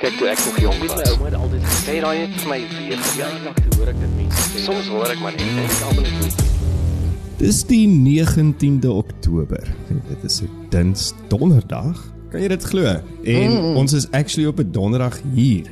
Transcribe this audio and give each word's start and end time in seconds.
Kyk 0.00 0.14
toe 0.16 0.30
ek 0.32 0.38
nog 0.46 0.58
jonk 0.60 0.78
was. 0.80 0.94
My 0.96 1.08
ouma 1.12 1.26
het 1.28 1.34
altyd 1.36 1.64
gesê, 1.68 1.80
Sê 1.84 1.94
daai 2.00 2.18
het 2.22 2.36
vir 2.40 2.48
my 2.48 2.58
weer 2.72 3.00
verjaar. 3.04 3.34
nog 3.44 3.58
te 3.58 3.72
hoor 3.76 3.88
ek 3.90 3.98
dit 4.00 4.14
mense 4.16 4.44
sê. 4.46 4.62
Soms 4.64 4.86
hoor 4.88 5.10
ek 5.12 5.20
maar 5.20 5.34
net 5.36 5.50
en 5.50 5.58
ek 5.60 5.82
almal 5.88 6.06
net 6.06 6.22
nie. 6.22 6.46
Dis 7.42 7.58
die 7.68 7.82
19de 7.88 8.94
Oktober. 8.94 9.68
Dit 9.90 10.24
is 10.24 10.40
'n 10.40 10.48
dins 10.72 11.12
donderdag. 11.28 12.00
Kan 12.30 12.40
jy 12.40 12.48
dit 12.48 12.64
glo? 12.64 12.96
En 13.24 13.50
mm. 13.52 13.76
ons 13.76 13.92
is 13.92 14.08
actually 14.16 14.48
op 14.48 14.58
'n 14.64 14.72
donderdag 14.72 15.20
hier. 15.34 15.68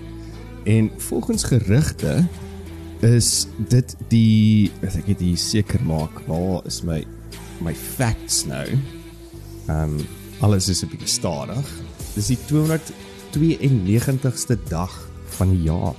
En 0.65 0.91
volgens 0.97 1.45
gerugte 1.45 2.29
is 3.01 3.47
dit 3.57 3.97
die 4.09 4.71
ek 4.81 5.07
het 5.07 5.19
dit 5.19 5.41
seker 5.41 5.81
maak. 5.81 6.21
Waar 6.27 6.61
is 6.67 6.83
my 6.83 7.05
my 7.65 7.75
facts 7.75 8.45
nou? 8.45 8.67
Ehm 9.67 9.83
um, 9.83 10.07
alles 10.41 10.69
is 10.69 10.85
'n 10.85 10.89
bietjie 10.89 11.09
stadig. 11.09 11.65
Dis 12.15 12.27
die 12.27 12.39
292ste 13.39 14.59
dag 14.69 15.11
van 15.39 15.51
die 15.55 15.63
jaar. 15.63 15.95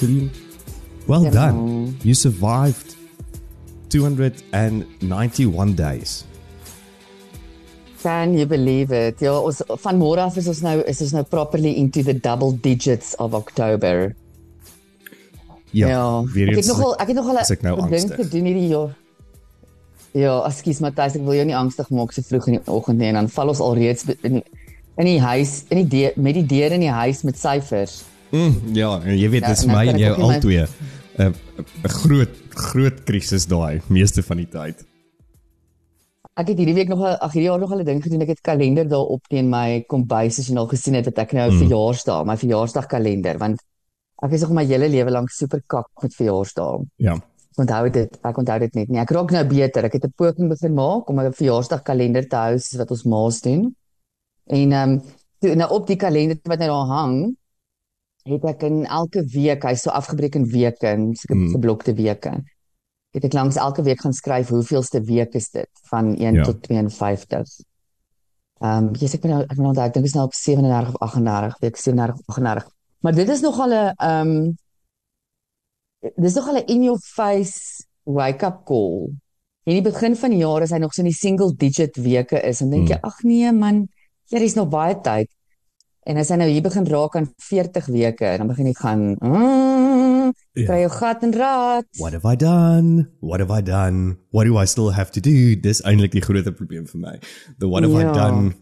Vriend, 0.00 0.36
well 1.06 1.30
done. 1.30 1.92
You 2.02 2.14
survived 2.14 2.96
291 3.88 5.74
days. 5.74 6.24
Can 8.02 8.34
you 8.34 8.46
believe 8.46 8.90
it? 9.06 9.20
Ja, 9.20 9.36
ons 9.38 9.62
van 9.84 9.98
môre 10.00 10.20
af 10.24 10.36
is 10.40 10.48
ons 10.50 10.60
nou 10.64 10.82
is 10.88 11.00
ons 11.04 11.12
nou 11.14 11.22
properly 11.28 11.76
into 11.78 12.02
the 12.02 12.14
double 12.18 12.56
digits 12.64 13.14
of 13.22 13.34
October. 13.36 14.16
Ja, 15.70 16.24
weer 16.32 16.48
ek 16.50 16.56
eens 16.56 16.66
het 16.66 16.76
nogal 16.76 16.96
ek 16.96 17.06
het 17.12 17.16
nogal 17.20 17.38
ek 17.44 17.62
nou 17.62 17.76
'n 17.80 17.90
ding 17.92 18.10
gedoen 18.16 18.44
hierdie 18.50 18.68
jaar. 18.72 18.96
Ja, 20.12 20.44
ekskuus 20.48 20.80
Matthys, 20.80 21.14
ek 21.16 21.22
wil 21.24 21.34
jou 21.34 21.44
nie 21.46 21.56
angstig 21.56 21.88
maak 21.90 22.12
so 22.12 22.22
vroeg 22.22 22.46
in 22.46 22.52
die 22.58 22.64
oggend 22.66 22.98
nie 22.98 23.08
en 23.08 23.14
dan 23.14 23.28
val 23.28 23.48
ons 23.48 23.60
alreeds 23.60 24.04
in 24.22 24.32
die, 24.40 24.44
in 24.98 25.04
die 25.06 25.20
huis, 25.20 25.64
in 25.70 25.76
die 25.86 25.88
deur, 25.88 26.12
met 26.16 26.34
die 26.34 26.46
deur 26.46 26.72
in 26.72 26.80
die 26.80 26.90
huis 26.90 27.22
met 27.22 27.38
syfers. 27.38 28.02
Mm, 28.32 28.74
ja, 28.74 28.98
jy 29.04 29.28
weet 29.30 29.42
Ja, 29.42 29.48
dis 29.48 29.60
dan 29.64 29.74
my 29.76 29.86
en 29.88 29.98
jou 29.98 30.16
my- 30.18 30.34
albei 30.34 30.66
'n 31.18 31.34
'n 31.84 31.88
groot 31.88 32.28
groot 32.50 33.04
krisis 33.04 33.46
daai 33.46 33.80
meeste 33.88 34.22
van 34.22 34.36
die 34.36 34.46
tyd. 34.48 34.84
Ek 36.34 36.48
het 36.48 36.56
hierdie 36.58 36.74
week 36.74 36.88
nog 36.88 37.00
'n 37.00 37.18
ag 37.20 37.32
hierdie 37.32 37.48
jaar 37.50 37.58
nog 37.60 37.72
'n 37.74 37.84
ding 37.84 38.02
gedoen. 38.02 38.22
Ek 38.22 38.28
het 38.28 38.40
kalender 38.40 38.88
daar 38.88 39.04
op 39.16 39.20
teen 39.28 39.48
my 39.50 39.84
kombuis 39.86 40.38
as 40.38 40.46
jy 40.48 40.54
nou 40.54 40.66
gesien 40.68 40.94
het 40.94 41.04
dat 41.04 41.18
ek 41.18 41.32
nou 41.32 41.50
'n 41.50 41.54
Mm. 41.54 41.58
verjaarsdag, 41.58 42.24
my 42.24 42.36
verjaarsdagkalender 42.36 43.38
want 43.38 43.60
ek 44.22 44.32
is 44.32 44.40
nog 44.40 44.50
my 44.52 44.64
hele 44.64 44.88
lewe 44.88 45.10
lank 45.10 45.30
super 45.30 45.60
kak 45.66 45.88
met 46.02 46.14
verjaarsdae. 46.14 46.86
Ja. 46.96 47.14
Ek 47.14 47.58
onthou 47.58 47.90
dit, 47.90 48.18
ek 48.24 48.38
onthou 48.38 48.58
dit 48.58 48.74
net 48.74 48.88
nie. 48.88 48.98
Ek 49.00 49.10
raak 49.10 49.30
nou 49.30 49.44
beter. 49.44 49.84
Ek 49.84 49.92
het 49.92 50.04
'n 50.04 50.12
poging 50.16 50.48
begin 50.48 50.74
maak 50.74 51.08
om 51.10 51.18
'n 51.20 51.32
verjaarsdagkalender 51.32 52.26
te 52.28 52.36
hou 52.36 52.58
soos 52.58 52.78
wat 52.78 52.90
ons 52.90 53.04
ma's 53.04 53.40
doen. 53.42 53.74
En 54.46 54.72
ehm 54.72 54.90
um, 54.90 55.00
toe 55.38 55.54
nou 55.54 55.70
op 55.74 55.86
die 55.86 55.96
kalender 55.96 56.38
wat 56.42 56.58
nou 56.58 56.70
daar 56.70 56.86
hang, 56.96 57.36
het 58.22 58.44
ek 58.44 58.62
in 58.62 58.84
elke 58.86 59.24
week, 59.26 59.62
hy's 59.66 59.82
so 59.82 59.90
afgebreek 59.90 60.34
in 60.38 60.44
weke, 60.46 60.86
en 60.86 61.14
seker 61.14 61.36
Mm. 61.36 61.50
geblokte 61.50 61.94
weke. 61.94 62.42
Het 63.12 63.24
ek 63.24 63.32
langs 63.32 63.56
elke 63.56 63.82
week 63.82 64.00
gaan 64.00 64.12
skryf 64.12 64.48
hoeveelste 64.48 65.00
week 65.02 65.34
is 65.34 65.50
dit 65.50 65.68
van 65.90 66.14
1 66.16 66.34
Ja. 66.34 66.42
tot 66.44 66.62
52. 66.62 67.48
Ehm 68.62 68.84
um, 68.86 68.90
yes, 68.94 69.14
ek 69.14 69.20
ben 69.20 69.30
nou 69.30 69.42
ek 69.42 69.56
ben 69.56 69.66
onthou, 69.66 69.84
ek 69.86 69.92
dink 69.94 70.06
is 70.06 70.14
nou 70.14 70.24
op 70.24 70.34
37 70.34 70.94
of 70.94 71.00
38, 71.00 71.58
week 71.60 71.76
37 71.76 72.14
of 72.18 72.26
38. 72.34 72.70
Maar 73.00 73.14
dit 73.14 73.28
is 73.28 73.40
nogal 73.40 73.68
'n 73.70 73.94
ehm 73.96 74.28
um, 74.28 74.56
dis 76.16 76.34
nogal 76.34 76.56
'n 76.56 76.66
in 76.66 76.82
your 76.82 76.98
face 76.98 77.84
wake 78.04 78.46
up 78.46 78.64
call. 78.64 79.10
In 79.64 79.74
die 79.82 79.82
begin 79.82 80.16
van 80.16 80.30
die 80.30 80.38
jaar 80.38 80.62
as 80.62 80.70
hy 80.70 80.78
nog 80.78 80.92
so 80.94 81.02
in 81.02 81.08
die 81.08 81.14
single 81.18 81.52
digit 81.54 81.96
weke 81.96 82.40
is, 82.42 82.58
dan 82.58 82.70
dink 82.70 82.88
jy 82.88 82.94
Hmm. 82.94 83.04
ag 83.04 83.22
nee 83.22 83.52
man, 83.52 83.88
hier 84.32 84.42
is 84.48 84.54
nog 84.58 84.68
baie 84.72 84.96
tyd. 85.04 85.28
En 86.08 86.18
as 86.18 86.32
hy 86.32 86.36
nou 86.40 86.48
hier 86.50 86.64
begin 86.64 86.86
raak 86.90 87.14
aan 87.16 87.28
40 87.38 87.86
weke, 87.94 88.32
dan 88.40 88.48
begin 88.50 88.66
jy 88.66 88.74
gaan 88.80 89.02
mm, 89.20 90.32
Ja. 90.56 90.64
kry 90.66 90.80
jou 90.82 90.90
gat 90.90 91.22
en 91.22 91.32
raad. 91.36 91.86
What 92.00 92.12
have 92.16 92.26
I 92.26 92.36
done? 92.36 93.06
What 93.20 93.40
have 93.40 93.52
I 93.54 93.62
done? 93.62 94.16
What 94.30 94.46
do 94.48 94.58
I 94.58 94.64
still 94.66 94.90
have 94.96 95.12
to 95.12 95.20
do? 95.20 95.54
Dis 95.60 95.82
eintlik 95.86 96.12
die 96.16 96.22
groot 96.24 96.48
probleem 96.56 96.86
vir 96.90 97.00
my. 97.00 97.14
The 97.58 97.68
what 97.68 97.84
have 97.86 97.94
I 97.94 98.02
Ja. 98.08 98.12
done? 98.12 98.54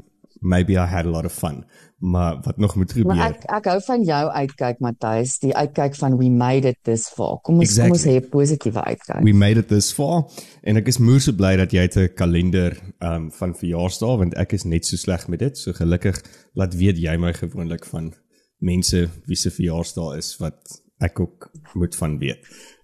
Maybe 0.43 0.77
I 0.77 0.87
had 0.87 1.06
a 1.06 1.11
lot 1.11 1.25
of 1.25 1.33
fun. 1.33 1.65
Maar 2.00 2.38
wat 2.43 2.56
nog 2.56 2.75
moet 2.81 2.93
gebeur? 2.93 3.15
Maar 3.15 3.31
ek 3.34 3.43
ek 3.44 3.66
hou 3.69 3.81
van 3.84 4.05
jou 4.09 4.21
uitkyk 4.33 4.78
Matthys, 4.81 5.34
die 5.43 5.53
uitkyk 5.56 5.94
van 6.00 6.15
we 6.16 6.31
made 6.33 6.69
it 6.69 6.78
this 6.88 7.09
far. 7.12 7.34
Kom 7.44 7.59
ons 7.61 7.75
kom 7.77 7.91
ons 7.91 8.05
Exactly. 8.05 8.15
hê 8.21 8.25
'n 8.25 8.28
positiewe 8.31 8.84
uitkyk. 8.84 9.21
We 9.22 9.33
made 9.37 9.59
it 9.61 9.69
this 9.69 9.93
far 9.93 10.25
en 10.62 10.77
ek 10.77 10.89
is 10.89 10.99
moer 10.99 11.21
so 11.21 11.33
bly 11.33 11.56
dat 11.56 11.72
jy 11.72 11.81
het 11.83 11.97
'n 11.97 12.15
kalender 12.16 12.77
um 13.00 13.31
van 13.31 13.55
verjaarsdae 13.55 14.16
want 14.16 14.34
ek 14.34 14.53
is 14.53 14.65
net 14.65 14.87
so 14.87 14.97
sleg 14.97 15.28
met 15.28 15.39
dit. 15.39 15.59
So 15.59 15.72
gelukkig 15.72 16.22
laat 16.55 16.75
weet 16.75 16.97
jy 16.99 17.16
my 17.19 17.33
gewoonlik 17.33 17.84
van 17.84 18.15
mense 18.60 19.09
wie 19.27 19.37
se 19.37 19.50
verjaarsdae 19.50 20.16
is 20.19 20.37
wat 20.39 20.83
ek 21.00 21.21
ook 21.21 21.50
moet 21.75 21.97
van 21.97 22.19
weet. 22.19 22.41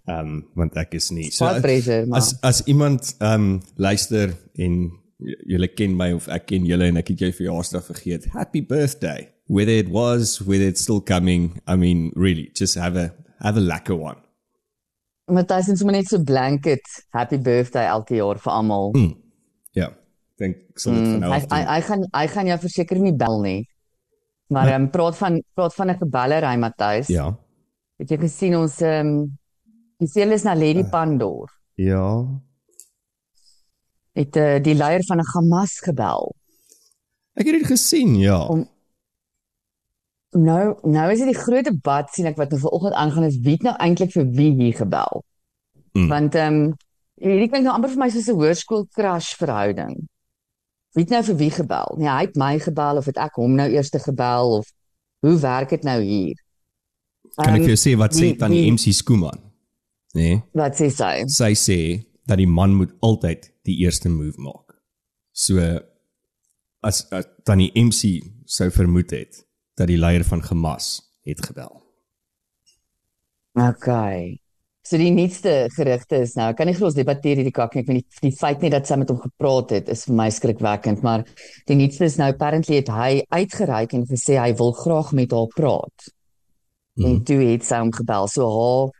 Um 0.06 0.44
want 0.54 0.76
ek 0.76 0.92
is 0.94 1.10
nie. 1.10 1.32
Baie 1.38 1.60
pressure, 1.60 2.06
maar- 2.06 2.18
as 2.18 2.34
as 2.42 2.62
iemand 2.66 3.14
um 3.20 3.62
luister 3.76 4.36
en 4.56 4.90
julle 5.22 5.68
ken 5.72 5.96
my 5.96 6.10
of 6.16 6.28
ek 6.32 6.48
ken 6.52 6.66
julle 6.68 6.90
en 6.90 7.00
ek 7.00 7.14
het 7.14 7.24
jou 7.24 7.32
verjaarsdag 7.32 7.84
vergeet. 7.86 8.28
Happy 8.34 8.60
birthday. 8.60 9.28
Whether 9.46 9.72
it 9.72 9.88
was, 9.88 10.40
whether 10.42 10.66
it's 10.66 10.82
still 10.82 11.00
coming, 11.00 11.60
I 11.66 11.76
mean 11.76 12.12
really 12.16 12.50
just 12.54 12.74
have 12.74 12.96
a 12.96 13.12
have 13.40 13.56
a 13.56 13.64
lekker 13.64 13.96
one. 13.96 14.20
Matthys 15.30 15.68
is 15.68 15.80
sommer 15.80 15.92
net 15.92 16.08
so 16.08 16.22
blanket 16.22 16.82
happy 17.14 17.38
birthday 17.38 17.86
elke 17.86 18.18
jaar 18.18 18.38
vir 18.42 18.52
almal. 18.52 18.92
Mm. 18.94 19.14
Ja, 19.74 19.88
ek 20.36 20.42
dink 20.42 20.60
ek 20.70 20.82
sal 20.82 20.98
dit 20.98 21.08
van 21.08 21.24
nou 21.24 21.32
af 21.34 21.48
hy 21.50 21.62
hy 21.66 21.80
gaan 21.88 22.04
hy 22.12 22.26
gaan 22.34 22.52
jou 22.52 22.60
verseker 22.66 23.02
nie 23.02 23.14
bel 23.16 23.40
nie. 23.42 23.58
Maar 24.54 24.70
ehm 24.74 24.86
um, 24.86 24.90
praat 24.94 25.18
van 25.18 25.40
praat 25.58 25.74
van 25.74 25.90
'n 25.90 25.98
gebellery 26.02 26.54
Matthys. 26.62 27.10
Ja. 27.10 27.32
Het 27.98 28.10
jy 28.14 28.18
gesien 28.26 28.56
ons 28.56 28.80
ehm 28.80 29.06
um, 29.06 29.38
die 29.98 30.10
seël 30.10 30.36
is 30.36 30.44
na 30.44 30.54
Lady 30.54 30.84
Pandor. 30.84 31.50
Ja. 31.74 32.26
Het 34.16 34.36
uh, 34.40 34.56
die 34.64 34.74
leier 34.74 35.04
van 35.04 35.18
'n 35.20 35.28
Hamas 35.34 35.78
gebel. 35.84 36.32
Ek 37.36 37.46
het 37.46 37.58
dit 37.60 37.66
gesien, 37.66 38.14
ja. 38.16 38.40
Om- 38.46 38.68
Nou 40.36 40.76
nou 40.82 41.10
is 41.12 41.18
dit 41.22 41.30
die 41.32 41.38
groot 41.42 41.64
debat 41.64 42.10
sien 42.12 42.26
ek 42.28 42.36
wat 42.36 42.50
nou 42.52 42.60
vanoggend 42.60 42.94
aangaan 42.94 43.24
is 43.28 43.38
wie 43.44 43.54
het 43.56 43.62
nou 43.62 43.74
eintlik 43.80 44.10
vir 44.12 44.26
wie 44.36 44.50
hier 44.58 44.74
gebel. 44.76 45.22
Mm. 45.96 46.08
Want 46.10 46.34
ehm 46.34 46.54
um, 46.54 46.74
hierdie 47.16 47.48
klink 47.48 47.64
nou 47.64 47.72
amper 47.74 47.90
vir 47.94 47.98
my 48.02 48.08
soos 48.12 48.28
'n 48.28 48.36
hoërskool 48.36 48.86
crush 48.92 49.30
verhouding. 49.40 49.94
Wie 50.92 51.04
het 51.04 51.10
nou 51.14 51.22
vir 51.24 51.36
wie 51.36 51.50
gebel? 51.50 51.94
Nee, 51.98 52.08
hy 52.08 52.20
het 52.26 52.36
my 52.36 52.58
gebel 52.58 52.96
of 53.00 53.04
het 53.06 53.16
ek 53.16 53.34
hom 53.40 53.54
nou 53.54 53.68
eers 53.70 53.90
gebel 53.92 54.50
of 54.58 54.66
hoe 55.24 55.38
werk 55.40 55.68
dit 55.68 55.82
nou 55.84 56.02
hier? 56.02 56.34
Kan 57.36 57.54
ek 57.54 57.60
Ehm, 57.60 57.68
jou 57.72 57.76
sê 57.76 57.96
wat 57.98 58.12
sê 58.14 58.36
tannie 58.36 58.62
die- 58.62 58.70
MC 58.72 58.92
Skooman? 58.92 59.40
Nee. 60.14 60.42
Wat 60.52 60.74
sê 60.80 60.90
sy? 60.90 61.24
Sy 61.26 61.52
sê 61.54 62.04
dat 62.26 62.40
die 62.40 62.50
man 62.50 62.74
moet 62.74 62.94
altyd 63.06 63.50
die 63.66 63.78
eerste 63.84 64.10
move 64.10 64.40
maak. 64.42 64.76
So 65.32 65.60
as, 66.82 67.04
as 67.10 67.28
tannie 67.46 67.70
MC 67.74 68.20
sou 68.46 68.70
vermoed 68.74 69.14
het 69.14 69.44
dat 69.76 69.90
die 69.90 70.00
leier 70.00 70.24
van 70.24 70.42
Hamas 70.46 71.00
het 71.26 71.42
gebel. 71.44 71.82
Okay. 73.56 74.36
So 74.86 74.98
die 75.00 75.10
nuutste 75.10 75.66
gerugte 75.74 76.20
is 76.22 76.36
nou, 76.38 76.52
ek 76.52 76.60
kan 76.60 76.68
nie 76.70 76.76
glo 76.76 76.86
ons 76.86 76.96
debatteer 76.96 77.40
hierdie 77.40 77.54
kak 77.54 77.74
nie. 77.74 77.82
Ek 77.82 77.88
weet 77.90 77.96
nie 77.98 78.28
die 78.28 78.36
feit 78.38 78.62
net 78.62 78.76
dat 78.76 78.86
sy 78.86 78.98
met 79.00 79.10
hom 79.10 79.18
gepraat 79.18 79.74
het 79.74 79.88
is 79.90 80.04
vir 80.06 80.18
my 80.20 80.28
skrikwekkend, 80.30 81.02
maar 81.06 81.24
die 81.66 81.78
nuutste 81.78 82.06
is 82.06 82.18
nou 82.20 82.28
apparently 82.30 82.78
het 82.78 82.92
hy 82.94 83.10
uitgereik 83.34 83.96
en 83.98 84.06
gesê 84.06 84.38
hy 84.38 84.52
wil 84.60 84.70
graag 84.78 85.10
met 85.18 85.34
haar 85.34 85.50
praat. 85.56 86.06
Mm. 86.96 87.08
En 87.08 87.18
toe 87.26 87.40
het 87.42 87.66
sy 87.66 87.80
hom 87.82 87.90
gebel. 87.96 88.30
So 88.30 88.46
haar 88.52 88.94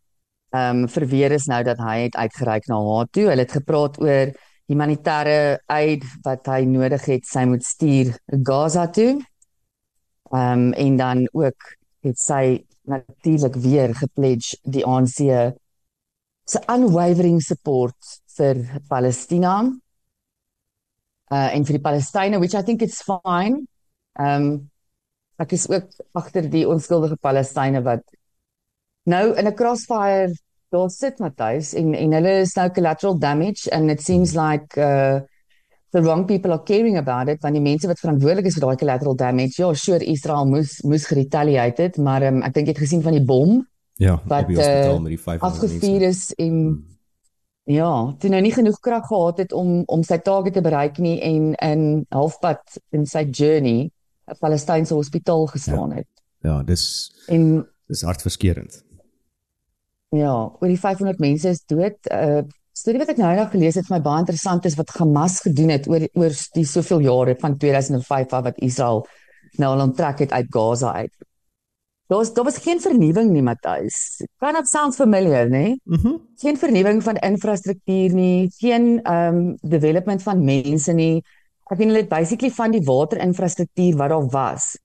ehm 0.56 0.82
um, 0.84 0.88
verweer 0.88 1.32
is 1.36 1.46
nou 1.50 1.62
dat 1.66 1.80
hy 1.82 1.96
het 2.06 2.16
uitgereik 2.16 2.68
na 2.70 2.78
haar 2.88 3.08
toe. 3.10 3.26
Hulle 3.30 3.44
het 3.44 3.56
gepraat 3.58 3.98
oor 4.00 4.32
humanitêre 4.70 5.58
aid 5.70 6.04
wat 6.24 6.48
hy 6.50 6.60
nodig 6.70 7.04
het, 7.10 7.26
sy 7.26 7.44
moet 7.50 7.64
stuur 7.64 8.14
Gaza 8.48 8.86
toe. 8.98 9.12
Ehm 10.32 10.66
um, 10.68 10.72
en 10.72 10.96
dan 10.96 11.28
ook 11.32 11.72
het 12.06 12.18
sy 12.20 12.64
natuurlik 12.86 13.56
weer 13.62 13.94
gepledge 13.94 14.58
die 14.62 14.84
ANC 14.86 15.18
se 16.46 16.62
unwavering 16.70 17.40
support 17.42 18.14
vir 18.36 18.62
Palestina. 18.88 19.58
Uh 21.26 21.48
en 21.56 21.64
vir 21.66 21.78
die 21.78 21.82
Palestynë 21.82 22.38
which 22.38 22.54
I 22.54 22.62
think 22.62 22.82
it's 22.82 23.02
fine. 23.02 23.66
Ehm 24.18 24.42
um, 24.42 24.50
ek 25.36 25.52
is 25.52 25.66
ook 25.68 25.90
agter 26.16 26.46
die 26.48 26.64
onskuldige 26.64 27.18
Palestynë 27.20 27.82
wat 27.84 28.04
nou 29.04 29.34
in 29.34 29.46
'n 29.46 29.54
crossfire 29.54 30.32
daar 30.74 30.90
sit 30.90 31.18
Matthys 31.22 31.74
en 31.74 31.94
en 31.94 32.12
hulle 32.18 32.34
is 32.42 32.54
nou 32.58 32.68
collateral 32.70 33.18
damage 33.18 33.70
and 33.72 33.90
it 33.90 34.02
seems 34.02 34.34
like 34.34 34.76
uh 34.80 35.20
the 35.94 36.02
wrong 36.02 36.26
people 36.26 36.52
are 36.52 36.62
caring 36.66 36.98
about 36.98 37.28
it 37.28 37.42
want 37.42 37.54
die 37.54 37.62
mense 37.62 37.86
wat 37.86 38.00
verantwoordelik 38.02 38.46
is 38.50 38.58
vir 38.58 38.66
daai 38.66 38.80
collateral 38.82 39.16
damage 39.16 39.62
ja 39.62 39.72
sure 39.74 40.04
Israel 40.04 40.44
moes 40.46 40.80
moes 40.82 41.06
geretaliate 41.06 41.88
het 41.88 41.96
maar 41.96 42.26
um, 42.26 42.42
ek 42.42 42.54
dink 42.54 42.66
jy 42.66 42.74
het 42.74 42.84
gesien 42.84 43.02
van 43.06 43.16
die 43.16 43.24
bom 43.24 43.62
Ja, 43.96 44.22
wat 44.28 44.46
die 44.46 44.56
hospitaal 44.56 44.96
uh, 44.96 45.00
met 45.00 45.14
die 45.14 45.20
500 45.20 45.52
afgevuur 45.52 46.00
mense. 46.00 46.06
is 46.06 46.34
en 46.34 46.56
ja, 47.64 48.14
toe 48.20 48.30
nou 48.30 48.40
nie 48.44 48.52
genoeg 48.52 48.80
krag 48.80 49.06
gehad 49.08 49.38
het 49.38 49.52
om 49.56 49.82
om 49.88 50.02
sy 50.04 50.18
take 50.22 50.52
te 50.52 50.60
bereik 50.60 50.98
nie 51.00 51.16
en 51.24 51.54
in 51.54 51.86
halfpad 52.12 52.76
in 52.92 53.06
sy 53.08 53.24
journey 53.30 53.88
'n 54.26 54.36
Palestynse 54.40 54.94
hospitaal 54.94 55.46
geslaan 55.46 55.92
het. 55.92 56.08
Ja, 56.44 56.62
dis 56.62 57.12
En 57.26 57.66
dis 57.86 58.02
hartverskeurende. 58.02 58.82
Ja, 60.14 60.34
oor 60.60 60.70
die 60.70 60.78
500 60.80 61.18
mense 61.18 61.48
is 61.48 61.64
dood. 61.66 61.98
'n 62.10 62.38
uh, 62.38 62.44
Storie 62.76 63.00
wat 63.00 63.08
ek 63.08 63.16
nou 63.16 63.30
eendag 63.32 63.54
gelees 63.54 63.78
het 63.78 63.86
vir 63.88 63.96
my 63.96 64.02
baie 64.04 64.20
interessant 64.20 64.66
is 64.68 64.74
wat 64.76 64.90
Hamas 64.98 65.38
gedoen 65.40 65.70
het 65.72 65.86
oor 65.88 66.02
oor 66.12 66.34
die 66.54 66.64
soveel 66.68 67.06
jare 67.06 67.34
van 67.40 67.56
2005 67.56 68.34
af 68.36 68.44
wat 68.44 68.58
Israel 68.60 69.06
nou 69.56 69.70
al 69.72 69.84
onttrek 69.86 70.20
het 70.26 70.32
uit 70.36 70.50
Gaza 70.52 70.92
uit. 70.92 71.12
Daar 72.06 72.18
was 72.18 72.34
daar 72.34 72.44
was 72.44 72.60
geen 72.60 72.80
vernuwing 72.80 73.32
nie, 73.32 73.42
Matthys. 73.42 74.20
Kind 74.38 74.60
of 74.60 74.68
sounds 74.68 74.96
familiar, 74.96 75.48
né? 75.48 75.76
Mhm. 75.84 76.08
Mm 76.08 76.24
Geen 76.36 76.58
vernuwing 76.58 77.02
van 77.02 77.16
infrastruktuur 77.16 78.12
nie, 78.12 78.52
geen 78.58 79.00
um 79.12 79.56
development 79.62 80.22
van 80.22 80.44
mense 80.44 80.92
nie. 80.92 81.24
Ek 81.70 81.78
weet 81.78 81.88
hulle 81.88 82.02
het 82.04 82.12
basically 82.12 82.52
van 82.52 82.70
die 82.70 82.84
waterinfrastruktuur 82.84 83.96
wat 83.96 84.12
daar 84.12 84.28
was 84.28 84.76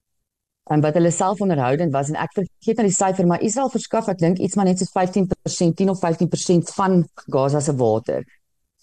en 0.70 0.84
wat 0.84 0.94
hulle 0.94 1.12
self 1.12 1.42
onderhoudend 1.42 1.94
was 1.94 2.12
en 2.12 2.20
ek 2.22 2.36
vergeet 2.36 2.78
nou 2.78 2.86
die 2.88 2.96
syfer 2.96 3.28
maar 3.28 3.42
Israel 3.42 3.72
verskaf 3.74 4.12
ek 4.14 4.22
dink 4.22 4.40
iets 4.40 4.56
maar 4.56 4.70
net 4.70 4.80
so 4.80 4.92
15% 4.94 5.80
10 5.82 5.90
of 5.90 6.04
15% 6.04 6.76
van 6.78 7.02
Gaza 7.26 7.60
se 7.60 7.76
water. 7.76 8.24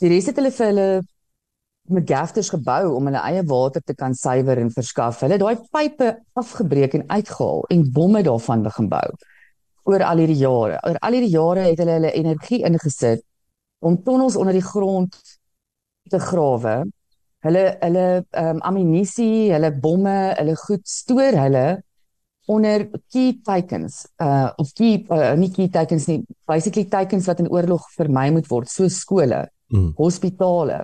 Die 0.00 0.10
res 0.10 0.26
het 0.30 0.36
hulle 0.38 0.50
vir 0.54 0.66
hulle 0.66 0.88
megafters 1.88 2.50
gebou 2.52 2.96
om 2.96 3.08
hulle 3.08 3.22
eie 3.30 3.42
water 3.48 3.82
te 3.84 3.94
kan 3.96 4.14
suiwer 4.14 4.60
en 4.60 4.70
verskaf. 4.75 5.22
Hulle 5.25 5.38
het 5.38 5.44
daai 5.44 5.64
pype 5.72 6.10
afgebreek 6.36 6.98
en 6.98 7.06
uitgehaal 7.08 7.64
en 7.72 7.86
bomme 7.92 8.22
daarvan 8.26 8.66
begin 8.66 8.90
bou 8.92 9.08
oor 9.88 10.04
al 10.04 10.20
hierdie 10.20 10.42
jare. 10.42 10.76
Oor 10.84 10.98
al 11.00 11.16
hierdie 11.16 11.32
jare 11.32 11.64
het 11.70 11.80
hulle 11.80 11.96
hulle 11.96 12.12
energie 12.19 12.60
ingesit 12.69 13.25
om 13.80 13.96
tonnels 14.04 14.36
onder 14.36 14.56
die 14.56 14.64
grond 14.64 15.16
te 16.12 16.20
grawe. 16.20 16.82
Hulle 17.49 17.65
hulle 17.81 18.06
ehm 18.37 18.56
um, 18.59 18.59
ammunisie, 18.69 19.49
hulle 19.55 19.71
bomme, 19.85 20.17
hulle 20.39 20.55
goed 20.67 20.85
stoor 20.89 21.37
hulle 21.41 21.67
onder 22.49 22.87
key 23.12 23.39
tekens 23.45 24.03
uh 24.25 24.50
of 24.61 24.71
key 24.77 25.05
uh, 25.12 25.35
nie 25.37 25.50
key 25.53 25.69
tekens 25.73 26.06
nie, 26.09 26.23
basically 26.49 26.85
tekens 26.89 27.27
wat 27.29 27.41
in 27.45 27.49
oorlog 27.53 27.85
vermy 27.97 28.29
moet 28.37 28.49
word, 28.53 28.69
so 28.73 28.89
skole, 28.89 29.47
Mm. 29.69 29.91
hospitale. 29.99 30.79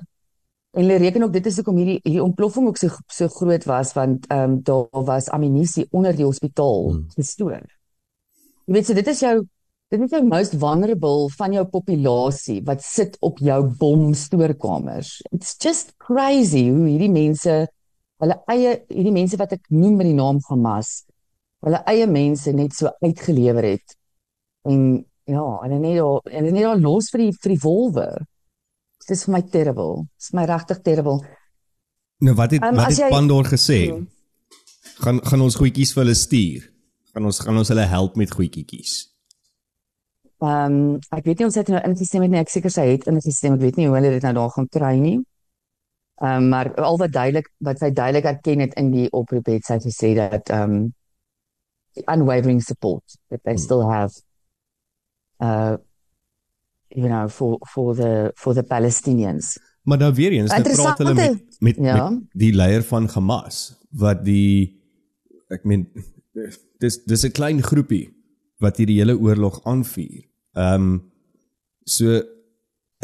En 0.77 0.83
hulle 0.83 0.99
reken 1.01 1.23
ook 1.25 1.33
dit 1.33 1.47
is 1.47 1.57
hoekom 1.57 1.77
hierdie 1.81 2.01
hierdie 2.03 2.23
ontploffing 2.23 2.67
ook 2.69 2.77
so 2.77 2.89
so 3.09 3.29
groot 3.33 3.65
was 3.71 3.93
want 3.97 4.27
ehm 4.29 4.43
um, 4.51 4.59
daar 4.67 5.05
was 5.09 5.31
ammunisie 5.33 5.87
onder 5.91 6.17
die 6.17 6.25
hospitaal 6.27 6.91
Mm. 6.93 7.07
gestoor. 7.17 7.63
Jy 8.67 8.73
weet 8.77 8.87
so 8.87 8.95
dit 8.95 9.07
is 9.09 9.21
jou 9.21 9.37
dit 9.93 10.01
is 10.01 10.11
jou 10.11 10.23
most 10.27 10.55
vulnerable 10.59 11.29
van 11.37 11.53
jou 11.53 11.65
populasie 11.71 12.61
wat 12.67 12.83
sit 12.83 13.17
op 13.21 13.39
jou 13.39 13.61
bomstoorkamers. 13.79 15.21
It's 15.33 15.57
just 15.63 15.93
crazy 15.99 16.69
hoe 16.71 16.89
hierdie 16.89 17.11
mense 17.13 17.67
hulle 18.23 18.37
eie 18.49 18.77
hierdie 18.89 19.13
mense 19.13 19.37
wat 19.37 19.53
ek 19.53 19.67
noem 19.71 19.97
met 20.01 20.07
die 20.09 20.17
naam 20.17 20.39
Hamas 20.49 21.05
hulle 21.65 21.81
eie 21.89 22.07
mense 22.07 22.53
net 22.53 22.75
so 22.77 22.91
uitgelewer 23.05 23.65
het. 23.75 23.95
En 24.69 25.05
ja, 25.29 25.45
hulle 25.63 25.79
net 25.81 25.97
daar 26.01 26.21
hulle 26.33 26.51
net 26.53 26.63
daar 26.67 26.81
los 26.81 27.09
vir 27.13 27.25
die 27.27 27.33
vir 27.41 27.55
die 27.55 27.61
wolwe. 27.63 28.09
Dit 29.05 29.15
is 29.17 29.25
vir 29.27 29.33
my 29.37 29.43
terrible. 29.53 30.05
Dit 30.17 30.29
is 30.29 30.35
my 30.37 30.45
regtig 30.49 30.83
terrible. 30.85 31.21
Nou 32.25 32.35
wat 32.39 32.53
het 32.57 32.63
Um, 32.65 32.77
wat 32.77 32.89
het 32.93 32.99
jy- 32.99 33.11
Pandor 33.11 33.45
gesê? 33.45 33.81
Hmm. 33.91 34.09
Gaan 35.05 35.21
gaan 35.27 35.41
ons 35.43 35.57
goedjies 35.57 35.93
vir 35.93 36.05
hulle 36.05 36.15
stuur? 36.15 36.69
Gaan 37.15 37.25
ons 37.25 37.39
gaan 37.41 37.57
ons 37.59 37.69
hulle 37.69 37.87
help 37.87 38.17
met 38.17 38.31
goedjies? 38.31 39.14
Ehm 40.43 40.73
um, 40.73 40.99
ek 41.15 41.25
weet 41.25 41.39
nie 41.39 41.47
ons 41.47 41.55
het 41.55 41.69
nou 41.69 41.81
ingestem 41.85 42.23
het 42.23 42.31
nie, 42.31 42.41
ek 42.41 42.51
seker 42.51 42.71
sy 42.71 42.89
het 42.91 43.07
ingestem, 43.07 43.55
ek 43.55 43.61
weet 43.61 43.77
nie 43.79 43.87
hoe 43.87 43.97
hulle 43.97 44.11
dit 44.17 44.23
nou 44.27 44.35
daar 44.35 44.51
gaan 44.51 44.69
kry 44.69 44.97
nie. 44.99 45.17
Ehm 46.23 46.43
um, 46.43 46.49
maar 46.49 46.75
al 46.75 46.99
wat 46.99 47.13
duidelik 47.13 47.51
wat 47.59 47.79
sy 47.79 47.91
duidelik 47.91 48.25
erken 48.25 48.61
het 48.61 48.75
in 48.81 48.91
die 48.91 49.09
oproep 49.13 49.47
het 49.47 49.65
sy 49.65 49.79
gesê 49.83 50.15
dat 50.19 50.51
ehm 50.51 50.77
um, 50.77 50.93
unwavering 52.11 52.63
support 52.63 53.05
that 53.31 53.41
they 53.45 53.57
still 53.57 53.83
have 53.87 54.13
uh 55.39 55.77
you 56.89 57.09
know 57.09 57.29
for 57.29 57.59
for 57.73 57.95
the 57.95 58.33
for 58.37 58.55
the 58.55 58.63
Palestinians. 58.63 59.59
Maar 59.83 59.99
nou 59.99 60.15
weer 60.15 60.33
eens, 60.33 60.51
nou 60.51 60.63
praat 60.63 60.99
hulle 60.99 61.15
met 61.15 61.25
Interessante- 61.25 61.65
met, 61.65 61.77
ja. 61.77 62.11
met 62.11 62.23
die 62.33 62.53
leier 62.55 62.83
van 62.83 63.09
Hamas 63.09 63.77
wat 63.91 64.25
die 64.25 64.81
ek 65.49 65.65
meen 65.65 65.89
dis 66.79 67.05
dis 67.05 67.25
'n 67.25 67.31
klein 67.31 67.63
groepie 67.63 68.14
wat 68.65 68.81
hierdie 68.81 69.01
hele 69.01 69.17
oorlog 69.19 69.61
aanvuur. 69.65 70.23
Ehm 70.59 70.87
um, 70.87 71.03
so 71.85 72.17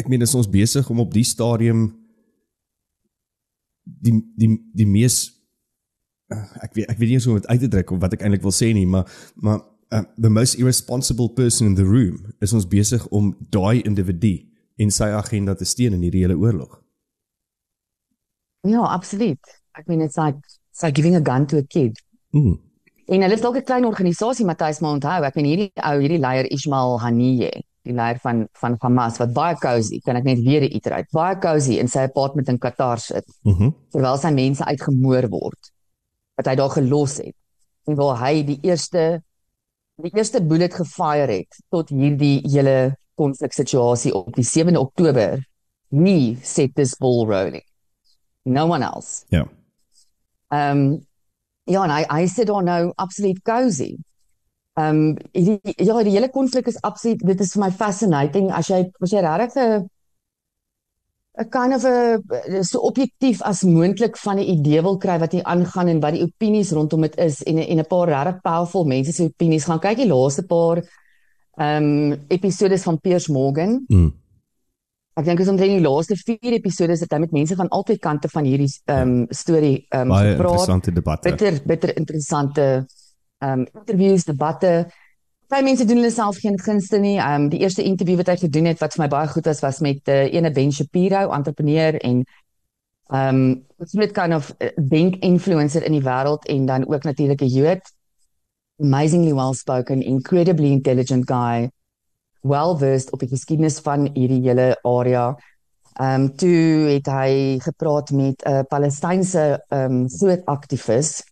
ek 0.01 0.09
meen 0.09 0.25
is 0.25 0.35
ons 0.35 0.49
besig 0.49 0.89
om 0.89 1.03
op 1.03 1.13
die 1.13 1.27
stadium 1.29 1.91
die 3.85 4.15
die 4.41 4.55
die 4.73 4.87
mees 4.89 5.19
uh, 6.33 6.47
ek 6.65 6.79
weet 6.79 6.93
ek 6.93 7.01
weet 7.01 7.11
nie 7.11 7.19
eens 7.19 7.27
hoe 7.29 7.35
om 7.35 7.41
dit 7.43 7.51
uit 7.51 7.61
te 7.61 7.71
druk 7.75 7.93
of 7.93 8.01
wat 8.05 8.17
ek 8.17 8.25
eintlik 8.25 8.47
wil 8.47 8.55
sê 8.57 8.71
nie, 8.77 8.87
maar 8.89 9.09
maar 9.37 9.61
uh, 9.91 10.05
the 10.17 10.31
most 10.31 10.59
irresponsible 10.61 11.29
person 11.29 11.73
in 11.73 11.77
the 11.79 11.87
room 11.87 12.33
is 12.41 12.55
ons 12.57 12.69
besig 12.69 13.07
om 13.11 13.35
daai 13.51 13.83
individu 13.83 14.39
en 14.81 14.93
sy 14.95 15.11
agenda 15.13 15.55
te 15.55 15.69
steun 15.69 15.97
in 15.99 16.07
hierdie 16.07 16.25
hele 16.25 16.39
oorlog. 16.39 16.79
Ja, 18.69 18.85
absoluut. 18.87 19.57
Ek 19.77 19.89
meen 19.89 20.05
it's 20.05 20.19
like 20.21 20.39
it's 20.71 20.83
like 20.83 20.97
giving 20.97 21.17
a 21.17 21.25
gun 21.25 21.47
to 21.47 21.61
a 21.61 21.67
kid. 21.67 21.99
Mm. 22.37 22.59
En 23.11 23.25
hulle 23.25 23.35
is 23.35 23.43
dalk 23.43 23.57
'n 23.59 23.67
klein 23.67 23.87
organisasie 23.87 24.47
Matthys 24.47 24.81
maar 24.81 24.93
onthou, 24.93 25.25
ek 25.27 25.35
meen 25.35 25.49
hierdie 25.51 25.73
ou, 25.83 25.99
hierdie 25.99 26.21
leier 26.23 26.47
Ismail 26.47 27.01
Haniyeh, 27.03 27.63
die 27.83 27.95
leier 27.95 28.19
van 28.23 28.47
van 28.61 28.77
Hamas 28.81 29.19
wat 29.19 29.33
baie 29.35 29.57
cozy, 29.57 29.99
kan 30.05 30.17
ek 30.17 30.25
net 30.25 30.39
weer 30.45 30.63
uitry. 30.63 31.05
Baie 31.13 31.37
cozy 31.43 31.79
in 31.79 31.89
sy 31.89 32.05
apartment 32.07 32.49
in 32.49 32.59
Qatar 32.59 32.99
sit 33.01 33.27
Mhm. 33.45 33.65
Mm 33.65 33.75
terwyl 33.91 34.19
sy 34.19 34.31
mense 34.31 34.65
uitgemoor 34.65 35.29
word 35.29 35.73
wat 36.37 36.47
hy 36.47 36.55
daar 36.55 36.71
gelos 36.71 37.17
het. 37.19 37.35
En 37.87 37.97
waar 37.97 38.17
hy 38.19 38.43
die 38.43 38.61
eerste 38.63 39.23
die 40.03 40.13
eerste 40.15 40.41
bullet 40.41 40.73
gefire 40.75 41.33
het 41.33 41.57
tot 41.71 41.89
hierdie 41.91 42.41
hele 42.49 42.97
konfliksituasie 43.17 44.15
op 44.15 44.35
die 44.35 44.45
7de 44.45 44.79
Oktober. 44.79 45.45
Nie 45.91 46.39
set 46.43 46.75
this 46.75 46.95
ball 46.95 47.27
rolling. 47.27 47.65
No 48.45 48.67
one 48.71 48.85
else. 48.85 49.25
Ja. 49.29 49.49
Ehm 50.53 50.79
um, 50.79 51.07
ja, 51.71 51.85
en 51.85 51.95
hy 51.95 52.05
hy 52.09 52.27
sit 52.31 52.49
daar 52.51 52.65
nou 52.67 52.83
absoluut 52.97 53.43
cozy. 53.47 53.95
Ehm 54.79 55.01
um, 55.11 55.17
die 55.33 55.59
ja, 55.77 56.03
die 56.03 56.15
hele 56.15 56.31
konflik 56.31 56.69
is 56.71 56.81
absoluut 56.87 57.23
dit 57.27 57.41
is 57.41 57.55
vir 57.57 57.65
my 57.65 57.71
fascinating 57.71 58.53
as 58.55 58.71
jy 58.71 58.85
as 59.03 59.15
jy 59.15 59.23
regtig 59.25 59.57
'n 59.57 59.89
'n 61.41 61.49
kind 61.49 61.75
of 61.75 61.85
'n 61.85 62.65
so 62.65 62.79
objektief 62.91 63.43
as 63.43 63.63
moontlik 63.63 64.17
van 64.17 64.39
'n 64.39 64.51
idee 64.57 64.83
wil 64.83 64.99
kry 64.99 65.19
wat 65.19 65.33
hier 65.33 65.45
aangaan 65.45 65.89
en 65.89 66.01
wat 66.01 66.13
die 66.13 66.23
opinies 66.23 66.73
rondom 66.73 67.01
dit 67.01 67.17
is 67.17 67.43
en 67.43 67.59
en 67.59 67.79
'n 67.79 67.87
paar 67.87 68.09
regtig 68.09 68.41
powerful 68.43 68.85
mense 68.85 69.13
se 69.13 69.25
opinies 69.25 69.65
gaan 69.65 69.81
kyk 69.81 69.97
die 69.97 70.13
laaste 70.15 70.43
paar 70.43 70.83
ehm 71.57 72.13
um, 72.13 72.25
episodes 72.29 72.83
van 72.83 73.01
Piers 73.01 73.29
Morgan. 73.29 73.85
Mm. 73.89 74.13
Ek 75.19 75.27
dink 75.27 75.41
is 75.43 75.49
omtrent 75.51 75.75
die 75.75 75.83
laaste 75.83 76.15
4 76.17 76.55
episodes 76.55 77.01
dat 77.03 77.13
hy 77.13 77.19
met 77.25 77.33
mense 77.35 77.57
van 77.59 77.69
albei 77.75 77.99
kante 77.99 78.29
van 78.31 78.47
hierdie 78.47 78.71
ehm 78.87 79.01
um, 79.01 79.27
storie 79.35 79.87
ehm 79.89 80.07
um, 80.07 80.09
Baie 80.15 80.33
gepraat. 80.33 80.51
interessante 80.53 80.93
debatte. 80.93 81.29
bitter 81.29 81.61
bitter 81.67 81.97
interessante 81.97 82.67
ehm 83.39 83.61
um, 83.61 83.67
interviews, 83.75 84.25
debatte. 84.25 84.75
Baie 85.51 85.67
mense 85.67 85.85
doen 85.85 85.99
hulle 85.99 86.13
self 86.15 86.39
geen 86.39 86.59
gunste 86.61 86.99
nie. 87.03 87.17
Ehm 87.19 87.43
um, 87.43 87.49
die 87.51 87.59
eerste 87.59 87.83
interview 87.83 88.17
wat 88.23 88.31
hy 88.31 88.37
gedoen 88.37 88.71
het 88.71 88.79
wat 88.79 88.95
vir 88.95 89.03
my 89.05 89.09
baie 89.09 89.33
goed 89.33 89.51
was 89.51 89.63
was 89.67 89.81
met 89.81 90.07
'n 90.07 90.11
uh, 90.11 90.35
ene 90.35 90.53
Ben 90.53 90.73
Shapiro, 90.73 91.31
entrepreneur 91.31 91.99
en 91.99 92.25
ehm 93.11 93.35
um, 93.35 93.67
absoluut 93.79 94.13
kind 94.13 94.35
of 94.35 94.55
uh, 94.59 94.69
denk 94.77 95.17
influencer 95.17 95.83
in 95.83 95.93
die 95.93 96.07
wêreld 96.07 96.47
en 96.47 96.67
dan 96.67 96.87
ook 96.87 97.03
natuurlik 97.03 97.43
'n 97.43 97.47
Jood. 97.47 97.83
Amazingly 98.79 99.35
well 99.35 99.55
spoken, 99.55 100.03
incredibly 100.03 100.71
intelligent 100.71 101.27
guy. 101.27 101.69
Well 102.41 102.77
versed 102.77 103.13
op 103.13 103.21
die 103.21 103.29
geskiedenis 103.29 103.79
van 103.85 104.11
hierdie 104.15 104.43
hele 104.49 104.79
area. 104.83 105.35
Ehm 106.01 106.23
um, 106.23 106.37
toe 106.37 106.89
het 106.95 107.07
hy 107.07 107.59
gepraat 107.61 108.11
met 108.11 108.45
'n 108.45 108.51
uh, 108.51 108.63
Palestynse 108.69 109.65
ehm 109.69 109.93
um, 109.93 110.09
groot 110.09 110.45
aktivis 110.45 111.23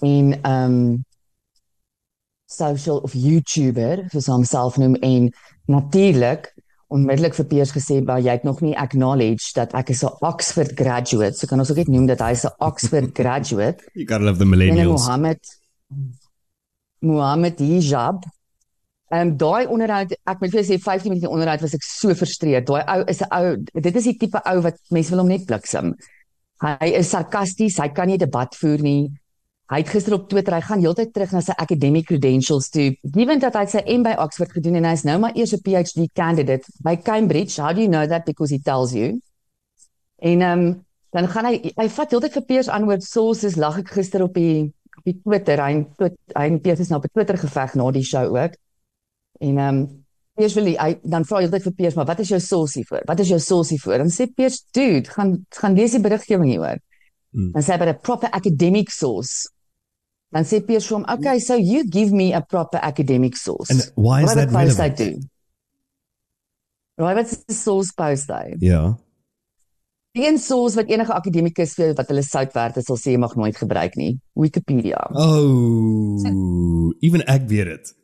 en 0.00 0.42
ehm 0.42 0.72
um, 0.72 1.04
social 2.52 2.98
of 2.98 3.14
YouTuber 3.14 4.04
soos 4.12 4.26
hy 4.26 4.32
homself 4.32 4.76
noem 4.76 4.94
en 5.00 5.30
natuurlik 5.70 6.50
onmiddellik 6.92 7.36
vir 7.38 7.48
Piers 7.48 7.72
gesê 7.72 8.00
maar 8.04 8.20
jy 8.20 8.36
het 8.36 8.44
nog 8.44 8.60
nie 8.60 8.74
acknowledge 8.78 9.54
dat 9.56 9.72
ek 9.78 9.94
is 9.94 10.04
'n 10.04 10.12
Oxford 10.20 10.72
graduate 10.76 11.38
so 11.38 11.46
kan 11.46 11.58
ons 11.58 11.70
ook 11.70 11.80
net 11.80 11.88
noem 11.88 12.06
dat 12.06 12.20
hy 12.20 12.32
'n 12.34 12.54
Oxford 12.58 13.10
graduate 13.20 13.78
You 13.94 14.06
gotta 14.06 14.24
love 14.24 14.38
the 14.38 14.44
en 14.44 14.50
millennials. 14.50 15.06
Mohammed 15.06 15.40
Mohammed 16.98 17.58
Hijab 17.58 18.24
Ehm 19.12 19.28
um, 19.28 19.36
daai 19.36 19.66
onderhoud, 19.68 20.14
ek 20.24 20.38
moet 20.40 20.52
vir 20.54 20.62
jou 20.62 20.68
sê 20.70 20.76
15 20.80 21.12
minute 21.12 21.28
onderhoud 21.28 21.60
was 21.60 21.74
ek 21.76 21.82
so 21.84 22.14
frustreerd. 22.16 22.64
Daai 22.64 22.80
ou 22.94 23.02
is 23.12 23.20
'n 23.20 23.28
ou, 23.36 23.56
dit 23.86 23.96
is 24.00 24.06
die 24.08 24.16
tipe 24.16 24.40
ou 24.40 24.60
wat 24.64 24.78
mense 24.88 25.12
wil 25.12 25.20
hom 25.20 25.28
net 25.28 25.44
bliksem. 25.44 25.92
Hy 26.64 26.88
is 26.96 27.10
sarkasties, 27.12 27.76
hy 27.76 27.88
kan 27.92 28.08
nie 28.08 28.16
debat 28.16 28.56
voer 28.56 28.80
nie. 28.80 29.10
Hy 29.68 29.78
het 29.82 29.88
gister 29.88 30.14
op 30.14 30.28
Twitter, 30.30 30.54
hy 30.54 30.60
gaan 30.60 30.80
heeltyd 30.80 31.12
terug 31.12 31.32
na 31.32 31.42
sy 31.44 31.52
academic 31.58 32.06
credentials 32.06 32.70
toe. 32.72 32.94
Given 33.14 33.38
dat 33.42 33.54
hy 33.56 33.66
sy 33.66 33.82
M 33.86 34.02
by 34.02 34.14
Oxford 34.16 34.52
gedoen 34.52 34.80
en 34.80 34.88
hy 34.88 34.94
is 34.96 35.04
nou 35.04 35.18
maar 35.18 35.36
eers 35.36 35.52
'n 35.52 35.60
PhD 35.60 36.08
candidate 36.14 36.64
by 36.80 36.96
Cambridge. 36.96 37.60
How 37.60 37.72
do 37.72 37.80
you 37.80 37.88
know 37.88 38.06
that 38.06 38.24
because 38.24 38.50
he 38.54 38.60
tells 38.60 38.92
you? 38.92 39.20
En 40.20 40.40
ehm 40.40 40.58
um, 40.58 40.84
dan 41.12 41.28
gaan 41.28 41.44
hy 41.44 41.72
hy 41.76 41.88
vat 41.88 42.10
heeltyd 42.10 42.32
vir 42.32 42.44
Piers 42.48 42.68
antwoord 42.68 43.04
sources 43.04 43.56
lag 43.56 43.78
ek 43.78 43.92
gister 43.92 44.22
op 44.22 44.34
die 44.34 44.72
op 44.96 45.04
die 45.04 45.20
Twitter, 45.20 45.60
hy 45.60 45.84
twit, 45.96 46.16
hy 46.34 46.46
en 46.48 46.60
Piers 46.60 46.80
is 46.80 46.88
nou 46.88 47.00
op 47.00 47.12
Twitter 47.12 47.36
geveg 47.36 47.74
na 47.74 47.90
die 47.90 48.04
show 48.04 48.36
ook. 48.36 48.56
En 49.42 49.58
ehm 49.58 49.82
um, 49.82 49.82
Piers 50.32 50.54
wil 50.56 50.70
hy 50.72 50.92
dan 51.12 51.26
vra 51.28 51.42
altyd 51.44 51.64
vir 51.66 51.74
Piers, 51.76 51.96
maar 51.98 52.06
wat 52.08 52.22
is 52.22 52.30
jou 52.32 52.38
source 52.40 52.78
hiervoor? 52.78 53.02
Wat 53.04 53.20
is 53.20 53.28
jou 53.28 53.38
source 53.42 53.74
hiervoor? 53.74 53.98
Dan 54.00 54.12
sê 54.14 54.26
Piers, 54.32 54.62
dude, 54.72 55.10
gaan 55.12 55.34
gaan 55.52 55.76
lees 55.76 55.92
die 55.92 56.00
beriggewing 56.00 56.48
hieroor. 56.48 56.80
Hmm. 57.36 57.50
Dan 57.52 57.64
sê 57.64 57.74
hy 57.74 57.80
but 57.82 57.92
a 57.92 57.98
proper 58.08 58.32
academic 58.32 58.90
source. 58.90 59.50
Dan 60.32 60.48
sê 60.48 60.62
Piers 60.64 60.88
vir 60.88 60.96
hom, 60.96 61.04
"Okay, 61.04 61.38
so 61.38 61.58
you 61.60 61.84
give 61.84 62.16
me 62.16 62.32
a 62.32 62.40
proper 62.40 62.80
academic 62.80 63.36
source." 63.36 63.70
And 63.70 63.92
why 63.94 64.22
is 64.22 64.32
that 64.32 64.50
relevant? 64.50 64.96
doen? 64.96 65.28
Right, 66.96 67.16
wat 67.16 67.26
is 67.26 67.44
die 67.44 67.56
source 67.56 67.92
post 67.92 68.28
hy? 68.28 68.56
Ja. 68.60 68.96
Die 70.12 70.26
een 70.28 70.38
source 70.38 70.76
wat 70.76 70.88
enige 70.88 71.12
akademikus 71.12 71.74
vir 71.74 71.94
wat 71.96 72.08
hulle 72.08 72.22
sout 72.22 72.52
werd 72.52 72.76
is, 72.76 72.84
sal 72.84 72.96
sê 72.96 73.12
jy 73.12 73.18
mag 73.18 73.36
nooit 73.36 73.56
gebruik 73.56 73.96
nie. 73.96 74.18
Wikipedia. 74.32 75.00
Oh, 75.12 76.20
even 77.00 77.24
ek 77.26 77.48
weet 77.48 77.68
dit. 77.76 77.94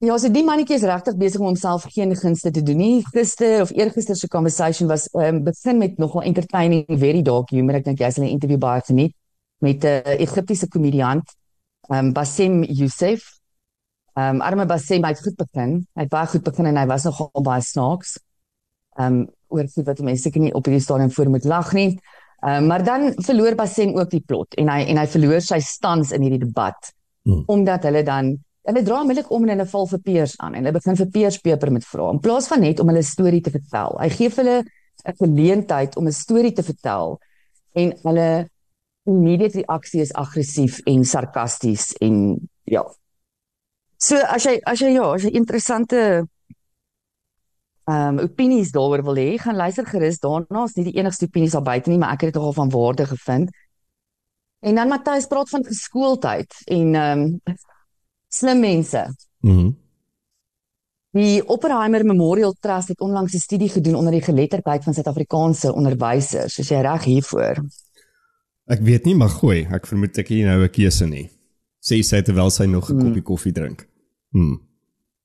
Ja, 0.00 0.14
so 0.16 0.30
die 0.32 0.40
mannetjie 0.40 0.78
is 0.78 0.84
regtig 0.88 1.16
besig 1.20 1.42
om 1.42 1.50
homself 1.50 1.82
geen 1.92 2.14
gunste 2.16 2.48
te 2.50 2.62
doen 2.64 2.78
nie. 2.80 3.02
Gister 3.12 3.60
of 3.60 3.72
eergister 3.76 4.16
se 4.16 4.28
conversation 4.32 4.88
was 4.88 5.08
um, 5.12 5.42
begin 5.44 5.76
met 5.76 5.98
nogal 6.00 6.22
entertaining, 6.22 6.86
very 6.88 7.20
dark 7.22 7.50
humor. 7.52 7.76
Ek 7.76 7.84
dink 7.84 8.00
jy 8.00 8.08
sal 8.08 8.24
'n 8.24 8.30
interview 8.32 8.56
baie 8.58 8.80
geniet 8.86 9.12
met 9.60 9.84
'n 9.84 10.00
uh, 10.00 10.14
Egiptiese 10.24 10.68
komediant, 10.68 11.34
um, 11.92 12.12
Bassem 12.16 12.62
Youssef. 12.64 13.26
Um 14.16 14.40
arme 14.40 14.64
Bassem 14.66 15.04
het 15.04 15.20
goed 15.20 15.36
begin. 15.36 15.86
Hy 15.94 16.02
het 16.02 16.08
baie 16.08 16.26
goed 16.26 16.42
begin 16.42 16.66
en 16.66 16.76
hy 16.76 16.86
was 16.86 17.04
nogal 17.04 17.42
baie 17.42 17.60
snaaks. 17.60 18.18
Um 18.96 19.28
oor 19.48 19.64
iets 19.64 19.76
wat 19.84 20.00
mense 20.00 20.22
seker 20.22 20.40
nie 20.40 20.54
op 20.54 20.64
hierdie 20.64 20.80
stadium 20.80 21.10
voor 21.10 21.28
moet 21.28 21.44
lag 21.44 21.72
nie. 21.72 22.00
Um 22.40 22.66
maar 22.66 22.84
dan 22.84 23.12
verloor 23.20 23.54
Bassem 23.54 23.92
ook 23.98 24.10
die 24.10 24.24
plot 24.24 24.56
en 24.56 24.68
hy 24.68 24.80
en 24.88 24.96
hy 24.96 25.06
verloor 25.06 25.40
sy 25.40 25.60
stans 25.60 26.10
in 26.10 26.22
hierdie 26.22 26.46
debat 26.46 26.94
Hmm. 27.22 27.42
omdat 27.46 27.82
hulle 27.84 28.02
dan 28.02 28.38
hulle 28.70 28.84
dra 28.86 29.00
onmiddellik 29.02 29.30
om 29.34 29.44
en 29.44 29.52
hulle 29.54 29.66
val 29.72 29.88
vir 29.90 30.02
Peers 30.06 30.36
aan 30.38 30.54
en 30.54 30.64
hulle 30.64 30.78
begin 30.78 30.98
vir 31.00 31.10
Peers 31.14 31.40
peper 31.44 31.72
met 31.74 31.86
vra 31.86 32.10
in 32.14 32.22
plaas 32.22 32.48
van 32.50 32.62
net 32.64 32.80
om 32.80 32.88
hulle 32.92 33.02
storie 33.06 33.42
te 33.44 33.52
vertel. 33.54 33.98
Hy 34.00 34.08
gee 34.14 34.30
vir 34.30 34.44
hulle 34.44 34.64
'n 35.10 35.16
geleentheid 35.20 35.96
om 35.96 36.06
'n 36.06 36.12
storie 36.12 36.52
te 36.52 36.62
vertel 36.62 37.18
en 37.74 37.92
hulle 38.02 38.48
immediate 39.06 39.62
reaksie 39.62 40.00
is 40.00 40.12
aggressief 40.12 40.80
en 40.86 41.04
sarkasties 41.04 41.92
en 42.00 42.38
ja. 42.64 42.84
So 43.98 44.16
as 44.16 44.44
jy 44.44 44.60
as 44.64 44.80
jy 44.80 44.94
ja, 44.94 45.14
as 45.14 45.22
jy 45.22 45.30
interessante 45.30 46.26
ehm 47.90 48.18
um, 48.18 48.20
opinies 48.22 48.70
daaroor 48.70 49.02
wil 49.02 49.16
hê, 49.18 49.38
gaan 49.38 49.56
luister 49.56 49.86
gerus 49.86 50.20
daarna. 50.20 50.64
Is 50.64 50.76
nie 50.76 50.84
die 50.84 50.98
enigste 51.00 51.26
opinies 51.26 51.56
daar 51.56 51.66
buite 51.66 51.90
nie, 51.90 51.98
maar 51.98 52.12
ek 52.14 52.20
het 52.20 52.32
dit 52.32 52.38
nogal 52.38 52.52
van 52.52 52.70
waarde 52.70 53.06
gevind. 53.06 53.50
En 54.60 54.74
dan 54.74 54.88
Matthys 54.88 55.26
praat 55.26 55.48
van 55.48 55.64
geskooldheid 55.64 56.54
en 56.66 56.94
ehm 56.94 57.20
um, 57.20 57.56
slim 58.30 58.60
mense. 58.60 59.04
Mhm. 59.42 59.70
Die 61.12 61.40
Oppenheimer 61.50 62.04
Memorial 62.06 62.54
Trust 62.62 62.88
het 62.92 63.00
onlangs 63.00 63.34
'n 63.34 63.38
studie 63.38 63.68
gedoen 63.68 63.94
onder 63.94 64.12
die 64.12 64.22
geletterdheid 64.22 64.84
van 64.84 64.94
Suid-Afrikaanse 64.94 65.72
onderwysers. 65.74 66.58
Is 66.58 66.68
jy 66.68 66.80
reg 66.80 67.04
hiervoor? 67.04 67.64
Ek 68.66 68.80
weet 68.80 69.04
nie, 69.04 69.14
maar 69.14 69.28
gooi, 69.28 69.66
ek 69.72 69.86
vermoed 69.86 70.18
ek 70.18 70.28
het 70.28 70.36
nie 70.36 70.44
nou 70.44 70.62
'n 70.62 70.70
keuse 70.70 71.06
nie. 71.06 71.28
Sê 71.80 72.02
sy 72.02 72.22
terwyl 72.22 72.50
sy 72.50 72.64
nog 72.66 72.88
'n 72.90 72.94
Hmm. 72.94 73.02
koppie 73.04 73.22
koffie 73.22 73.52
drink. 73.52 73.88
Hm. 74.32 74.56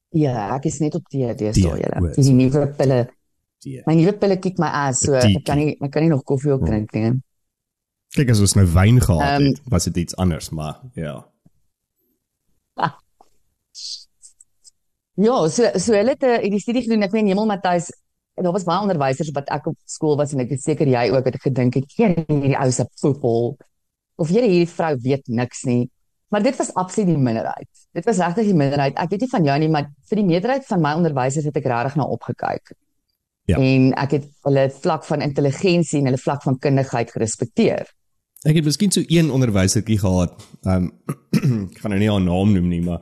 Ja, 0.10 0.56
ek 0.56 0.66
is 0.66 0.80
net 0.80 0.96
op 0.96 1.04
die 1.10 1.36
Tee, 1.36 1.52
DSO 1.52 1.76
julle. 1.78 2.14
Dis 2.16 2.26
die 2.26 2.34
nuwe 2.34 2.68
pille. 2.78 3.10
Tee. 3.60 3.82
My 3.86 3.94
nuwe 3.96 4.14
pille 4.14 4.38
kick 4.40 4.58
my 4.58 4.68
ass, 4.68 5.00
so 5.00 5.20
Tee. 5.20 5.36
ek 5.38 5.44
kan 5.44 5.58
nie 5.58 5.78
ek 5.82 5.92
kan 5.92 6.02
nie 6.02 6.10
nog 6.10 6.24
koffie 6.24 6.52
ook 6.52 6.60
Hmm. 6.62 6.68
drink 6.70 6.94
nie. 6.94 7.22
Kyk 8.16 8.30
as 8.30 8.40
ons 8.40 8.56
nou 8.56 8.66
wyn 8.66 9.00
gehad 9.02 9.40
Ehm, 9.42 9.46
het, 9.48 9.62
was 9.70 9.84
dit 9.84 9.98
iets 9.98 10.16
anders, 10.16 10.50
maar 10.50 10.80
ja. 10.96 11.26
Ja, 15.16 15.36
so 15.48 15.70
so 15.80 15.94
hulle 15.96 16.12
het 16.12 16.26
hierdie 16.44 16.60
studie 16.60 16.82
gedoen. 16.84 17.06
Ek 17.08 17.14
weet 17.16 17.30
Hemel 17.30 17.48
Matthys, 17.48 17.86
daar 18.36 18.52
was 18.52 18.66
baie 18.68 18.84
onderwysers 18.84 19.32
wat 19.36 19.48
ek 19.56 19.70
op 19.72 19.78
skool 19.88 20.18
was 20.20 20.34
en 20.36 20.44
ek 20.44 20.52
is 20.58 20.66
seker 20.68 20.90
jy 20.92 21.06
ook 21.14 21.30
het 21.30 21.38
ek 21.38 21.46
gedink 21.48 21.78
"Hier 21.96 22.18
hierdie 22.28 22.58
ou 22.60 22.68
se 22.72 22.84
poepel." 23.00 23.56
Of 24.20 24.28
hierdie 24.28 24.52
hierdie 24.52 24.74
vrou 24.74 24.92
weet 25.00 25.28
niks 25.28 25.64
nie. 25.64 25.90
Maar 26.28 26.44
dit 26.44 26.58
was 26.58 26.74
absoluut 26.74 27.14
die 27.14 27.18
minderheid. 27.18 27.70
Dit 27.96 28.06
was 28.06 28.18
regtig 28.20 28.50
die 28.50 28.58
minderheid. 28.60 28.98
Ek 29.00 29.10
weet 29.10 29.22
nie 29.22 29.30
van 29.32 29.46
jou 29.46 29.58
nie, 29.60 29.70
maar 29.70 29.88
vir 30.10 30.20
die 30.20 30.26
meerderheid 30.26 30.66
van 30.68 30.82
my 30.82 30.94
onderwysers 31.00 31.46
het 31.48 31.56
ek 31.56 31.70
regtig 31.72 31.96
na 31.96 32.08
opgekyk. 32.12 32.74
Ja. 33.46 33.60
En 33.62 33.94
ek 33.94 34.18
het 34.18 34.26
hulle 34.44 34.70
vlak 34.74 35.06
van 35.06 35.22
intelligensie 35.22 36.00
en 36.02 36.10
hulle 36.10 36.20
vlak 36.20 36.44
van 36.44 36.60
kundigheid 36.60 37.12
gerespekteer. 37.12 37.88
Ek 38.46 38.60
het 38.60 38.68
miskien 38.68 38.92
so 38.94 39.02
een 39.08 39.32
onderwysertjie 39.34 40.00
gehad. 40.00 40.38
Ehm 40.64 40.84
um, 40.86 40.92
ek 41.72 41.82
gaan 41.82 41.96
nou 41.96 42.00
nie 42.00 42.12
haar 42.12 42.22
naam 42.22 42.54
noem 42.54 42.68
nie, 42.70 42.82
maar 42.82 43.02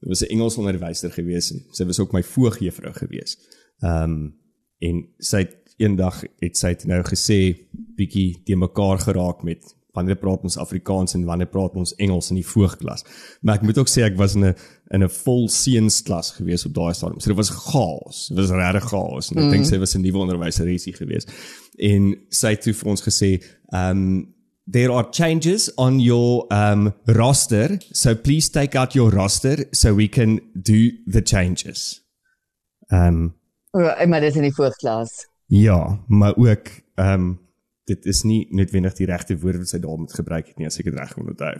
dit 0.00 0.08
was 0.08 0.22
'n 0.22 0.30
Engels 0.36 0.56
onderwyser 0.56 1.10
gewees 1.10 1.50
en 1.52 1.64
sy 1.70 1.84
was 1.84 1.98
ook 1.98 2.12
my 2.12 2.22
voogjuffrou 2.22 2.92
gewees. 2.92 3.38
Ehm 3.82 4.02
um, 4.02 4.34
en 4.78 5.06
sy 5.18 5.38
het 5.46 5.74
eendag 5.76 6.22
het 6.38 6.56
sy 6.56 6.74
het 6.74 6.84
nou 6.86 7.02
gesê 7.02 7.66
bietjie 7.96 8.42
te 8.44 8.56
mekaar 8.56 8.98
geraak 8.98 9.42
met 9.42 9.74
wanneer 9.94 10.18
praat 10.18 10.42
ons 10.42 10.58
Afrikaans 10.58 11.14
en 11.14 11.24
wanneer 11.24 11.48
praat 11.50 11.76
ons 11.78 11.94
Engels 12.02 12.30
in 12.30 12.40
die 12.40 12.46
voogklas. 12.46 13.04
Maar 13.42 13.60
ek 13.60 13.62
moet 13.62 13.78
ook 13.78 13.90
sê 13.90 14.02
ek 14.02 14.18
was 14.18 14.34
in 14.34 14.44
'n 14.44 14.54
in 14.90 15.02
'n 15.02 15.08
vol 15.08 15.48
seunsklas 15.48 16.30
gewees 16.38 16.66
op 16.66 16.74
daai 16.74 16.94
stadium. 16.94 17.20
So 17.20 17.28
dit 17.28 17.36
was 17.36 17.50
chaos. 17.50 18.28
Dit 18.28 18.36
was 18.36 18.50
regtig 18.50 18.88
chaos. 18.90 19.30
En 19.30 19.38
ek 19.38 19.44
mm. 19.44 19.50
dink 19.50 19.64
sy 19.66 19.78
was 19.78 19.94
'n 19.94 20.00
nuwe 20.00 20.18
onderwyseresie 20.18 20.92
gewees. 20.92 21.26
En 21.78 22.16
sy 22.28 22.48
het 22.48 22.62
toe 22.62 22.74
vir 22.74 22.90
ons 22.90 23.02
gesê, 23.02 23.42
ehm 23.72 23.90
um, 23.90 24.33
there 24.70 24.90
are 24.92 25.06
changes 25.10 25.70
on 25.76 26.00
your 26.00 26.46
um 26.52 26.92
roster 27.06 27.78
so 27.92 28.14
please 28.14 28.48
take 28.50 28.74
out 28.78 28.94
your 28.94 29.10
roster 29.12 29.56
so 29.72 29.94
we 29.94 30.08
can 30.08 30.40
do 30.54 30.90
the 31.06 31.20
changes 31.22 32.00
um 32.92 33.34
O, 33.76 34.06
maar 34.06 34.20
dis 34.20 34.36
in 34.36 34.42
die 34.42 34.54
voorklas. 34.54 35.26
ja 35.46 35.98
maar 36.08 36.36
ook 36.36 36.68
um 36.94 37.38
dit 37.84 38.06
is 38.06 38.22
nie 38.22 38.46
noodwendig 38.50 38.94
die 38.94 39.06
regte 39.06 39.36
woord 39.38 39.56
wat 39.56 39.68
sy 39.68 39.78
daar 39.78 39.98
moet 39.98 40.12
gebruik 40.14 40.46
het 40.46 40.56
nie 40.58 40.66
as 40.66 40.78
ek 40.78 40.84
dit 40.84 40.94
reg 40.98 41.16
onthou 41.18 41.54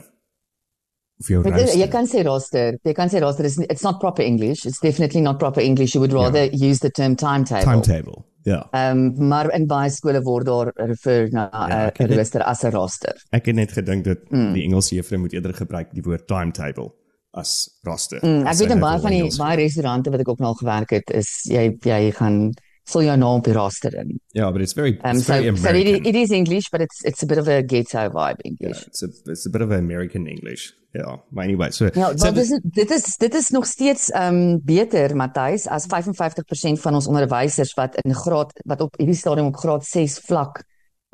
of 1.19 1.27
jou 1.29 1.43
is- 1.43 1.73
Jy 1.75 1.85
roster 1.85 1.87
kan 1.91 2.07
sê 2.07 2.23
roster. 2.25 2.77
Jy 2.83 2.93
kan 2.93 3.09
sê 3.09 3.19
roster 3.21 3.45
is 3.45 3.57
it's 3.57 3.83
not 3.83 3.99
proper 3.99 4.23
English. 4.25 4.65
It's 4.65 4.79
definitely 4.81 5.21
not 5.21 5.37
proper 5.39 5.61
English. 5.63 5.93
You 5.95 6.01
would 6.01 6.11
rather 6.13 6.49
use 6.51 6.79
the 6.79 6.89
term 6.91 7.15
timetable. 7.15 7.63
timetable 7.63 8.25
ja 8.45 8.59
Ehm 8.71 8.97
um, 9.19 9.27
maar 9.27 9.49
in 9.55 9.65
baie 9.67 9.89
skole 9.89 10.21
word 10.25 10.45
daar 10.45 10.71
refer 10.75 11.29
na 11.31 11.49
'n 11.51 11.69
Ja, 11.71 11.89
dit- 11.91 12.11
rooster 12.17 12.43
as 12.43 12.63
'n 12.63 12.71
roster. 12.71 13.15
ek 13.31 13.45
het 13.45 13.55
net 13.55 13.71
gedink 13.71 14.03
dat 14.05 14.19
Mm. 14.31 14.53
die 14.53 14.63
Engelse 14.63 14.95
juffrou 14.95 15.19
moet 15.19 15.33
eerder 15.33 15.53
gebruik 15.53 15.87
die 15.93 16.03
woord 16.03 16.27
timetable 16.27 16.91
as 17.33 17.69
roster 17.83 18.19
Mm, 18.23 18.45
ek 18.47 18.57
weet 18.57 18.71
in 18.71 18.79
baie 18.79 18.99
van 18.99 19.09
die 19.11 19.19
Engels 19.19 19.37
baie 19.37 19.57
restaurante 19.57 20.09
wat 20.11 20.19
ek 20.19 20.29
ook 20.29 20.39
nou 20.39 20.49
al 20.49 20.55
gewerk 20.61 20.89
het, 20.89 21.09
is 21.11 21.43
jy 21.43 21.75
jy 21.83 22.11
gaan 22.11 22.53
vul 22.87 23.01
jou 23.01 23.17
naam 23.17 23.37
op 23.39 23.43
die 23.43 23.53
roster 23.53 23.95
in. 23.97 24.19
ja 24.33 24.51
but 24.51 24.61
it's 24.61 24.73
very 24.73 24.99
Um 25.03 25.15
it's 25.17 25.25
so 25.25 25.33
very 25.33 25.43
so 25.57 25.67
it, 25.69 25.87
American 25.87 26.05
it 26.05 26.15
is 26.15 26.29
English 26.31 26.69
but 26.71 26.81
it's 26.81 27.03
it's 27.03 27.23
a 27.23 27.25
bit 27.25 27.37
of 27.37 27.47
a 27.47 27.61
ghetto 27.61 28.09
vibe 28.09 28.37
yeah, 28.43 28.51
English. 28.51 28.85
it's 28.87 29.03
a 29.03 29.07
it's 29.31 29.45
a 29.47 29.49
bit 29.49 29.61
of 29.61 29.71
American 29.71 30.27
English 30.27 30.73
yeah 30.95 31.17
but 31.31 31.43
anyway 31.43 31.71
so 31.71 31.89
Ja, 31.93 32.11
so 32.15 32.23
wel 32.23 32.33
dis 32.39 32.53
dit 32.63 32.91
is 32.91 33.17
dit 33.17 33.33
is 33.33 33.49
nog 33.49 33.67
steeds 33.67 34.09
ehm 34.11 34.35
um, 34.35 34.61
beter 34.63 35.15
Matthys 35.15 35.67
as 35.67 35.87
55% 35.91 36.81
van 36.85 36.93
ons 36.93 37.07
onderwysers 37.07 37.73
wat 37.79 37.99
in 38.03 38.15
graad 38.15 38.53
wat 38.65 38.81
op 38.81 38.95
hierdie 38.97 39.17
stadium 39.17 39.51
op 39.51 39.59
graad 39.59 39.85
6 39.85 40.19
vlak 40.29 40.63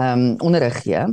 ehm 0.02 0.20
um, 0.20 0.36
onderrig 0.40 0.82
gee. 0.86 1.06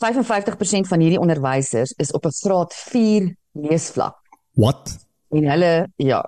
55% 0.00 0.88
van 0.88 1.00
hierdie 1.00 1.20
onderwysers 1.20 1.92
is 1.96 2.12
op 2.12 2.26
'n 2.26 2.36
graad 2.42 2.74
4 2.74 3.36
leesvlak 3.52 4.16
what 4.54 4.98
en 5.30 5.50
hulle 5.50 5.88
ja. 5.96 6.24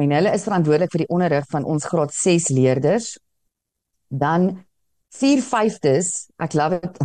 En 0.00 0.10
hulle 0.10 0.32
is 0.32 0.44
verantwoordelik 0.46 0.92
vir 0.94 1.04
die 1.04 1.12
onderrig 1.12 1.46
van 1.52 1.64
ons 1.68 1.84
graad 1.84 2.14
6 2.14 2.48
leerders. 2.48 3.18
Dan 4.08 4.64
4/5s, 5.12 6.30
ek 6.36 6.54
love 6.56 6.80
it. 6.80 6.96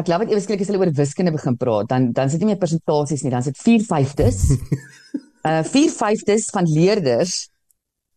Ek 0.00 0.08
love 0.08 0.24
dit 0.24 0.32
ewe 0.32 0.40
skielik 0.40 0.62
as 0.64 0.70
hulle 0.70 0.80
oor 0.80 0.92
wiskunde 0.96 1.32
begin 1.34 1.56
praat, 1.60 1.88
dan 1.88 2.12
dan 2.16 2.30
sit 2.32 2.40
nie 2.40 2.52
meer 2.52 2.60
persentasies 2.60 3.24
nie, 3.24 3.32
dan 3.34 3.44
sit 3.44 3.58
4/5s. 3.60 4.44
uh 5.48 5.62
4/5s 5.68 6.52
van 6.54 6.68
leerders 6.68 7.48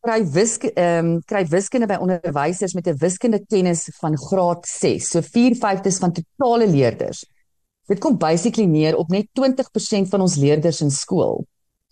kry 0.05 0.20
wisk 0.38 0.67
ehm 0.70 1.05
um, 1.05 1.22
kry 1.25 1.41
wiskunde 1.50 1.88
by 1.89 1.98
onderwysers 2.00 2.75
met 2.77 2.88
'n 2.88 2.98
wiskunde 3.01 3.41
kennis 3.50 3.89
van 4.00 4.17
graad 4.17 4.67
6. 4.67 5.10
So 5.10 5.22
4/5s 5.22 6.00
van 6.00 6.13
totale 6.13 6.67
leerders. 6.67 7.25
Dit 7.88 8.00
kom 8.00 8.17
basically 8.17 8.65
neer 8.65 8.96
op 8.98 9.10
net 9.10 9.27
20% 9.34 10.10
van 10.10 10.22
ons 10.22 10.36
leerders 10.36 10.82
in 10.82 10.91
skool 10.91 11.46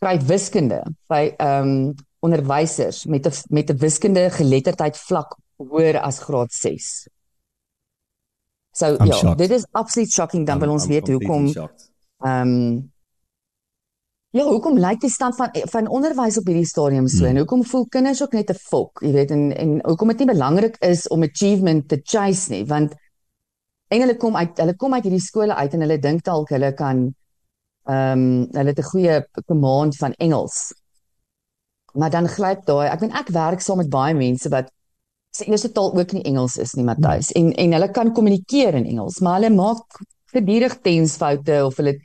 kry 0.04 0.18
wiskunde 0.28 0.82
by 1.12 1.24
ehm 1.38 1.70
um, 1.70 1.94
onderwysers 2.24 3.06
met 3.06 3.26
'n 3.28 3.34
met 3.50 3.70
'n 3.70 3.78
wiskunde 3.78 4.30
geletterdheid 4.30 4.98
vlak 4.98 5.36
hoër 5.58 6.00
as 6.00 6.20
graad 6.20 6.52
6. 6.52 7.08
So 8.74 8.96
I'm 8.98 9.06
ja, 9.12 9.14
shocked. 9.14 9.38
dit 9.38 9.52
is 9.52 9.66
absoluut 9.72 10.12
shocking 10.12 10.48
dan 10.48 10.60
wil 10.60 10.72
ons 10.74 10.88
I'm 10.88 10.90
weet 10.96 11.08
hoekom 11.14 11.52
ehm 11.54 12.48
um, 12.48 12.92
Ja, 14.34 14.48
hoekom 14.50 14.80
lyk 14.82 14.98
die 15.04 15.12
stand 15.14 15.36
van 15.38 15.52
van 15.70 15.88
onderwys 15.94 16.40
op 16.40 16.48
hierdie 16.50 16.66
stadium 16.66 17.08
so 17.08 17.20
Hmm. 17.22 17.30
en 17.36 17.38
hoekom 17.44 17.64
voel 17.70 17.86
kinders 17.88 18.22
ook 18.24 18.32
net 18.34 18.50
'n 18.50 18.58
volk, 18.70 19.02
jy 19.06 19.12
weet 19.14 19.32
en 19.32 19.44
en 19.56 19.80
hoekom 19.86 20.08
dit 20.08 20.18
nie 20.18 20.28
belangrik 20.34 20.78
is 20.82 21.08
om 21.08 21.24
achievement 21.24 21.88
te 21.88 22.00
chase 22.04 22.50
nie, 22.52 22.66
want 22.66 22.96
en 23.90 24.00
hulle 24.02 24.18
kom 24.18 24.36
uit 24.36 24.58
hulle 24.58 24.76
kom 24.76 24.94
uit 24.94 25.04
hierdie 25.04 25.22
skole 25.22 25.54
uit 25.56 25.74
en 25.74 25.82
hulle 25.86 26.00
dink 26.00 26.24
dalk 26.24 26.50
hulle 26.50 26.74
kan 26.74 27.14
ehm 27.86 28.12
um, 28.20 28.48
hulle 28.58 28.70
het 28.74 28.80
'n 28.80 28.90
goeie 28.92 29.28
command 29.46 29.96
van 29.98 30.14
Engels. 30.18 30.74
Maar 31.94 32.10
dan 32.10 32.28
glyp 32.28 32.66
daai, 32.66 32.90
ek 32.90 33.00
meen 33.02 33.12
ek 33.14 33.30
werk 33.30 33.62
saam 33.62 33.78
met 33.78 33.90
baie 33.90 34.16
mense 34.16 34.50
wat 34.50 34.72
se 35.34 35.46
eerste 35.50 35.72
taal 35.74 35.94
ook 35.98 36.12
nie 36.14 36.24
Engels 36.30 36.58
is 36.62 36.76
nie, 36.78 36.86
Matthys. 36.86 37.32
En 37.38 37.52
en 37.58 37.76
hulle 37.78 37.90
kan 37.92 38.14
kommunikeer 38.14 38.78
in 38.78 38.86
Engels, 38.86 39.20
maar 39.20 39.40
hulle 39.40 39.54
maak 39.56 40.02
gedurig 40.34 40.80
tensfoute 40.86 41.60
of 41.66 41.78
hulle 41.82 41.96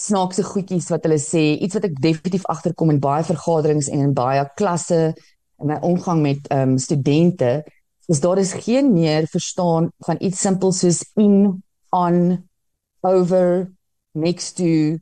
snaakse 0.00 0.44
goedjies 0.48 0.88
wat 0.92 1.04
hulle 1.04 1.18
sê, 1.20 1.42
iets 1.60 1.76
wat 1.76 1.90
ek 1.90 1.98
definitief 2.00 2.46
agterkom 2.48 2.92
in 2.94 3.02
baie 3.04 3.24
vergaderings 3.26 3.90
en 3.92 4.06
in 4.06 4.14
baie 4.16 4.46
klasse 4.56 5.10
in 5.60 5.68
my 5.68 5.76
omgang 5.84 6.22
met 6.24 6.48
ehm 6.48 6.72
um, 6.72 6.78
studente, 6.80 7.60
is 8.08 8.20
daar 8.24 8.40
is 8.40 8.56
geen 8.64 8.92
meer 8.94 9.28
verstaan 9.28 9.90
van 10.06 10.16
iets 10.18 10.40
simpel 10.40 10.72
soos 10.72 11.04
in, 11.20 11.60
on, 11.92 12.48
over, 13.04 13.68
next 14.12 14.56
to 14.56 14.98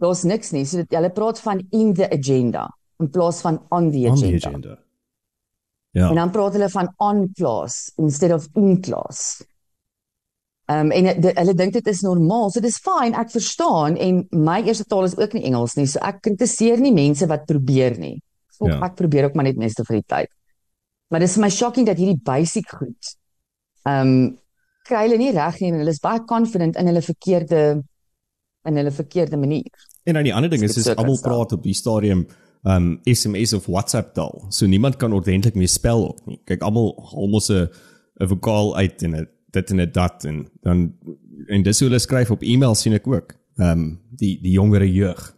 daar's 0.00 0.22
niks 0.22 0.52
nie. 0.52 0.64
So 0.66 0.82
dit 0.82 0.92
hulle 0.94 1.10
praat 1.14 1.40
van 1.40 1.62
in 1.72 1.94
the 1.94 2.10
agenda 2.12 2.68
in 3.00 3.10
plaas 3.10 3.40
van 3.40 3.62
on 3.70 3.90
the 3.90 4.06
On 4.06 4.12
agenda. 4.12 4.38
the 4.38 4.48
agenda. 4.48 4.78
Ja. 5.94 6.08
En 6.10 6.18
dan 6.18 6.30
praat 6.34 6.56
hulle 6.56 6.68
van 6.72 6.88
on 6.98 7.28
class 7.38 7.92
instead 8.02 8.32
of 8.34 8.48
in 8.58 8.80
class. 8.82 9.42
Ehm 10.66 10.90
um, 10.90 10.90
en 10.90 11.20
de, 11.20 11.30
hulle 11.36 11.54
dink 11.54 11.72
dit 11.76 11.86
is 11.92 12.00
normaal. 12.02 12.50
So 12.50 12.60
dis 12.64 12.80
fyn, 12.82 13.14
ek 13.14 13.30
verstaan 13.30 13.98
en 14.00 14.22
my 14.30 14.60
eerste 14.64 14.86
taal 14.90 15.06
is 15.06 15.14
ook 15.16 15.36
nie 15.36 15.44
Engels 15.50 15.76
nie. 15.78 15.86
So 15.86 16.02
ek 16.02 16.22
kritiseer 16.24 16.80
nie 16.82 16.92
mense 16.92 17.28
wat 17.30 17.44
probeer 17.46 17.98
nie. 18.00 18.16
Of 18.58 18.70
Ja. 18.70 18.80
ek 18.88 18.94
probeer 18.98 19.28
ook 19.28 19.34
maar 19.34 19.44
net 19.44 19.60
meeste 19.60 19.84
vir 19.84 20.00
die 20.00 20.06
tyd. 20.06 20.30
Maar 21.10 21.20
dis 21.20 21.34
vir 21.36 21.42
my 21.42 21.50
shocking 21.50 21.86
dat 21.86 22.00
hierdie 22.00 22.20
basic 22.22 22.70
goed 22.70 23.14
ehm 23.84 24.08
um, 24.08 24.38
kry 24.84 25.06
hulle 25.06 25.16
nie 25.20 25.32
reg 25.32 25.60
nie 25.60 25.70
en 25.72 25.78
hulle 25.80 25.92
is 25.94 26.02
baie 26.02 26.20
confident 26.28 26.76
in 26.76 26.88
hulle 26.90 27.02
verkeerde 27.04 27.60
in 28.68 28.76
hulle 28.80 28.90
verkeerde 28.90 29.36
manier. 29.36 29.84
En 30.04 30.14
dan 30.18 30.24
die 30.26 30.34
ander 30.34 30.50
ding 30.50 30.62
is 30.64 30.76
is 30.76 30.88
almal 30.96 31.20
praat 31.22 31.52
op 31.52 31.62
die 31.62 31.74
stadium 31.76 32.26
um 32.64 32.98
SMS 33.04 33.52
of 33.52 33.66
WhatsApp 33.66 34.14
taal. 34.14 34.46
So 34.48 34.66
niemand 34.66 34.96
kan 34.96 35.12
ordentlik 35.12 35.54
meer 35.54 35.68
spel 35.68 36.08
ook 36.08 36.26
nie. 36.26 36.40
Kyk 36.48 36.62
almal 36.64 36.94
haal 37.12 37.28
mos 37.28 37.50
'n 37.50 37.68
'n 38.20 38.28
vokaal 38.28 38.76
uit 38.76 39.02
en 39.02 39.16
'n 39.16 39.28
dit 39.50 39.70
en 39.70 39.80
'n 39.80 39.92
dat 39.92 40.24
en 40.24 40.48
dan 40.62 40.92
en 41.48 41.62
dis 41.62 41.80
hoe 41.80 41.88
hulle 41.88 42.00
skryf 42.00 42.30
op 42.30 42.42
e-mail 42.42 42.74
sien 42.74 42.92
ek 42.92 43.06
ook. 43.06 43.34
Um 43.56 44.00
die 44.10 44.40
die 44.42 44.52
jongere 44.52 44.92
jeug. 44.92 45.34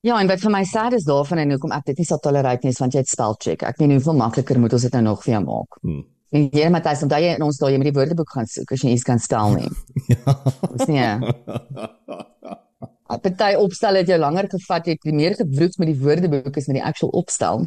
Ja, 0.00 0.20
en 0.20 0.26
wat 0.26 0.40
vir 0.40 0.50
my 0.50 0.64
sad 0.64 0.92
is 0.92 1.04
daarvan 1.04 1.38
en 1.38 1.50
hoekom 1.50 1.72
ek 1.72 1.84
dit 1.84 1.98
nie 1.98 2.06
sal 2.06 2.18
tolereer 2.18 2.58
nie 2.62 2.70
is 2.70 2.78
want 2.78 2.92
jy 2.92 3.00
het 3.00 3.08
spelcheck. 3.08 3.62
Ek 3.62 3.78
meen 3.78 3.90
hoeveel 3.90 4.16
makliker 4.16 4.60
moet 4.60 4.72
ons 4.72 4.82
dit 4.82 4.92
nou 4.92 5.02
nog 5.02 5.24
vir 5.24 5.32
jou 5.34 5.44
maak? 5.44 5.76
Hmm. 5.82 6.06
En 6.30 6.48
jy 6.54 6.68
Matthys, 6.70 7.02
omdat 7.02 7.24
jy 7.24 7.34
in 7.34 7.42
ons 7.42 7.58
daai 7.58 7.76
met 7.78 7.88
die 7.90 7.94
woordeboek 7.96 8.30
gaan 8.30 8.46
soek 8.46 8.72
as 8.72 8.84
jy 8.86 8.94
iets 8.94 9.06
kan 9.06 9.18
stel 9.18 9.54
nie. 9.58 9.70
Ja. 10.10 10.34
Dis 10.76 10.86
nie. 10.86 11.04
Party 13.18 13.54
opstel 13.58 13.94
het 13.94 14.06
jou 14.08 14.18
langer 14.18 14.48
gevat, 14.48 14.86
jy 14.86 14.92
het 14.92 15.12
meer 15.14 15.34
gewroet 15.34 15.78
met 15.78 15.86
die 15.86 15.98
woordeboek 15.98 16.56
as 16.56 16.66
met 16.66 16.76
die 16.76 16.84
actual 16.84 17.10
opstel. 17.10 17.66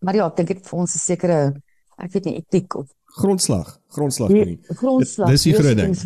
Maar 0.00 0.14
ja, 0.14 0.26
ek 0.26 0.36
dink 0.36 0.48
dit 0.48 0.66
vir 0.68 0.78
ons 0.78 0.94
'n 0.94 0.98
sekere 0.98 1.54
ek 1.98 2.12
weet 2.12 2.24
nie 2.24 2.36
etiek 2.36 2.74
of 2.76 2.88
grondslag, 3.20 3.80
grondslag 3.88 4.30
nie. 4.30 4.58
grondslag. 4.68 5.28
Dis 5.28 5.42
die 5.42 5.52
groot 5.54 5.76
ding. 5.76 5.96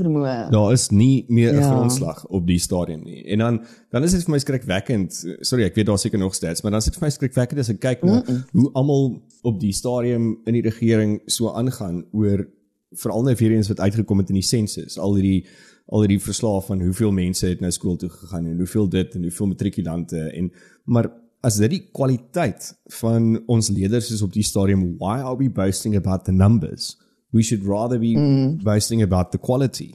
Daar 0.50 0.72
is 0.72 0.90
nie 0.90 1.24
meer 1.28 1.52
'n 1.52 1.56
Ja. 1.60 1.70
grondslag 1.70 2.26
op 2.26 2.46
die 2.46 2.58
stadium 2.58 3.02
nie. 3.04 3.24
En 3.26 3.38
dan 3.38 3.64
dan 3.90 4.02
is 4.02 4.12
dit 4.12 4.24
vir 4.24 4.30
my 4.30 4.38
skrikwekkend. 4.38 5.36
Sorry, 5.40 5.64
ek 5.64 5.74
weet 5.74 5.86
daar 5.86 5.98
seker 5.98 6.18
nog 6.18 6.34
stats, 6.34 6.62
maar 6.62 6.70
dan 6.70 6.80
is 6.80 6.84
dit 6.86 6.94
vir 6.94 7.02
my 7.06 7.10
skrikwekkend 7.10 7.58
as 7.60 7.68
ek 7.68 7.80
kyk 7.80 8.02
na 8.02 8.12
Mm 8.20 8.24
-mm. 8.26 8.44
hoe 8.52 8.70
almal 8.72 9.22
op 9.42 9.60
die 9.60 9.72
stadium 9.72 10.38
in 10.44 10.52
die 10.52 10.62
regering 10.62 11.20
so 11.26 11.52
aangaan 11.52 12.04
oor 12.12 12.48
veral 12.92 13.22
nou 13.22 13.34
weer 13.36 13.50
eens 13.50 13.68
wat 13.68 13.80
uitgekom 13.80 14.18
het 14.18 14.28
in 14.28 14.34
die 14.34 14.42
sensus. 14.42 14.98
Al 14.98 15.14
hierdie 15.14 15.46
al 15.86 16.00
hierdie 16.00 16.20
verslae 16.22 16.62
van 16.62 16.80
hoeveel 16.80 17.12
mense 17.12 17.46
het 17.46 17.60
nou 17.60 17.70
skool 17.72 17.96
toe 17.96 18.08
gegaan 18.08 18.46
en 18.46 18.56
hoeveel 18.56 18.88
dit 18.88 19.14
en 19.14 19.22
hoeveel 19.22 19.46
matrikulante 19.46 20.18
en 20.30 20.52
maar 20.84 21.10
as 21.44 21.56
dit 21.60 21.70
die 21.70 21.82
kwaliteit 21.92 22.70
van 23.00 23.42
ons 23.46 23.68
leerders 23.68 24.10
is 24.10 24.22
op 24.22 24.32
die 24.32 24.42
stadium, 24.42 24.96
why 24.96 25.18
are 25.20 25.36
we 25.36 25.50
boasting 25.50 25.96
about 25.96 26.24
the 26.24 26.32
numbers? 26.32 26.94
We 27.30 27.42
should 27.42 27.66
rather 27.66 27.98
be 27.98 28.14
Mm. 28.16 28.62
boasting 28.62 29.02
about 29.02 29.30
the 29.30 29.38
quality. 29.38 29.94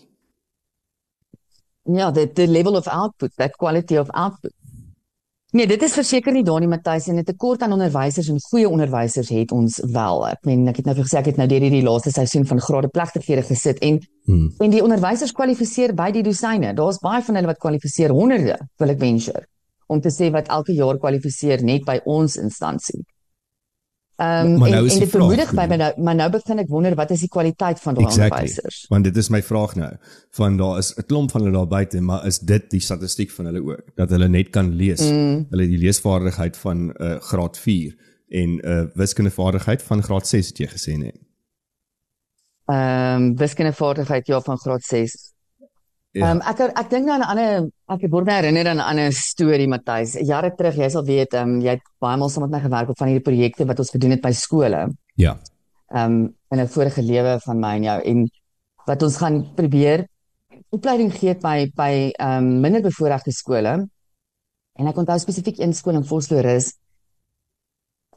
Ja, 1.84 2.12
the 2.12 2.28
the 2.34 2.48
level 2.48 2.76
of 2.76 2.88
output, 2.88 3.32
that 3.36 3.56
quality 3.58 3.98
of 3.98 4.10
output. 4.10 4.54
Nee, 5.52 5.66
dit 5.66 5.82
is 5.82 5.96
verseker 5.98 6.34
nie 6.36 6.44
daar 6.46 6.60
nie 6.62 6.70
Matthys 6.70 7.08
en 7.10 7.18
'n 7.18 7.24
tekort 7.26 7.62
aan 7.62 7.72
onderwysers 7.74 8.28
en 8.30 8.40
goeie 8.40 8.70
onderwysers 8.70 9.30
het 9.30 9.52
ons 9.52 9.80
wel. 9.82 10.28
Ek 10.28 10.46
meen 10.46 10.68
ek 10.68 10.76
het 10.76 10.86
nou 10.86 10.96
vir 10.96 11.04
gesê 11.06 11.18
ek 11.18 11.26
het 11.26 11.38
nou 11.38 11.48
deur 11.48 11.62
hierdie 11.62 11.82
laaste 11.84 12.12
seisoen 12.12 12.46
van 12.46 12.60
grade 12.60 12.88
plegtighede 12.88 13.42
gesit 13.42 13.80
en 13.80 14.00
Hmm. 14.26 14.54
en 14.60 14.70
die 14.70 14.84
onderwysers 14.84 15.32
kwalifiseer 15.32 15.96
by 15.96 16.12
die 16.12 16.22
dosyne. 16.22 16.74
Daar's 16.76 17.00
baie 17.00 17.24
van 17.24 17.36
hulle 17.36 17.48
wat 17.48 17.58
kwalifiseer 17.58 18.10
honderde, 18.10 18.60
wil 18.78 18.90
ek 18.90 19.00
venture, 19.00 19.46
om 19.88 20.02
te 20.02 20.10
sê 20.10 20.32
wat 20.32 20.48
elke 20.48 20.74
jaar 20.74 20.98
kwalifiseer 20.98 21.64
net 21.64 21.84
by 21.84 22.00
ons 22.06 22.38
instansie. 22.38 23.04
Ehm 24.20 24.46
um, 24.46 24.58
Maar 24.58 24.68
en, 24.68 24.74
nou 24.74 24.86
is 24.86 24.94
en 24.94 25.00
die 25.00 25.08
dit 25.08 25.20
bemoedig 25.20 25.50
vraag, 25.50 25.68
my, 25.70 25.76
nou, 25.76 26.02
maar 26.04 26.16
nou 26.16 26.26
begin 26.30 26.60
ek 26.60 26.68
wonder 26.68 26.96
wat 27.00 27.12
is 27.16 27.22
die 27.24 27.30
kwaliteit 27.32 27.80
van 27.80 27.96
daai 27.96 28.08
onderwysers? 28.10 28.80
Want 28.92 29.08
dit 29.08 29.20
is 29.22 29.30
my 29.32 29.40
vraag 29.44 29.76
nou. 29.80 29.94
Van 30.36 30.58
daar 30.60 30.78
is 30.78 30.90
'n 30.96 31.06
klomp 31.08 31.32
van 31.32 31.42
hulle 31.42 31.56
daar 31.56 31.68
buite, 31.68 32.02
maar 32.02 32.26
is 32.28 32.40
dit 32.40 32.70
die 32.70 32.82
statistiek 32.84 33.32
van 33.32 33.46
hulle 33.46 33.64
ook 33.64 33.96
dat 33.96 34.10
hulle 34.10 34.28
net 34.28 34.50
kan 34.50 34.74
lees? 34.76 35.06
Mm. 35.12 35.46
Hulle 35.50 35.68
die 35.68 35.78
leesvaardigheid 35.78 36.58
van 36.58 36.78
'n 36.88 36.92
uh, 36.98 37.16
graad 37.20 37.58
4 37.58 37.96
en 38.28 38.50
'n 38.50 38.60
uh, 38.68 38.84
wiskundevaardigheid 38.94 39.84
van 39.84 40.04
graad 40.04 40.28
6 40.28 40.48
het 40.48 40.58
jy 40.58 40.68
gesê 40.68 40.98
nee. 40.98 41.16
Ehm 42.66 43.24
um, 43.24 43.38
wiskundevaardigheid 43.38 44.28
ja 44.28 44.42
van 44.42 44.58
graad 44.58 44.84
6. 44.84 45.34
Ja. 46.12 46.26
Ehm 46.26 46.40
um, 46.40 46.42
ek 46.42 46.62
ek 46.74 46.90
dink 46.90 47.06
nou 47.06 47.14
aan 47.14 47.22
'n 47.22 47.30
ander 47.32 47.70
ek 47.94 48.12
word 48.12 48.26
my 48.26 48.34
herinner 48.34 48.68
aan 48.68 48.78
'n 48.78 48.90
ander 48.92 49.12
storie 49.14 49.68
Matthys. 49.68 50.18
Jare 50.26 50.50
terug, 50.56 50.76
jy 50.76 50.90
sal 50.90 51.06
weet, 51.06 51.34
ehm 51.34 51.50
um, 51.50 51.62
jy 51.62 51.78
het 51.78 51.86
baie 52.02 52.18
maal 52.18 52.30
saam 52.30 52.50
met 52.50 52.52
my 52.52 52.62
gewerk 52.66 52.90
op 52.90 52.98
van 52.98 53.08
hierdie 53.08 53.28
projekte 53.30 53.66
wat 53.66 53.80
ons 53.80 53.92
gedoen 53.92 54.12
het 54.12 54.22
by 54.22 54.32
skole. 54.32 54.90
Ja. 55.16 55.38
Ehm 55.94 56.06
um, 56.06 56.36
in 56.52 56.60
'n 56.60 56.68
vorige 56.68 57.02
lewe 57.02 57.40
van 57.46 57.60
my 57.60 57.76
en 57.76 57.84
jou 57.84 58.02
en 58.02 58.30
wat 58.86 59.04
ons 59.04 59.18
gaan 59.18 59.54
probeer 59.56 60.08
opleiding 60.72 61.14
gee 61.14 61.36
by 61.36 61.70
by 61.76 62.12
ehm 62.18 62.38
um, 62.38 62.60
minder 62.62 62.82
bevoorregte 62.82 63.32
skole. 63.32 63.88
En 64.80 64.88
ek 64.88 64.98
onthou 64.98 65.20
spesifiek 65.20 65.60
een 65.60 65.74
skool 65.74 65.96
in 65.96 66.06
Vosloorus 66.06 66.74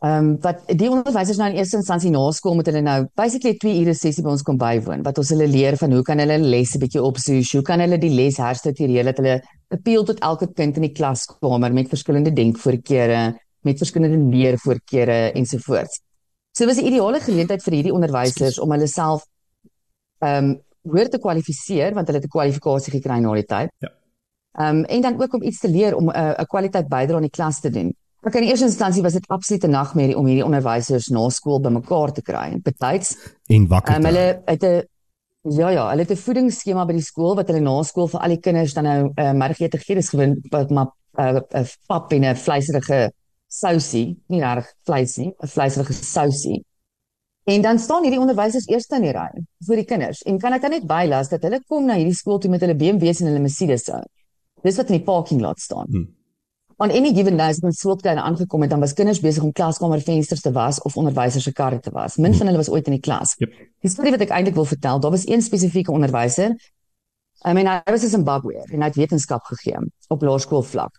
Ehm 0.03 0.19
um, 0.19 0.31
wat 0.43 0.65
die 0.67 0.89
onderwysers 0.91 1.39
nou 1.39 1.47
in 1.53 1.61
eerste 1.61 1.77
instansie 1.79 2.11
na 2.11 2.21
skool 2.35 2.57
moet 2.59 2.67
hulle 2.67 2.81
nou 2.83 3.05
basically 3.15 3.53
'n 3.53 3.59
2 3.63 3.83
ure 3.83 3.93
sessie 3.95 4.25
by 4.25 4.33
ons 4.33 4.43
kom 4.43 4.57
bywoon 4.59 5.05
wat 5.07 5.19
ons 5.19 5.31
hulle 5.31 5.47
leer 5.47 5.77
van 5.79 5.93
hoe 5.95 6.03
kan 6.03 6.19
hulle 6.19 6.39
lesse 6.43 6.81
bietjie 6.83 7.03
opsoos, 7.03 7.53
hoe 7.53 7.63
kan 7.63 7.79
hulle 7.79 7.99
die 8.03 8.11
les 8.11 8.41
herstruktureer 8.43 9.05
dat 9.05 9.21
hulle 9.23 9.37
appeal 9.71 10.05
tot 10.05 10.19
elke 10.19 10.49
kind 10.55 10.77
in 10.77 10.89
die 10.89 10.93
klaskamer 10.93 11.73
met 11.73 11.89
verskillende 11.95 12.35
denkvoorkeure, 12.35 13.39
met 13.63 13.79
verskillende 13.79 14.19
leervoorkeure 14.35 15.33
ensovoorts. 15.39 16.03
So 16.51 16.67
was 16.67 16.83
'n 16.83 16.87
ideale 16.91 17.21
geleentheid 17.21 17.63
vir 17.63 17.75
hierdie 17.75 17.95
onderwysers 17.95 18.59
om 18.59 18.71
hulle 18.73 18.89
self 18.89 19.23
ehm 20.19 20.45
um, 20.45 20.61
hoër 20.83 21.09
te 21.11 21.19
kwalifiseer 21.19 21.95
want 21.95 22.09
hulle 22.09 22.19
het 22.19 22.27
'n 22.27 22.39
kwalifikasie 22.39 22.93
gekry 22.99 23.21
na 23.21 23.35
die 23.35 23.47
tyd. 23.47 23.71
Ja. 23.79 23.89
Ehm 24.59 24.77
um, 24.79 24.85
en 24.85 25.01
dan 25.01 25.23
ook 25.23 25.35
om 25.35 25.43
iets 25.43 25.61
te 25.61 25.69
leer 25.69 25.95
om 25.95 26.11
'n 26.11 26.17
uh, 26.17 26.35
'n 26.43 26.47
kwaliteit 26.47 26.89
bydra 26.89 27.17
aan 27.17 27.31
die 27.31 27.39
klas 27.39 27.61
te 27.61 27.71
doen. 27.71 27.95
Maar 28.23 28.37
in 28.39 28.49
eerste 28.49 28.65
instansie 28.69 29.03
was 29.03 29.13
dit 29.13 29.27
absolute 29.35 29.67
nagmerrie 29.67 30.17
om 30.17 30.27
hierdie 30.27 30.45
onderwysers 30.47 31.09
na 31.11 31.29
skool 31.35 31.61
bymekaar 31.61 32.13
te 32.15 32.23
kry. 32.23 32.61
Betyds, 32.63 33.17
En 33.51 33.67
wakker. 33.69 33.97
um, 33.97 34.05
hulle 34.05 34.43
het 34.47 34.63
'n 34.63 34.83
ja 35.59 35.71
ja, 35.71 35.89
hulle 35.89 36.03
het 36.03 36.11
'n 36.11 36.17
voedingsskema 36.17 36.85
by 36.87 36.93
die 36.93 37.03
skool 37.03 37.35
wat 37.35 37.49
hulle 37.49 37.61
na 37.61 37.83
skool 37.83 38.07
vir 38.09 38.21
al 38.21 38.29
die 38.29 38.41
kinders 38.41 38.75
dan 38.75 38.85
nou 38.85 39.01
'n 39.09 39.13
uh, 39.21 39.33
middagete 39.33 39.79
gee. 39.79 39.95
Dis 39.97 40.09
gewoon 40.09 40.37
wat 40.51 40.71
maar 40.71 40.87
'n 41.19 41.37
uh, 41.37 41.41
uh, 41.61 41.67
pap 41.87 42.13
en 42.13 42.25
'n 42.25 42.37
vleiserige 42.37 43.13
sousie, 43.49 44.23
nie 44.29 44.41
reg 44.41 44.73
vleis 44.85 45.17
nie, 45.17 45.35
'n 45.43 45.47
vleiserige 45.49 45.93
sousie. 45.93 46.65
En 47.45 47.63
dan 47.63 47.79
staan 47.79 48.03
hierdie 48.03 48.21
onderwysers 48.21 48.69
eers 48.69 48.87
in 48.87 49.03
die 49.03 49.13
ry 49.13 49.31
vir 49.67 49.77
die 49.77 49.85
kinders. 49.85 50.23
En 50.23 50.39
kan 50.39 50.53
ek 50.53 50.63
dan 50.63 50.71
net 50.71 50.87
bylas 50.87 51.29
dat 51.29 51.43
hulle 51.43 51.61
kom 51.67 51.87
na 51.87 51.95
hierdie 51.95 52.15
skool 52.15 52.39
toe 52.39 52.51
met 52.51 52.61
hulle 52.61 52.77
BMW's 52.77 53.21
en 53.21 53.27
hulle 53.27 53.41
Mercedes. 53.41 53.91
Dis 54.63 54.77
wat 54.77 54.91
in 54.91 54.97
die 54.97 55.05
parking 55.05 55.41
lot 55.41 55.59
staan. 55.59 55.87
Hmm. 55.91 56.22
On 56.83 56.91
any 56.91 57.13
given 57.15 57.37
day 57.39 57.53
as 57.53 57.61
ons 57.63 57.79
swooptuin 57.79 58.19
aangekom 58.19 58.65
het, 58.65 58.71
dan 58.73 58.81
was 58.83 58.93
kinders 58.99 59.21
besig 59.23 59.45
om 59.47 59.53
klaskamervensters 59.55 60.41
te 60.43 60.51
was 60.51 60.81
of 60.83 60.97
onderwysers 60.99 61.45
se 61.47 61.53
karre 61.55 61.79
te 61.79 61.93
was. 61.95 62.17
Min 62.19 62.35
van 62.35 62.49
hulle 62.51 62.59
was 62.59 62.71
ooit 62.73 62.89
in 62.91 62.97
die 62.97 63.05
klas. 63.05 63.37
Yep. 63.39 63.53
Die 63.87 63.91
storie 63.93 64.11
wat 64.11 64.25
ek 64.27 64.33
eintlik 64.35 64.57
wil 64.59 64.67
vertel, 64.67 64.99
daar 64.99 65.15
was 65.15 65.29
een 65.29 65.45
spesifieke 65.47 65.95
onderwyser. 65.95 66.57
I 67.47 67.55
mean, 67.55 67.71
hy 67.71 67.95
was 67.95 68.03
'n 68.03 68.15
Zimbabweër 68.17 68.75
en 68.75 68.83
hy 68.83 68.91
het 68.91 68.99
wetenskap 68.99 69.47
gegee 69.53 69.79
op 70.09 70.27
laerskoolvlak. 70.27 70.99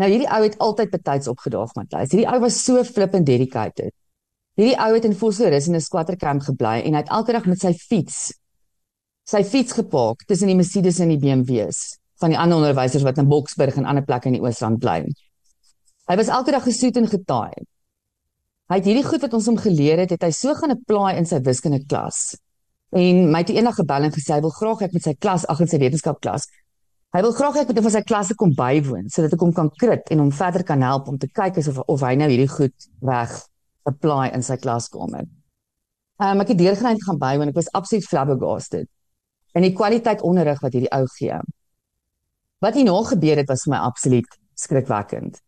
Nou 0.00 0.08
hierdie 0.10 0.30
ou 0.32 0.42
het 0.42 0.58
altyd 0.58 0.90
betyds 0.90 1.28
opgedaag, 1.28 1.74
Matthys. 1.74 2.10
Hierdie 2.10 2.30
ou 2.32 2.40
was 2.40 2.64
so 2.64 2.84
flippend 2.84 3.26
dedicated. 3.26 3.92
Hierdie 4.56 4.80
ou 4.80 4.94
het 4.94 5.04
in 5.04 5.14
Vosloorus 5.14 5.68
in 5.68 5.74
'n 5.74 5.80
squatterkamp 5.80 6.42
gebly 6.42 6.80
en 6.86 6.92
hy 6.94 7.00
het 7.04 7.08
elke 7.08 7.32
dag 7.32 7.44
met 7.44 7.60
sy 7.60 7.72
fiets 7.74 8.32
sy 9.28 9.44
fiets 9.44 9.72
gepark 9.72 10.24
tussen 10.24 10.48
die 10.48 10.56
Mercedes 10.56 10.98
en 10.98 11.08
die 11.08 11.18
BMW's 11.18 11.98
van 12.20 12.34
die 12.34 12.38
ander 12.38 12.58
onderwysers 12.58 13.04
wat 13.06 13.18
in 13.22 13.28
Boksburg 13.30 13.78
en 13.78 13.86
ander 13.88 14.04
plekke 14.04 14.30
in 14.30 14.38
die 14.38 14.42
Oosrand 14.42 14.80
bly. 14.82 15.00
Hy 16.08 16.16
was 16.16 16.30
elke 16.32 16.54
dag 16.54 16.64
gesoet 16.64 16.96
en 16.96 17.08
getaai. 17.08 17.64
Hy 18.68 18.76
het 18.76 18.88
hierdie 18.88 19.06
goed 19.06 19.22
wat 19.24 19.34
ons 19.36 19.48
hom 19.48 19.58
geleer 19.60 20.02
het, 20.02 20.12
het 20.12 20.24
hy 20.26 20.32
so 20.34 20.54
gaan 20.56 20.74
apply 20.74 21.14
in 21.16 21.28
sy 21.28 21.40
wiskunde 21.44 21.80
klas. 21.88 22.36
En 22.96 23.28
my 23.32 23.42
het 23.44 23.52
eendag 23.52 23.76
gebel 23.80 24.08
en 24.08 24.14
gesê 24.14 24.34
hy 24.36 24.42
wil 24.44 24.52
graag 24.56 24.86
ek 24.88 24.96
met 24.96 25.04
sy 25.04 25.14
klas, 25.16 25.44
ag 25.48 25.60
in 25.64 25.70
sy 25.70 25.80
wetenskapklas. 25.80 26.48
Hy 27.16 27.22
wil 27.24 27.32
graag 27.36 27.62
ek 27.62 27.70
met 27.70 27.78
hom 27.80 27.86
van 27.88 27.94
sy 27.94 28.02
klasse 28.04 28.36
kom 28.36 28.50
bywoon 28.56 29.06
sodat 29.12 29.32
ek 29.36 29.44
hom 29.44 29.54
kan 29.56 29.70
krit 29.80 30.10
en 30.12 30.20
hom 30.24 30.32
verder 30.36 30.64
kan 30.68 30.84
help 30.84 31.08
om 31.08 31.16
te 31.20 31.28
kyk 31.32 31.60
asof 31.62 31.80
of 31.86 32.04
hy 32.04 32.14
nou 32.20 32.28
hierdie 32.28 32.50
goed 32.52 32.88
reg 33.08 33.32
apply 33.88 34.28
in 34.36 34.44
sy 34.44 34.58
klaskamer. 34.60 35.24
Um, 36.20 36.42
ek 36.42 36.52
het 36.52 36.60
deurgeneig 36.60 37.00
gaan 37.06 37.20
bywoon. 37.20 37.52
Ek 37.52 37.60
was 37.60 37.70
absoluut 37.78 38.04
flabbergasted. 38.04 38.88
En 39.56 39.64
die 39.64 39.72
kwaliteit 39.72 40.24
onderrig 40.26 40.60
wat 40.60 40.76
hierdie 40.76 40.92
ou 40.92 41.06
gee. 41.14 41.38
Wat 42.58 42.74
hier 42.74 42.88
nou 42.88 42.98
gebeur 43.06 43.38
het 43.38 43.48
was 43.48 43.62
vir 43.66 43.76
my 43.76 43.82
absoluut 43.86 44.38
skrikwekkend. 44.58 45.38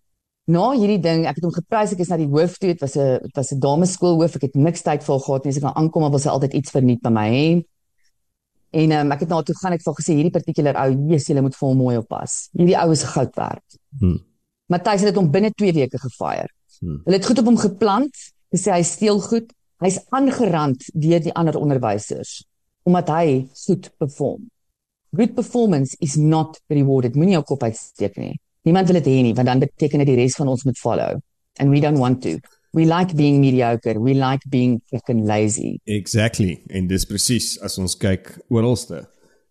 Na 0.50 0.70
hierdie 0.74 1.00
ding, 1.02 1.26
ek 1.30 1.38
het 1.38 1.46
hom 1.46 1.54
geprys, 1.54 1.92
ek 1.94 2.02
is 2.04 2.10
na 2.10 2.18
die 2.18 2.28
hoof 2.30 2.56
toe, 2.58 2.72
dit 2.72 2.80
was 2.82 2.96
'n 2.96 3.18
dit 3.22 3.36
was 3.36 3.52
'n 3.52 3.60
dameskoolhoof, 3.60 4.36
ek 4.36 4.46
het 4.48 4.54
niks 4.54 4.82
tyd 4.82 5.02
vir 5.02 5.18
gehad 5.18 5.44
nie, 5.44 5.50
as 5.50 5.56
ek 5.56 5.62
kan 5.62 5.76
aankom, 5.76 6.10
was 6.10 6.24
hy 6.24 6.30
altyd 6.30 6.54
iets 6.54 6.70
verniet 6.70 7.02
by 7.02 7.10
my 7.10 7.28
hè. 7.28 7.62
En 8.72 8.92
um, 8.92 9.12
ek 9.12 9.20
het 9.20 9.28
na 9.28 9.42
toe 9.42 9.54
gaan 9.54 9.72
ek 9.72 9.82
het 9.84 9.96
gesê 9.98 10.14
hierdie 10.14 10.30
partikular 10.30 10.76
ou, 10.76 10.90
Jesus, 11.10 11.28
jy 11.28 11.40
moet 11.40 11.56
vir 11.56 11.68
hom 11.68 11.78
mooi 11.78 11.96
oppas. 11.96 12.48
Hierdie 12.52 12.78
ou 12.78 12.90
is 12.92 13.02
goud 13.02 13.34
werd. 13.36 13.78
Hmm. 13.98 14.20
Matthys 14.68 15.02
het 15.02 15.16
hom 15.16 15.30
binne 15.30 15.50
2 15.50 15.72
weke 15.72 15.98
gefire. 15.98 16.48
Hmm. 16.80 17.00
Hulle 17.04 17.16
het 17.16 17.26
goed 17.26 17.38
op 17.38 17.50
hom 17.50 17.58
geplant, 17.58 18.14
gesê 18.54 18.70
hy 18.70 18.82
steel 18.82 19.20
goed. 19.20 19.50
Hy's 19.82 19.98
aangerand 20.10 20.84
deur 20.94 21.20
die 21.20 21.34
ander 21.34 21.56
onderwysers 21.58 22.44
omdat 22.88 23.10
hy 23.12 23.48
goed 23.66 23.90
perform. 24.00 24.48
Good 25.16 25.34
performance 25.34 25.96
is 26.00 26.16
not 26.16 26.60
rewarded. 26.68 27.16
Moenie 27.18 27.34
jou 27.38 27.44
kop 27.44 27.64
uitsteek 27.66 28.16
nie. 28.20 28.36
Niemand 28.68 28.90
wil 28.90 29.00
dit 29.00 29.08
hê 29.10 29.22
nie, 29.24 29.34
want 29.34 29.48
dan 29.48 29.62
beteken 29.62 30.04
dit 30.04 30.12
die 30.12 30.20
res 30.20 30.36
van 30.38 30.50
ons 30.52 30.62
moet 30.68 30.78
follow. 30.78 31.18
And 31.58 31.72
we 31.74 31.80
don't 31.80 31.98
want 31.98 32.22
to. 32.22 32.38
We 32.72 32.86
like 32.86 33.16
being 33.18 33.40
mediocre. 33.40 33.98
We 33.98 34.14
like 34.14 34.46
being 34.48 34.78
fucking 34.92 35.24
lazy. 35.26 35.80
Exactly. 35.90 36.60
En 36.70 36.86
dis 36.86 37.04
presies 37.08 37.56
as 37.66 37.78
ons 37.82 37.98
kyk 37.98 38.36
oralste. 38.48 39.04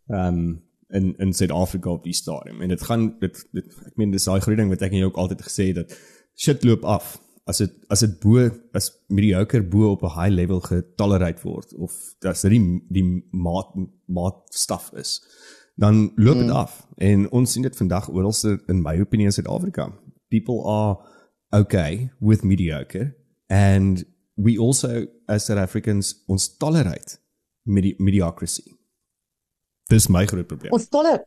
Ehm 0.10 0.42
um, 0.42 0.50
in 0.90 1.14
in 1.22 1.34
Suid-Afrika 1.34 1.90
op 1.90 2.04
die 2.04 2.14
stadium. 2.14 2.62
En 2.62 2.68
dit 2.68 2.82
gaan 2.82 3.16
dit, 3.20 3.48
dit 3.52 3.66
ek 3.86 3.98
meen 4.00 4.12
dis 4.12 4.24
daai 4.26 4.40
groot 4.42 4.58
ding 4.58 4.72
wat 4.72 4.82
ek 4.82 4.96
en 4.96 5.04
jy 5.04 5.10
ook 5.10 5.20
altyd 5.22 5.44
gesê 5.46 5.68
het 5.70 5.84
dat 5.84 5.98
shit 6.40 6.64
loop 6.66 6.88
af 6.88 7.18
as 7.50 7.62
dit 7.64 7.74
as 7.90 8.04
dit 8.06 8.18
bo 8.22 8.46
as 8.78 8.92
mediocre 9.08 9.62
bo 9.66 9.92
op 9.92 10.04
'n 10.04 10.16
high 10.16 10.34
level 10.34 10.60
getolereer 10.62 11.40
word 11.44 11.74
of 11.76 11.96
as 12.22 12.42
dit 12.42 12.52
die 12.52 12.64
die 12.90 13.08
maat 13.32 13.74
maat 14.06 14.44
staf 14.54 14.92
is 14.94 15.20
dan 15.80 16.12
loop 16.16 16.36
dit 16.36 16.52
mm. 16.52 16.60
af 16.64 16.88
en 16.98 17.30
ons 17.32 17.52
sien 17.52 17.64
dit 17.64 17.76
vandag 17.76 18.10
oralste 18.10 18.60
in 18.68 18.82
my 18.84 19.00
opinie 19.00 19.26
in 19.26 19.32
Suid-Afrika. 19.32 19.94
People 20.28 20.64
are 20.68 20.98
okay 21.56 22.12
with 22.20 22.44
mediocre 22.44 23.16
and 23.48 24.04
we 24.36 24.58
also 24.58 25.06
as 25.28 25.46
South 25.46 25.60
Africans 25.60 26.24
ons 26.28 26.58
tolerate 26.58 27.18
medi 27.64 27.96
mediocrity. 27.98 28.76
Dis 29.88 30.08
my 30.08 30.26
groot 30.26 30.48
probleem. 30.48 30.76
Ons 30.76 30.90
tolereer 30.92 31.24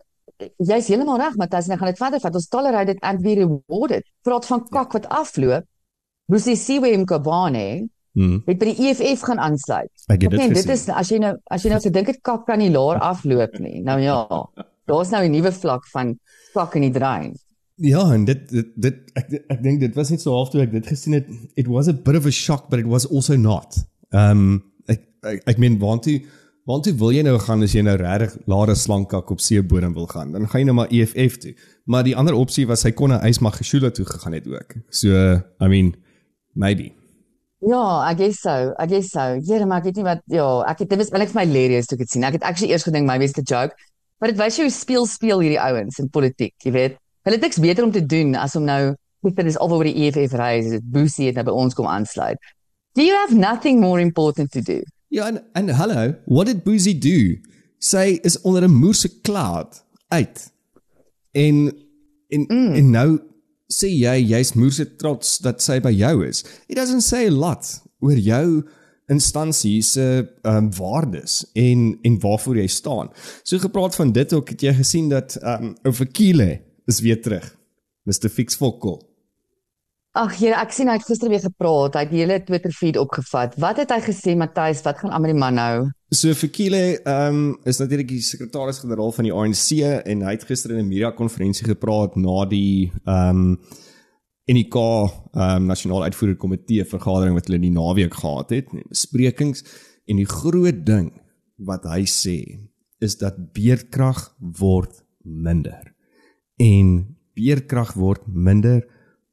jy's 0.59 0.89
heeltemal 0.91 1.21
reg, 1.21 1.37
Matthys, 1.39 1.69
en 1.69 1.75
ek 1.77 1.83
gaan 1.83 1.93
dit 1.93 2.01
verder 2.01 2.23
vat. 2.23 2.37
Ons 2.39 2.49
tolerate 2.53 2.93
dit 2.93 3.03
and 3.09 3.25
we 3.25 3.35
reward 3.41 3.97
it. 3.99 4.09
Praat 4.27 4.47
van 4.49 4.65
kak 4.69 4.93
ja. 4.93 4.99
wat 4.99 5.09
afloop. 5.23 5.69
Moes 6.27 6.47
jy 6.47 6.55
sien 6.57 6.85
hoe 6.85 6.97
Mkabane 6.99 7.89
Hmm. 8.13 8.43
Het 8.45 8.59
by 8.61 8.69
die 8.69 8.91
EFF 8.91 9.23
gaan 9.25 9.41
aansluit. 9.41 9.93
Ek 10.13 10.27
het 10.27 10.35
dit 10.35 10.37
nee, 10.37 10.51
gesien. 10.51 10.69
Dit 10.69 10.75
is 10.75 10.83
as 10.93 11.11
jy 11.13 11.19
nou 11.23 11.33
as 11.55 11.63
jy 11.65 11.71
nou 11.73 11.79
gedink 11.81 12.11
het 12.13 12.19
kak 12.29 12.45
kan 12.49 12.61
nie 12.61 12.69
laer 12.73 13.01
afloop 13.01 13.57
nie. 13.65 13.81
Nou 13.87 13.97
ja, 14.03 14.19
daar's 14.91 15.13
nou 15.15 15.23
'n 15.25 15.33
nuwe 15.33 15.53
vlak 15.53 15.89
van 15.95 16.19
kak 16.53 16.77
in 16.77 16.85
die 16.89 16.93
drein. 16.93 17.33
Ja, 17.81 18.13
en 18.13 18.25
dit 18.25 18.49
dit, 18.51 18.69
dit 18.77 18.97
ek 19.17 19.33
ek 19.49 19.63
dink 19.63 19.81
dit 19.81 19.95
was 19.95 20.11
net 20.11 20.21
so 20.21 20.33
half 20.37 20.51
toe 20.51 20.61
ek 20.61 20.73
dit 20.73 20.87
gesien 20.87 21.15
het. 21.15 21.27
It 21.57 21.67
was 21.67 21.89
a 21.89 21.93
bit 21.93 22.17
of 22.17 22.27
a 22.27 22.31
shock, 22.31 22.69
but 22.69 22.79
it 22.79 22.87
was 22.87 23.09
also 23.09 23.37
not. 23.37 23.81
Ehm 24.11 24.31
um, 24.31 24.63
ek 24.87 25.01
ek, 25.23 25.43
ek 25.47 25.59
meen 25.59 25.79
waantoe 25.79 26.21
waantoe 26.67 26.93
wil 26.93 27.13
jy 27.13 27.23
nou 27.23 27.39
gaan 27.39 27.63
as 27.63 27.73
jy 27.73 27.81
nou 27.81 27.97
regtig 27.97 28.37
lare 28.47 28.75
slankkak 28.75 29.31
op 29.31 29.41
seebodem 29.41 29.95
wil 29.95 30.07
gaan? 30.07 30.33
Dan 30.33 30.49
gaan 30.49 30.61
jy 30.61 30.67
nou 30.67 30.75
maar 30.75 30.93
EFF 30.93 31.39
toe. 31.39 31.55
Maar 31.85 32.05
die 32.05 32.17
ander 32.17 32.35
opsie 32.35 32.67
was 32.67 32.83
hy 32.83 32.93
kon 32.93 33.09
na 33.09 33.25
Ysmag 33.25 33.57
Geshula 33.57 33.91
toe 33.91 34.05
gegaan 34.05 34.33
het 34.33 34.47
ook. 34.47 34.75
So, 34.91 35.41
I 35.61 35.69
mean, 35.69 35.97
maybe. 36.55 36.93
Ja, 37.63 37.83
ek 38.11 38.19
guess 38.19 38.43
so. 38.43 38.73
Ek 38.83 38.91
guess 38.91 39.13
so. 39.15 39.39
Ja, 39.47 39.65
maar 39.67 39.83
ek 39.83 39.91
weet 39.91 40.01
nie 40.01 40.07
wat 40.07 40.23
ja, 40.27 40.47
ek 40.67 40.83
het 40.83 40.91
dit 40.91 40.99
was 40.99 41.13
eintlik 41.13 41.31
vir 41.31 41.41
my 41.41 41.47
hilarious 41.47 41.87
toe 41.87 41.97
ek 41.97 42.05
dit 42.07 42.15
sien. 42.17 42.27
Ek 42.27 42.39
het 42.39 42.47
actually 42.47 42.73
eers 42.75 42.87
gedink 42.87 43.07
my 43.07 43.19
was 43.23 43.37
'n 43.39 43.47
joke, 43.47 43.77
maar 44.19 44.33
dit 44.33 44.39
wys 44.39 44.59
hoe 44.59 44.71
speel 44.71 45.07
speel 45.07 45.41
hierdie 45.41 45.61
ouens 45.61 45.99
in 45.99 46.11
politiek, 46.11 46.55
jy 46.65 46.73
weet. 46.73 46.99
Hulle 47.23 47.37
het 47.39 47.45
niks 47.45 47.63
beter 47.63 47.85
om 47.85 47.93
te 47.93 48.03
doen 48.07 48.35
as 48.35 48.57
om 48.57 48.65
nou 48.65 48.95
dit 49.23 49.47
is 49.47 49.59
al 49.59 49.71
oor 49.71 49.87
die 49.87 49.95
EFF 49.95 50.35
reis, 50.35 50.69
dit 50.71 50.83
Boesie 50.83 51.27
het 51.27 51.39
nou 51.39 51.45
by 51.45 51.55
ons 51.55 51.75
kom 51.75 51.87
aansluit. 51.87 52.39
Do 52.95 53.03
you 53.03 53.15
have 53.15 53.35
nothing 53.35 53.81
more 53.81 54.01
important 54.01 54.51
to 54.53 54.61
do? 54.61 54.83
Ja, 55.09 55.27
en 55.27 55.43
en 55.55 55.69
hallo, 55.69 56.15
what 56.27 56.47
did 56.47 56.65
Boesie 56.65 56.99
do? 56.99 57.39
Sy 57.79 58.19
is 58.23 58.41
onder 58.43 58.63
'n 58.67 58.75
moerse 58.75 59.21
cloud 59.21 59.85
uit. 60.09 60.53
En 61.31 61.73
en 62.29 62.45
mm. 62.49 62.75
en 62.75 62.91
nou 62.91 63.21
sê 63.73 63.89
jy 63.91 64.19
jy's 64.35 64.53
moerse 64.59 64.87
trots 65.01 65.39
dat 65.45 65.63
sy 65.65 65.81
by 65.83 65.93
jou 65.95 66.23
is. 66.27 66.45
It 66.69 66.77
doesn't 66.77 67.07
say 67.07 67.27
a 67.27 67.35
lot 67.35 67.67
oor 68.03 68.19
jou 68.19 68.63
instansie 69.13 69.83
se 69.83 70.05
ehm 70.23 70.57
um, 70.57 70.69
waardes 70.77 71.43
en 71.59 71.99
en 72.03 72.19
waarvoor 72.21 72.61
jy 72.63 72.69
staan. 72.71 73.11
So 73.43 73.59
gepraat 73.59 73.95
van 73.95 74.13
dit 74.13 74.33
ook 74.33 74.55
het 74.55 74.63
jy 74.63 74.75
gesien 74.81 75.09
dat 75.13 75.37
ehm 75.41 75.73
um, 75.73 75.75
oor 75.85 76.07
Kile 76.07 76.61
is 76.87 77.01
weer 77.01 77.23
terug. 77.23 77.57
Mr 78.05 78.29
Fix 78.29 78.57
Fokol. 78.57 79.12
Ag 80.13 80.35
hier 80.37 80.53
ek 80.53 80.75
sien 80.77 80.91
hy 80.93 80.99
het 80.99 81.07
gister 81.09 81.31
weer 81.33 81.41
gepraat. 81.41 81.95
Hy 81.97 82.03
het 82.05 82.11
die 82.13 82.19
hele 82.21 82.37
Twitter 82.45 82.73
feed 82.77 82.99
opgevat. 83.01 83.55
Wat 83.63 83.79
het 83.81 83.95
hy 83.95 83.97
gesê 84.05 84.35
Matthys? 84.37 84.83
Wat 84.85 84.99
gaan 85.01 85.15
aan 85.17 85.25
met 85.25 85.33
die 85.33 85.39
man 85.41 85.57
nou? 85.57 85.87
So 86.13 86.37
Fikile 86.37 86.83
ehm 86.99 87.39
um, 87.39 87.47
is 87.65 87.81
natuurlik 87.81 88.11
die 88.11 88.21
sekretaris-generaal 88.21 89.15
van 89.17 89.29
die 89.29 89.33
ANC 89.33 89.81
en 90.13 90.27
hy 90.27 90.37
het 90.37 90.45
gister 90.45 90.77
in 90.77 90.85
'n 90.85 90.91
media 90.91 91.15
konferensie 91.17 91.65
gepraat 91.65 92.21
na 92.21 92.45
die 92.45 92.93
ehm 93.07 93.41
um, 93.41 93.59
NK 94.53 94.77
ehm 94.77 95.49
um, 95.49 95.73
nasionale 95.73 96.13
uitvoerende 96.13 96.41
komitee 96.45 96.85
vergadering 96.85 97.35
wat 97.35 97.49
hulle 97.49 97.63
in 97.63 97.71
die 97.71 97.79
naweek 97.81 98.15
gehad 98.15 98.51
het, 98.51 98.69
besprekings 98.93 99.65
en 100.05 100.21
die 100.21 100.29
groot 100.29 100.85
ding 100.85 101.13
wat 101.57 101.89
hy 101.89 102.05
sê 102.05 102.39
is 103.01 103.17
dat 103.17 103.55
beerdkrag 103.55 104.35
word 104.61 105.05
minder 105.25 105.95
en 106.61 107.17
beerkrag 107.33 107.95
word 107.97 108.29
minder 108.29 108.85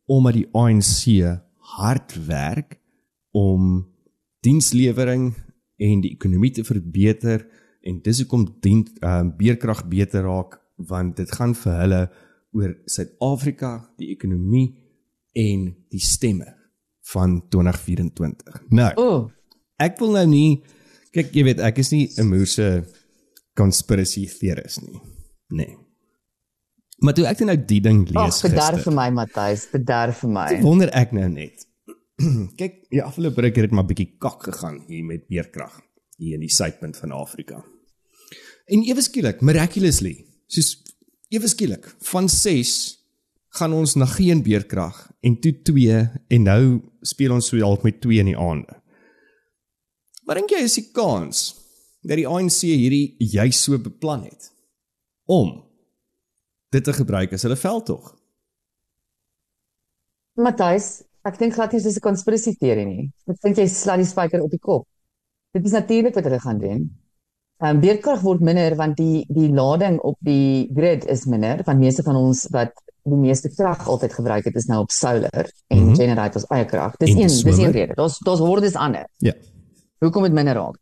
omdat 0.09 0.39
die 0.39 0.47
ANC 0.57 1.03
hard 1.77 2.15
werk 2.25 2.79
om 3.31 3.85
dienslewering 4.45 5.31
en 5.79 6.01
die 6.03 6.13
ekonomie 6.15 6.51
te 6.55 6.65
verbeter 6.67 7.45
en 7.85 8.01
dis 8.03 8.23
hoekom 8.23 8.47
dien 8.63 8.83
uh, 9.05 9.23
beerkrag 9.37 9.85
beter 9.91 10.25
raak 10.27 10.57
want 10.89 11.19
dit 11.19 11.31
gaan 11.35 11.53
vir 11.55 11.75
hulle 11.83 12.01
oor 12.55 12.71
Suid-Afrika, 12.89 13.73
die 13.99 14.09
ekonomie 14.15 14.71
en 15.37 15.67
die 15.91 16.01
stemme 16.01 16.47
van 17.11 17.41
2024. 17.51 18.63
Nou. 18.73 18.89
Oh. 18.97 19.19
Ek 19.79 19.99
wil 20.01 20.15
nou 20.17 20.25
nie 20.29 20.49
kyk 21.15 21.33
jy 21.35 21.43
weet 21.47 21.61
ek 21.65 21.81
is 21.81 21.91
nie 21.93 22.07
'n 22.17 22.29
moerse 22.29 22.85
conspiracy 23.57 24.25
theorist 24.27 24.81
nie. 24.81 24.99
Nee. 25.49 25.77
Maar 26.99 27.15
toe 27.15 27.25
ek 27.29 27.41
nou 27.47 27.55
die 27.55 27.79
ding 27.83 28.03
lees 28.09 28.41
gister. 28.41 28.51
Ag, 28.51 28.55
bederf 28.55 28.87
vir 28.87 28.95
my 28.97 29.07
Matthys, 29.15 29.65
bederf 29.71 30.23
vir 30.25 30.31
my. 30.35 30.47
Wonder 30.63 30.91
ek 30.97 31.13
nou 31.15 31.27
net. 31.31 31.65
Kyk, 32.59 32.81
die 32.91 33.03
afgelope 33.03 33.45
ruk 33.45 33.59
het 33.59 33.69
dit 33.69 33.75
maar 33.75 33.87
bietjie 33.87 34.09
kak 34.19 34.43
gegaan 34.49 34.81
hier 34.89 35.05
met 35.07 35.27
beerkrag 35.31 35.79
hier 36.19 36.35
in 36.35 36.43
die 36.43 36.51
suidpunt 36.51 36.97
van 36.99 37.15
Afrika. 37.15 37.61
En 38.69 38.83
ewe 38.83 39.01
skielik, 39.01 39.39
miraculously, 39.45 40.17
soos 40.51 40.73
ewe 41.31 41.47
skielik, 41.47 41.87
van 42.11 42.27
6 42.29 42.73
gaan 43.57 43.73
ons 43.73 43.95
na 43.97 44.05
geen 44.05 44.43
beerkrag 44.45 44.97
en 45.25 45.39
toe 45.41 45.53
2 45.65 46.01
en 46.35 46.45
nou 46.45 46.63
speel 47.07 47.33
ons 47.33 47.47
so 47.49 47.57
half 47.63 47.85
met 47.87 48.01
2 48.03 48.19
in 48.21 48.33
die 48.33 48.37
aande. 48.37 48.75
Wat 50.27 50.37
dink 50.37 50.51
jy 50.53 50.61
is 50.67 50.77
die 50.77 50.89
kans 50.93 51.47
dat 52.05 52.19
die 52.19 52.27
ANC 52.29 52.61
hierdie 52.67 53.15
juis 53.31 53.63
so 53.63 53.79
beplan 53.81 54.27
het 54.27 54.51
om 55.25 55.55
dit 56.69 56.83
te 56.83 56.93
gebruik 56.93 57.33
as 57.33 57.45
hulle 57.47 57.57
veldtog. 57.59 58.13
Matthys, 60.39 61.01
ek 61.27 61.39
dink 61.41 61.55
glad 61.57 61.73
nie 61.73 61.81
dis 61.83 61.97
'n 61.97 62.05
konspirasie 62.05 62.55
teorie 62.55 62.85
nie. 62.85 63.11
Ek 63.27 63.41
dink 63.43 63.57
jy 63.57 63.67
slaan 63.67 63.99
die 63.99 64.07
spyker 64.07 64.41
op 64.41 64.51
die 64.51 64.59
kop. 64.59 64.87
Dit 65.53 65.65
is 65.65 65.71
natuurlik 65.71 66.15
wat 66.15 66.23
hulle 66.23 66.39
gaan 66.39 66.59
doen. 66.59 66.89
Ehm 67.59 67.75
um, 67.75 67.79
beerkrag 67.81 68.21
word 68.21 68.41
minder 68.41 68.75
want 68.75 68.95
die 68.97 69.25
die 69.27 69.49
lading 69.51 69.99
op 69.99 70.15
die 70.19 70.69
grid 70.75 71.05
is 71.05 71.25
minder 71.25 71.63
want 71.65 71.79
meeste 71.79 72.03
van 72.03 72.15
ons 72.15 72.47
wat 72.51 72.71
die 73.03 73.17
meeste 73.19 73.49
krag 73.49 73.87
altyd 73.87 74.13
gebruik 74.13 74.45
het 74.45 74.55
is 74.55 74.65
nou 74.65 74.81
op 74.81 74.91
solar 74.91 75.49
en 75.67 75.77
mm 75.77 75.85
-hmm. 75.85 75.95
generators 75.95 76.45
eie 76.47 76.65
krag. 76.65 76.95
Dis 76.97 77.09
een 77.09 77.27
dis 77.27 77.57
een 77.57 77.71
rede. 77.71 77.93
Daar's 77.95 78.19
daar's 78.19 78.39
word 78.39 78.61
dis 78.61 78.75
ander. 78.75 79.07
Ja. 79.17 79.33
Hoekom 79.99 80.23
dit 80.23 80.33
minder 80.33 80.53
raak? 80.53 80.77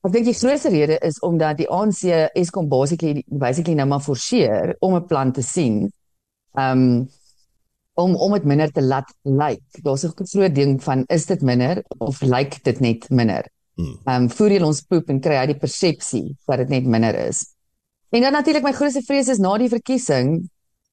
Ek 0.00 0.12
dink 0.12 0.24
die 0.24 0.34
grootste 0.34 0.70
rede 0.72 0.96
is 1.04 1.18
omdat 1.20 1.58
die 1.58 1.68
ANC 1.68 2.06
Eskom 2.34 2.68
basically 2.68 3.24
basically 3.26 3.74
nou 3.76 3.86
maar 3.86 4.00
forceer 4.00 4.76
om 4.80 4.94
'n 4.96 5.06
plan 5.06 5.32
te 5.32 5.42
sien. 5.42 5.92
Um 6.56 7.08
om 7.94 8.14
om 8.16 8.32
dit 8.32 8.44
minder 8.44 8.70
te 8.72 8.82
laat 8.82 9.12
lyk. 9.22 9.62
Daar's 9.82 10.04
'n 10.04 10.12
groot 10.16 10.54
ding 10.54 10.82
van 10.82 11.04
is 11.08 11.26
dit 11.26 11.42
minder 11.42 11.82
of 11.98 12.22
lyk 12.22 12.64
dit 12.64 12.80
net 12.80 13.10
minder? 13.10 13.44
Ehm 13.80 14.22
um, 14.22 14.28
voer 14.30 14.56
jy 14.56 14.62
ons 14.66 14.82
poep 14.88 15.10
en 15.12 15.20
kry 15.20 15.36
hy 15.40 15.46
die 15.52 15.58
persepsie 15.60 16.26
dat 16.48 16.62
dit 16.64 16.68
net 16.68 16.88
minder 16.90 17.16
is. 17.28 17.44
En 18.10 18.24
dan 18.26 18.32
natuurlik 18.32 18.66
my 18.66 18.72
grootste 18.72 19.02
vrees 19.06 19.28
is 19.28 19.38
na 19.38 19.56
die 19.58 19.70
verkiesing. 19.70 20.50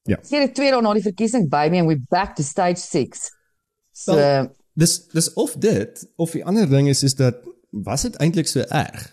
Ja. 0.08 0.18
Gee 0.22 0.46
dit 0.46 0.54
twee 0.54 0.70
dae 0.72 0.82
na 0.82 0.94
die 0.96 1.04
verkiesing 1.04 1.48
by 1.50 1.66
me 1.70 1.82
and 1.82 1.90
we 1.90 1.98
back 2.10 2.36
to 2.36 2.42
stage 2.42 2.80
6. 2.80 3.30
So 3.92 4.14
Wel, 4.14 4.48
dis 4.78 4.98
dis 5.12 5.32
of 5.34 5.56
dit 5.58 6.04
of 6.16 6.36
die 6.36 6.44
ander 6.44 6.68
ding 6.70 6.88
is 6.88 7.02
is 7.02 7.14
dat 7.18 7.42
was 7.70 8.02
dit 8.02 8.16
eintlik 8.16 8.48
so 8.48 8.60
erg 8.60 9.06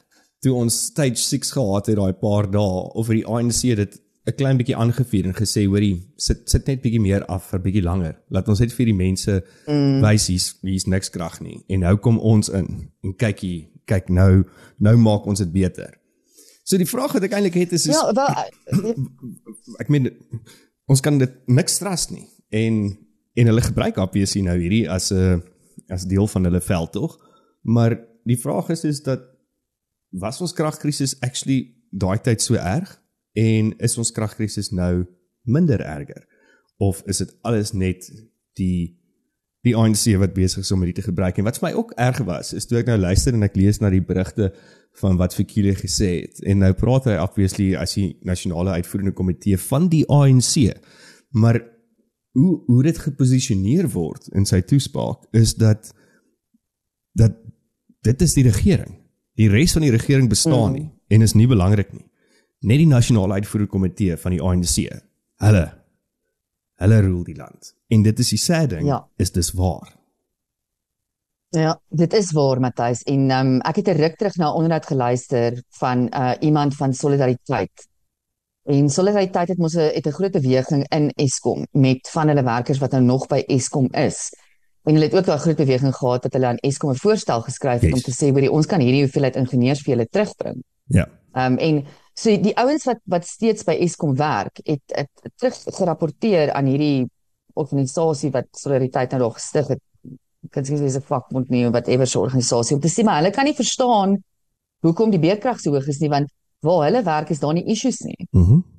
toe 0.43 0.53
ons 0.53 0.85
stage 0.91 1.21
6 1.21 1.51
gehad 1.51 1.89
het 1.89 1.97
daai 1.99 2.13
paar 2.21 2.49
dae 2.51 2.81
of 2.93 3.07
die 3.07 3.25
ANC 3.25 3.61
dit 3.75 4.01
'n 4.25 4.35
klein 4.35 4.57
bietjie 4.57 4.75
aangevuur 4.75 5.25
en 5.29 5.37
gesê 5.37 5.65
hoorie 5.69 6.01
sit 6.17 6.49
sit 6.49 6.65
net 6.67 6.81
bietjie 6.81 7.01
meer 7.01 7.25
af 7.25 7.51
vir 7.51 7.61
bietjie 7.61 7.83
langer. 7.83 8.15
Laat 8.29 8.47
ons 8.49 8.59
net 8.59 8.73
vir 8.73 8.85
die 8.85 8.97
mense 8.97 9.43
mm. 9.67 10.01
wys 10.01 10.27
hier's 10.27 10.47
hier's 10.61 10.87
niks 10.87 11.09
krag 11.09 11.39
nie. 11.41 11.61
En 11.69 11.79
nou 11.85 11.95
kom 11.97 12.17
ons 12.19 12.49
in 12.49 12.89
en 13.03 13.13
kyk 13.13 13.39
hier 13.39 13.67
kyk 13.85 14.09
nou 14.09 14.43
nou 14.79 14.95
maak 14.97 15.27
ons 15.29 15.39
dit 15.39 15.51
beter. 15.51 15.93
So 16.65 16.77
die 16.77 16.89
vraag 16.89 17.13
wat 17.13 17.23
ek 17.23 17.33
eintlik 17.37 17.53
het 17.53 17.73
is, 17.77 17.85
is 17.85 17.93
ja, 17.93 18.13
wel 18.13 18.95
ek 19.81 19.89
meen 19.93 20.09
ons 20.89 21.01
kan 21.01 21.17
dit 21.21 21.37
niks 21.45 21.77
trust 21.77 22.11
nie. 22.11 22.25
En 22.49 22.97
en 23.35 23.51
hulle 23.51 23.61
gebruik 23.61 23.97
obviously 24.01 24.41
nou 24.41 24.57
hierdie 24.57 24.89
as 24.89 25.11
'n 25.13 25.43
as 25.89 26.09
deel 26.09 26.27
van 26.27 26.43
hulle 26.49 26.61
veld 26.61 26.91
tog 26.91 27.19
maar 27.65 27.97
die 28.25 28.39
vraag 28.39 28.71
is 28.73 28.83
is 28.87 29.01
dat 29.05 29.23
was 30.15 30.41
ons 30.41 30.53
kragkrisis 30.55 31.17
actually 31.25 31.75
daai 31.91 32.17
tyd 32.21 32.41
so 32.41 32.57
erg? 32.59 32.89
En 33.35 33.73
is 33.83 33.97
ons 33.99 34.13
kragkrisis 34.15 34.71
nou 34.71 35.05
minder 35.43 35.81
erger? 35.81 36.23
Of 36.77 37.01
is 37.05 37.21
dit 37.23 37.35
alles 37.41 37.73
net 37.73 38.07
die 38.59 39.01
die 39.65 39.73
ANC 39.73 40.11
wat 40.21 40.35
besig 40.35 40.61
is 40.61 40.71
om 40.71 40.83
dit 40.85 40.93
te 40.95 41.01
gebruik? 41.01 41.39
En 41.41 41.47
wat 41.47 41.57
vir 41.57 41.69
my 41.69 41.73
ook 41.77 41.95
erg 41.97 42.19
was 42.27 42.53
is 42.53 42.67
toe 42.69 42.79
ek 42.83 42.89
nou 42.91 42.99
luister 43.01 43.33
en 43.33 43.47
ek 43.47 43.57
lees 43.57 43.81
na 43.81 43.89
die 43.89 44.03
berigte 44.03 44.51
van 45.01 45.17
wat 45.17 45.33
Fikile 45.35 45.73
gesê 45.75 46.11
het. 46.21 46.43
En 46.45 46.61
nou 46.61 46.71
praat 46.77 47.09
hy 47.09 47.15
obviously 47.19 47.73
as 47.75 47.97
die 47.97 48.13
nasionale 48.23 48.77
uitvoerende 48.77 49.15
komitee 49.17 49.57
van 49.69 49.89
die 49.91 50.05
ANC 50.05 50.77
maar 51.35 51.59
hoe 52.31 52.63
hoe 52.65 52.83
dit 52.83 52.97
geposisioneer 52.99 53.87
word 53.91 54.29
in 54.35 54.47
sy 54.47 54.61
toespraak 54.61 55.27
is 55.35 55.55
dat 55.59 55.91
dat 57.15 57.37
dit 58.05 58.21
is 58.21 58.33
die 58.37 58.43
regering. 58.45 58.93
Die 59.35 59.49
res 59.51 59.73
van 59.75 59.81
die 59.83 59.91
regering 59.91 60.29
bestaan 60.31 60.71
Mm. 60.71 60.73
nie 60.77 60.89
en 61.07 61.21
is 61.21 61.33
nie 61.35 61.47
belangrik 61.47 61.91
nie. 61.93 62.05
Net 62.65 62.77
die 62.81 62.87
nasionale 62.89 63.33
uitvoerende 63.33 63.71
komitee 63.71 64.17
van 64.17 64.31
die 64.31 64.41
ANC. 64.41 65.01
Hulle 65.43 65.65
hulle 66.81 67.01
roel 67.01 67.23
die 67.23 67.35
land. 67.35 67.73
En 67.87 68.01
dit 68.03 68.19
is 68.19 68.29
die 68.29 68.37
sad 68.37 68.69
ding, 68.69 68.87
Ja. 68.87 69.07
is 69.17 69.31
dis 69.31 69.51
waar. 69.55 69.93
Ja, 71.55 71.79
dit 71.89 72.13
is 72.13 72.31
waar 72.35 72.59
Matthys 72.59 73.03
en 73.07 73.29
um, 73.31 73.51
ek 73.61 73.75
het 73.79 73.87
'n 73.87 73.97
ruk 74.01 74.15
terug 74.17 74.35
na 74.35 74.51
onderhoud 74.53 74.85
geluister 74.85 75.63
van 75.79 76.09
uh, 76.13 76.33
iemand 76.39 76.75
van 76.75 76.93
Solidariteit. 76.93 77.87
En 78.63 78.89
Solidariteit 78.89 79.47
het 79.47 79.57
mos 79.57 79.73
'n 79.75 79.79
het 79.93 80.05
'n 80.07 80.11
groot 80.11 80.31
beweging 80.31 80.85
in 80.89 81.09
Eskom 81.15 81.65
met 81.71 82.09
van 82.11 82.27
hulle 82.27 82.43
werkers 82.43 82.79
wat 82.79 82.91
nou 82.91 83.03
nog 83.03 83.27
by 83.27 83.43
Eskom 83.47 83.87
is. 83.93 84.33
En 84.85 84.93
hulle 84.93 85.05
het 85.05 85.15
ook 85.15 85.27
'n 85.27 85.39
groot 85.39 85.55
beweging 85.57 85.95
gehad 85.95 86.21
dat 86.21 86.33
hulle 86.33 86.45
aan 86.45 86.61
Eskom 86.61 86.91
'n 86.91 86.95
voorstel 86.95 87.41
geskryf 87.41 87.81
het 87.81 87.89
Yes. 87.89 87.93
om 87.93 88.01
te 88.01 88.15
sê 88.19 88.31
hoor 88.31 88.49
ons 88.49 88.65
kan 88.65 88.79
hierdie 88.79 89.01
hoeveelheid 89.03 89.35
ingenieurs 89.35 89.81
vir 89.81 89.95
julle 89.95 90.07
terugbring. 90.09 90.63
Ja. 90.87 91.07
Ehm 91.33 91.51
um, 91.51 91.57
en 91.57 91.85
so 92.13 92.41
die 92.41 92.57
ouens 92.57 92.83
wat 92.83 92.99
wat 93.03 93.25
steeds 93.25 93.63
by 93.63 93.71
Eskom 93.71 94.15
werk, 94.15 94.59
het, 94.63 94.81
het, 94.87 95.09
het 95.21 95.31
terug 95.35 95.55
gerapporteer 95.65 96.51
aan 96.51 96.65
hierdie 96.65 97.09
organisasie 97.53 98.31
wat 98.31 98.45
Solidariteit 98.51 99.11
nou 99.11 99.21
daar 99.21 99.31
gestig 99.31 99.67
het. 99.67 99.79
Ek 100.43 100.51
kan 100.51 100.63
sê 100.63 100.77
dis 100.77 100.95
'n 100.95 101.01
vakbond 101.01 101.49
nie 101.49 101.65
of 101.65 101.71
whatever 101.71 102.07
so 102.07 102.19
'n 102.19 102.23
organisasie 102.23 102.75
om 102.75 102.81
te 102.81 102.89
sê 102.89 103.03
maar 103.03 103.17
hulle 103.17 103.31
kan 103.31 103.45
nie 103.45 103.53
verstaan 103.53 104.23
hoekom 104.81 105.09
die 105.09 105.19
beerkrag 105.19 105.59
so 105.59 105.71
hoog 105.71 105.87
is 105.87 105.99
nie 105.99 106.09
want 106.09 106.29
waar 106.59 106.85
hulle 106.85 107.03
werk 107.03 107.29
is 107.29 107.39
daar 107.39 107.53
nie 107.53 107.65
issues 107.65 107.99
nie. 107.99 108.27
Mhm. 108.31 108.53
Mm 108.53 108.74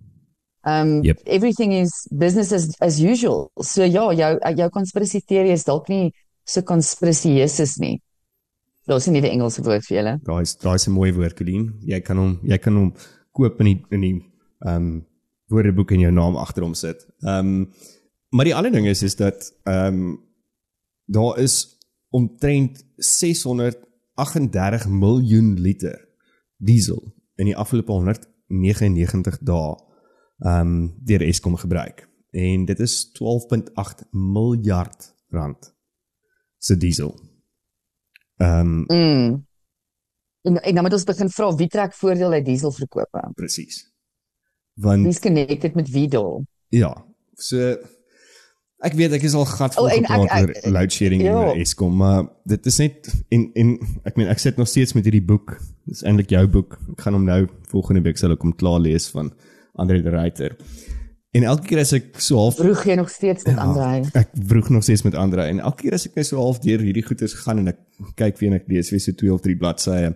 Um 0.66 1.02
Yep. 1.04 1.20
everything 1.26 1.72
is 1.72 1.92
business 2.10 2.52
as 2.52 2.74
as 2.80 2.98
usual. 2.98 3.50
So 3.62 3.84
ja, 3.84 4.12
jou 4.12 4.38
jou 4.56 4.70
conspiracy 4.70 5.20
theory 5.20 5.50
is 5.54 5.64
dalk 5.64 5.88
nie 5.88 6.12
so 6.44 6.62
conspiracieus 6.62 7.78
nie. 7.78 8.00
Daar's 8.86 9.06
'n 9.08 9.12
nuwe 9.12 9.30
Engelse 9.30 9.62
woord 9.62 9.84
vir 9.86 9.96
julle. 9.98 10.18
Daai 10.24 10.42
is 10.42 10.56
daai 10.56 10.74
is 10.74 10.86
'n 10.88 10.92
mooi 10.92 11.12
woord, 11.12 11.34
Colleen. 11.36 11.74
Jy 11.82 12.00
kan 12.00 12.16
hom 12.16 12.38
jy 12.42 12.58
kan 12.58 12.74
hom 12.74 12.92
koop 13.32 13.60
in 13.60 13.66
die 13.66 13.84
in 13.90 14.00
die 14.00 14.22
ehm 14.66 14.76
um, 14.76 15.06
woordeboek 15.48 15.90
en 15.92 16.00
jou 16.00 16.12
naam 16.12 16.36
agter 16.36 16.62
hom 16.62 16.74
sit. 16.74 17.06
Ehm 17.22 17.38
um, 17.46 17.72
maar 18.30 18.44
die 18.44 18.54
ander 18.54 18.72
ding 18.72 18.86
is 18.86 19.02
is 19.02 19.16
dat 19.16 19.52
ehm 19.64 19.86
um, 19.94 20.20
daar 21.06 21.38
is 21.38 21.78
omtrent 22.10 22.84
638 22.96 24.88
miljoen 24.88 25.60
liter 25.60 26.08
diesel 26.58 27.02
in 27.36 27.46
die 27.46 27.56
afgelope 27.56 27.92
199 27.92 29.38
dae 29.40 29.76
ehm 29.76 29.85
um, 30.38 30.94
deur 31.04 31.22
Eskom 31.22 31.56
gebruik. 31.56 32.08
En 32.30 32.64
dit 32.64 32.80
is 32.80 33.10
12.8 33.16 34.08
miljard 34.12 35.14
rand 35.28 35.74
se 36.58 36.76
diesel. 36.76 37.14
Ehm 38.36 38.60
um, 38.60 38.84
Mm. 38.88 39.44
En 40.46 40.62
en 40.62 40.74
dan 40.74 40.82
moet 40.82 40.92
ons 40.92 41.04
begin 41.04 41.30
vra 41.30 41.54
wie 41.56 41.66
trek 41.68 41.94
voordeel 41.94 42.32
uit 42.32 42.44
dieselverkope? 42.44 43.30
presies. 43.34 43.92
Want 44.74 45.02
Wie's 45.02 45.18
connected 45.20 45.74
met 45.74 45.88
wie 45.90 46.08
daar? 46.08 46.44
Ja. 46.68 47.04
So 47.34 47.76
ek 48.78 48.92
weet 48.92 49.12
ek 49.16 49.22
is 49.22 49.34
al 49.34 49.44
gat 49.48 49.74
O, 49.78 49.80
vol 49.80 49.88
ek- 49.88 50.06
gepraat 50.06 50.40
oor 50.64 50.72
load 50.72 50.92
shedding 50.92 51.22
ja. 51.22 51.52
in 51.52 51.60
Eskom, 51.60 51.96
maar 51.96 52.28
dit 52.44 52.66
is 52.66 52.76
net 52.78 53.24
en 53.28 53.50
en 53.54 53.72
ek 54.04 54.16
meen 54.16 54.28
ek 54.28 54.38
sit 54.38 54.56
nog 54.56 54.68
steeds 54.68 54.92
met 54.92 55.04
hierdie 55.08 55.24
boek. 55.24 55.56
Dis 55.84 56.02
eintlik 56.06 56.30
jou 56.30 56.46
boek. 56.46 56.78
Ek 56.92 57.00
gaan 57.00 57.14
hom 57.18 57.24
nou 57.24 57.46
volgende 57.72 58.02
week 58.06 58.18
sal 58.20 58.30
ek 58.36 58.42
hom 58.46 58.54
klaar 58.54 58.78
lees 58.80 59.08
van 59.10 59.32
Andre 59.76 60.02
de 60.02 60.10
Ruyter. 60.10 60.56
En 61.36 61.44
elke 61.44 61.66
keer 61.68 61.82
as 61.82 61.92
ek 61.92 62.14
so 62.22 62.38
half 62.40 62.56
Vroeg 62.56 62.84
jy 62.88 62.94
nog 62.96 63.10
steeds 63.12 63.44
met 63.44 63.58
Andrei? 63.60 64.04
ek 64.16 64.30
vroeg 64.52 64.70
nog 64.72 64.84
steeds 64.86 65.02
met 65.04 65.16
Andre 65.20 65.44
en 65.50 65.60
elke 65.60 65.82
keer 65.84 65.96
as 65.98 66.06
ek 66.08 66.14
net 66.16 66.28
so 66.30 66.40
half 66.40 66.62
deur 66.64 66.80
hierdie 66.80 67.04
goeters 67.04 67.34
gaan 67.42 67.60
en 67.60 67.72
ek 67.74 67.80
kyk 68.16 68.40
weer 68.40 68.54
en 68.54 68.60
ek 68.60 68.70
lees 68.72 68.90
weer 68.94 69.02
so 69.04 69.12
twee 69.12 69.32
of 69.34 69.42
drie 69.44 69.56
bladsye, 69.60 70.14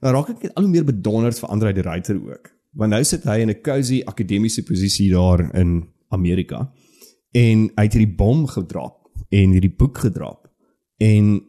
dan 0.00 0.16
raak 0.16 0.32
ek 0.32 0.46
net 0.46 0.54
al 0.56 0.64
hoe 0.64 0.72
meer 0.72 0.86
bedonderd 0.88 1.38
vir 1.42 1.52
Andre 1.52 1.74
de 1.76 1.84
Ruyter 1.84 2.16
ook. 2.16 2.48
Want 2.80 2.94
nou 2.94 3.02
sit 3.04 3.26
hy 3.28 3.42
in 3.44 3.52
'n 3.52 3.60
cozy 3.60 4.00
akademiese 4.06 4.64
posisie 4.64 5.10
daar 5.12 5.44
in 5.54 5.82
Amerika 6.08 6.70
en 7.36 7.68
hy 7.76 7.84
het 7.84 7.92
hierdie 7.92 8.16
bom 8.16 8.46
gedrop 8.46 9.10
en 9.28 9.52
hierdie 9.52 9.76
boek 9.76 9.98
gedrop. 9.98 10.48
En 11.00 11.42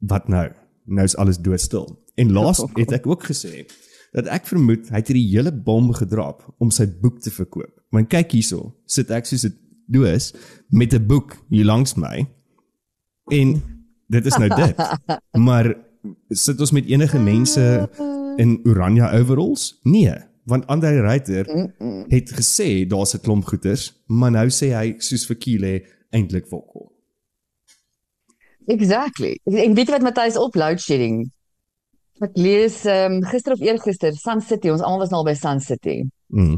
wat 0.00 0.28
nou? 0.28 0.48
Nou 0.84 1.04
is 1.04 1.16
alles 1.16 1.38
doodstil. 1.38 1.88
En 2.16 2.32
laas 2.32 2.62
het 2.76 2.92
ek 2.92 3.06
ook 3.06 3.24
gesê 3.24 3.64
dat 4.16 4.28
ek 4.32 4.48
vermoed 4.48 4.88
hy 4.88 5.00
het 5.02 5.10
hierdie 5.12 5.28
hele 5.34 5.52
bom 5.52 5.90
gedrop 5.96 6.44
om 6.62 6.72
sy 6.72 6.86
boek 7.02 7.20
te 7.20 7.30
verkoop. 7.30 7.72
Want 7.92 8.08
kyk 8.12 8.32
hierso, 8.32 8.72
sit 8.88 9.12
ek 9.12 9.28
soos 9.28 9.44
'n 9.44 9.54
doos 9.92 10.32
met 10.70 10.94
'n 10.94 11.06
boek 11.06 11.36
hier 11.50 11.64
langs 11.64 11.94
my. 11.94 12.26
En 13.30 13.60
dit 14.08 14.26
is 14.26 14.36
nou 14.36 14.48
dit. 14.48 14.76
Maar 15.46 15.74
sit 16.30 16.60
ons 16.60 16.72
met 16.72 16.86
enige 16.86 17.18
mense 17.18 17.90
in 18.36 18.60
oranje 18.64 19.10
overalls? 19.10 19.80
Nee, 19.82 20.14
want 20.44 20.66
Andre 20.66 21.00
Ruyter 21.00 21.46
het 22.08 22.32
gesê 22.32 22.86
daar's 22.86 23.14
'n 23.14 23.20
klomp 23.20 23.44
goeters, 23.44 23.92
maar 24.06 24.30
nou 24.30 24.48
sê 24.48 24.72
hy 24.72 24.94
soos 24.98 25.26
vir 25.26 25.36
Kile 25.36 25.84
eintlik 26.10 26.46
wokkel. 26.48 26.92
Exactly. 28.66 29.38
En 29.44 29.74
weet 29.74 29.90
wat 29.90 30.02
Matthys 30.02 30.36
op 30.36 30.54
load 30.54 30.80
shedding? 30.80 31.30
Ek 32.24 32.32
lees 32.40 32.84
ehm 32.88 33.18
um, 33.18 33.24
gister 33.28 33.52
of 33.52 33.60
eergister 33.60 34.12
Sun 34.16 34.40
City, 34.40 34.70
ons 34.72 34.80
almal 34.80 35.02
was 35.04 35.10
nou 35.12 35.18
al 35.20 35.24
by 35.28 35.34
Sun 35.36 35.60
City. 35.60 35.98
Mm. 36.32 36.56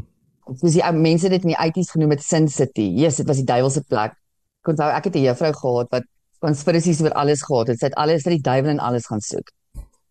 Soos 0.60 0.72
die 0.76 0.84
ou 0.86 0.92
mense 0.94 1.28
dit 1.28 1.42
in 1.44 1.50
die 1.52 1.58
80s 1.58 1.90
genoem 1.92 2.10
het 2.14 2.22
Sin 2.22 2.46
City. 2.48 2.86
Jesus, 2.96 3.16
dit 3.22 3.26
was 3.28 3.36
die 3.42 3.44
duiwel 3.48 3.70
se 3.70 3.82
plek. 3.82 4.14
Ek 4.62 4.70
onthou 4.72 4.88
ek 4.94 5.04
het 5.10 5.16
'n 5.16 5.24
juffrou 5.26 5.52
gehad 5.52 5.88
wat 5.90 6.04
konspirasies 6.40 7.02
oor 7.02 7.12
alles 7.12 7.42
gehad 7.42 7.68
het. 7.68 7.78
Sy 7.80 7.86
het 7.86 7.94
alles 7.98 8.26
uit 8.26 8.36
die 8.38 8.42
duiwel 8.50 8.70
en 8.70 8.78
alles 8.78 9.06
gaan 9.06 9.20
soek. 9.20 9.50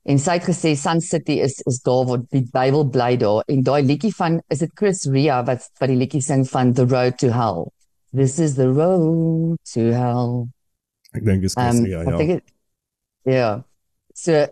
En 0.06 0.20
sy 0.20 0.32
het 0.40 0.44
gesê 0.44 0.76
Sun 0.76 1.02
City 1.02 1.40
is 1.48 1.62
is 1.66 1.80
daar 1.84 2.06
waar 2.06 2.22
die 2.32 2.44
duiwel 2.52 2.84
bly 2.90 3.18
daar 3.18 3.44
en 3.48 3.64
daai 3.64 3.84
liedjie 3.84 4.14
van 4.16 4.42
is 4.50 4.60
dit 4.60 4.72
Chris 4.76 5.06
Rea 5.06 5.44
wat 5.44 5.70
wat 5.80 5.90
die 5.90 5.98
liedjie 5.98 6.22
sing 6.22 6.46
van 6.48 6.74
The 6.74 6.86
Road 6.86 7.18
to 7.18 7.28
Hell. 7.32 7.72
This 8.14 8.40
is 8.40 8.56
the 8.56 8.68
road 8.72 9.58
to 9.74 9.82
hell. 9.92 10.48
Ek 11.14 11.24
dink 11.26 11.44
is 11.44 11.56
Ehm 11.56 11.82
Chris, 11.84 11.90
ja, 11.92 12.02
ek 12.02 12.08
ja. 12.08 12.18
dink 12.18 12.30
dit- 12.30 12.54
ja. 13.34 13.64
So 14.14 14.48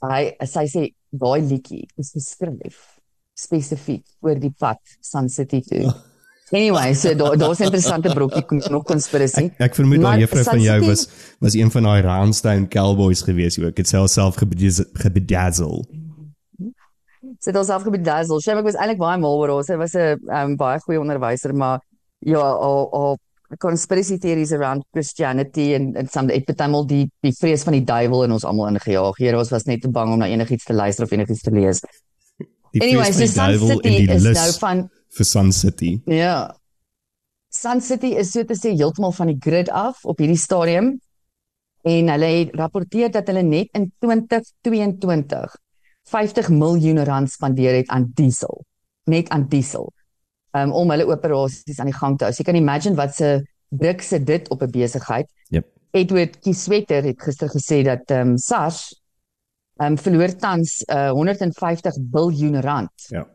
hy 0.00 0.22
sy 0.48 0.66
sê 0.70 0.86
daai 1.10 1.40
liedjie 1.42 1.86
is 2.00 2.12
geskryf 2.14 2.78
spesifiek 3.40 4.04
oor 4.24 4.38
die 4.40 4.52
pad 4.52 4.80
Sun 5.00 5.28
City 5.28 5.60
toe. 5.64 5.90
Anyway, 6.50 6.94
so 6.98 7.14
daar 7.14 7.36
daar's 7.38 7.60
'n 7.60 7.64
interessante 7.70 8.10
brokkie 8.14 8.70
nog 8.70 8.84
konspirasie. 8.84 9.44
Ek, 9.44 9.70
ek 9.70 9.74
vermoed 9.74 10.02
daai 10.02 10.18
juffrou 10.20 10.42
van 10.44 10.60
jou 10.60 10.80
was 10.86 11.08
was 11.38 11.54
een 11.54 11.70
van 11.70 11.82
daai 11.82 12.02
Roundstone 12.02 12.68
Cowboys 12.68 13.22
gewees 13.22 13.58
ook. 13.58 13.76
Het 13.76 13.88
self 14.08 14.34
gebedazzle. 14.92 15.84
Sy 17.38 17.50
het 17.50 17.56
homself 17.56 17.82
gebedazzle. 17.82 18.40
Sy 18.40 18.54
was 18.62 18.74
eintlik 18.74 18.98
baie 18.98 19.18
mal 19.18 19.38
oor 19.38 19.48
haar. 19.54 19.64
Sy 19.64 19.76
was 19.76 19.94
'n 19.94 20.18
um, 20.26 20.56
baie 20.56 20.80
goeie 20.80 21.00
onderwyser, 21.00 21.54
maar 21.54 21.80
ja, 22.18 22.42
haar 22.42 22.86
haar 22.92 23.16
conspiracy 23.58 24.18
theories 24.18 24.52
around 24.52 24.84
Christianity 24.92 25.74
en 25.74 25.94
en 25.96 26.08
some 26.08 26.32
het 26.32 26.44
betuimel 26.46 26.86
die 26.86 27.10
die 27.20 27.32
vrees 27.32 27.62
van 27.66 27.72
die 27.72 27.84
duiwel 27.84 28.24
in 28.24 28.32
ons 28.32 28.44
almal 28.44 28.68
ingejaag. 28.68 29.18
Here, 29.18 29.38
ons 29.38 29.50
was 29.50 29.66
net 29.66 29.82
te 29.82 29.90
bang 29.90 30.12
om 30.12 30.18
na 30.18 30.28
enigiets 30.30 30.64
te 30.64 30.72
luister 30.74 31.04
of 31.04 31.12
enigiets 31.12 31.42
te 31.42 31.50
lees. 31.50 31.82
Die 32.72 32.82
Anyway, 32.82 33.12
so 33.12 33.26
Sun 33.26 33.58
City 33.58 34.06
is 34.06 34.22
nou 34.22 34.52
van 34.60 34.88
vir 35.16 35.26
Sun 35.26 35.52
City. 35.52 36.00
ja. 36.06 36.54
Sun 37.50 37.80
City 37.80 38.14
is 38.14 38.30
so 38.30 38.44
te 38.44 38.54
sê 38.54 38.70
heeltemal 38.76 39.12
van 39.12 39.26
die 39.26 39.38
grid 39.42 39.70
af 39.74 40.04
op 40.06 40.20
hierdie 40.22 40.38
stadium 40.38 41.00
en 41.82 42.08
hulle 42.12 42.26
het 42.26 42.54
rapporteer 42.54 43.10
dat 43.10 43.26
hulle 43.26 43.42
net 43.42 43.72
in 43.74 43.88
2022 43.98 45.56
50 46.10 46.48
miljoen 46.48 47.02
rand 47.04 47.30
spandeer 47.30 47.74
het 47.74 47.88
aan 47.88 48.10
diesel, 48.14 48.64
net 49.10 49.28
aan 49.28 49.48
diesel. 49.48 49.92
Um, 50.52 50.72
om 50.72 50.90
hulle 50.90 51.06
operasies 51.06 51.78
aan 51.78 51.86
die 51.86 51.94
gang 51.94 52.16
te 52.18 52.24
hou. 52.24 52.32
So 52.32 52.42
jy 52.42 52.44
kan 52.48 52.56
imagine 52.58 52.96
wat 52.98 53.14
se 53.14 53.44
druk 53.68 54.02
sit 54.02 54.26
dit 54.26 54.48
op 54.50 54.62
'n 54.62 54.70
besigheid. 54.70 55.28
Yep. 55.48 55.66
Edward 55.90 56.38
Kieswetter 56.40 57.02
het 57.02 57.22
gister 57.22 57.48
gesê 57.48 57.82
dat 57.84 58.10
ehm 58.10 58.28
um, 58.28 58.36
SARS 58.38 59.00
ehm 59.80 59.92
um, 59.92 59.98
verloor 59.98 60.36
tans 60.36 60.82
uh, 60.86 61.10
150 61.10 61.94
biljoen 62.10 62.60
rand 62.60 62.90
Ja. 63.08 63.26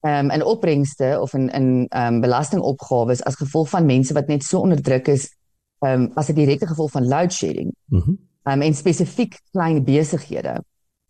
ehm 0.00 0.24
um, 0.24 0.30
in 0.30 0.44
opbrengste 0.44 1.18
of 1.20 1.34
in 1.34 1.48
in 1.50 1.86
ehm 1.88 2.14
um, 2.14 2.20
belastingopgawes 2.20 3.22
as 3.22 3.34
gevolg 3.34 3.68
van 3.68 3.86
mense 3.86 4.14
wat 4.14 4.26
net 4.26 4.42
so 4.44 4.60
onder 4.60 4.82
druk 4.82 5.08
is 5.08 5.36
ehm 5.78 6.02
um, 6.02 6.10
as 6.14 6.28
'n 6.28 6.34
direkte 6.34 6.66
gevolg 6.66 6.90
van 6.90 7.08
load 7.08 7.32
shedding. 7.32 7.74
Mhm. 7.86 8.10
Ehm 8.42 8.54
um, 8.54 8.62
en 8.62 8.74
spesifiek 8.74 9.40
klein 9.50 9.84
besighede 9.84 10.62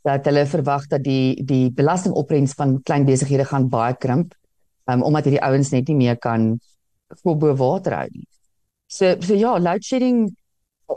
dat 0.03 0.25
hulle 0.25 0.47
verwag 0.47 0.87
dat 0.87 1.03
die 1.05 1.45
die 1.45 1.73
belastingopbrengs 1.73 2.53
van 2.53 2.83
klein 2.83 3.05
besighede 3.05 3.45
gaan 3.45 3.69
baie 3.69 3.97
krimp 3.97 4.35
um, 4.87 5.03
omdat 5.03 5.25
hierdie 5.29 5.43
ouens 5.45 5.71
net 5.71 5.89
nie 5.89 5.97
meer 5.97 6.19
kan 6.19 6.55
voor 7.23 7.37
bo 7.37 7.57
water 7.57 7.97
hou 7.97 8.09
nie. 8.11 8.27
So 8.87 9.17
so 9.21 9.35
ja, 9.35 9.59
load 9.59 9.85
shedding 9.85 10.31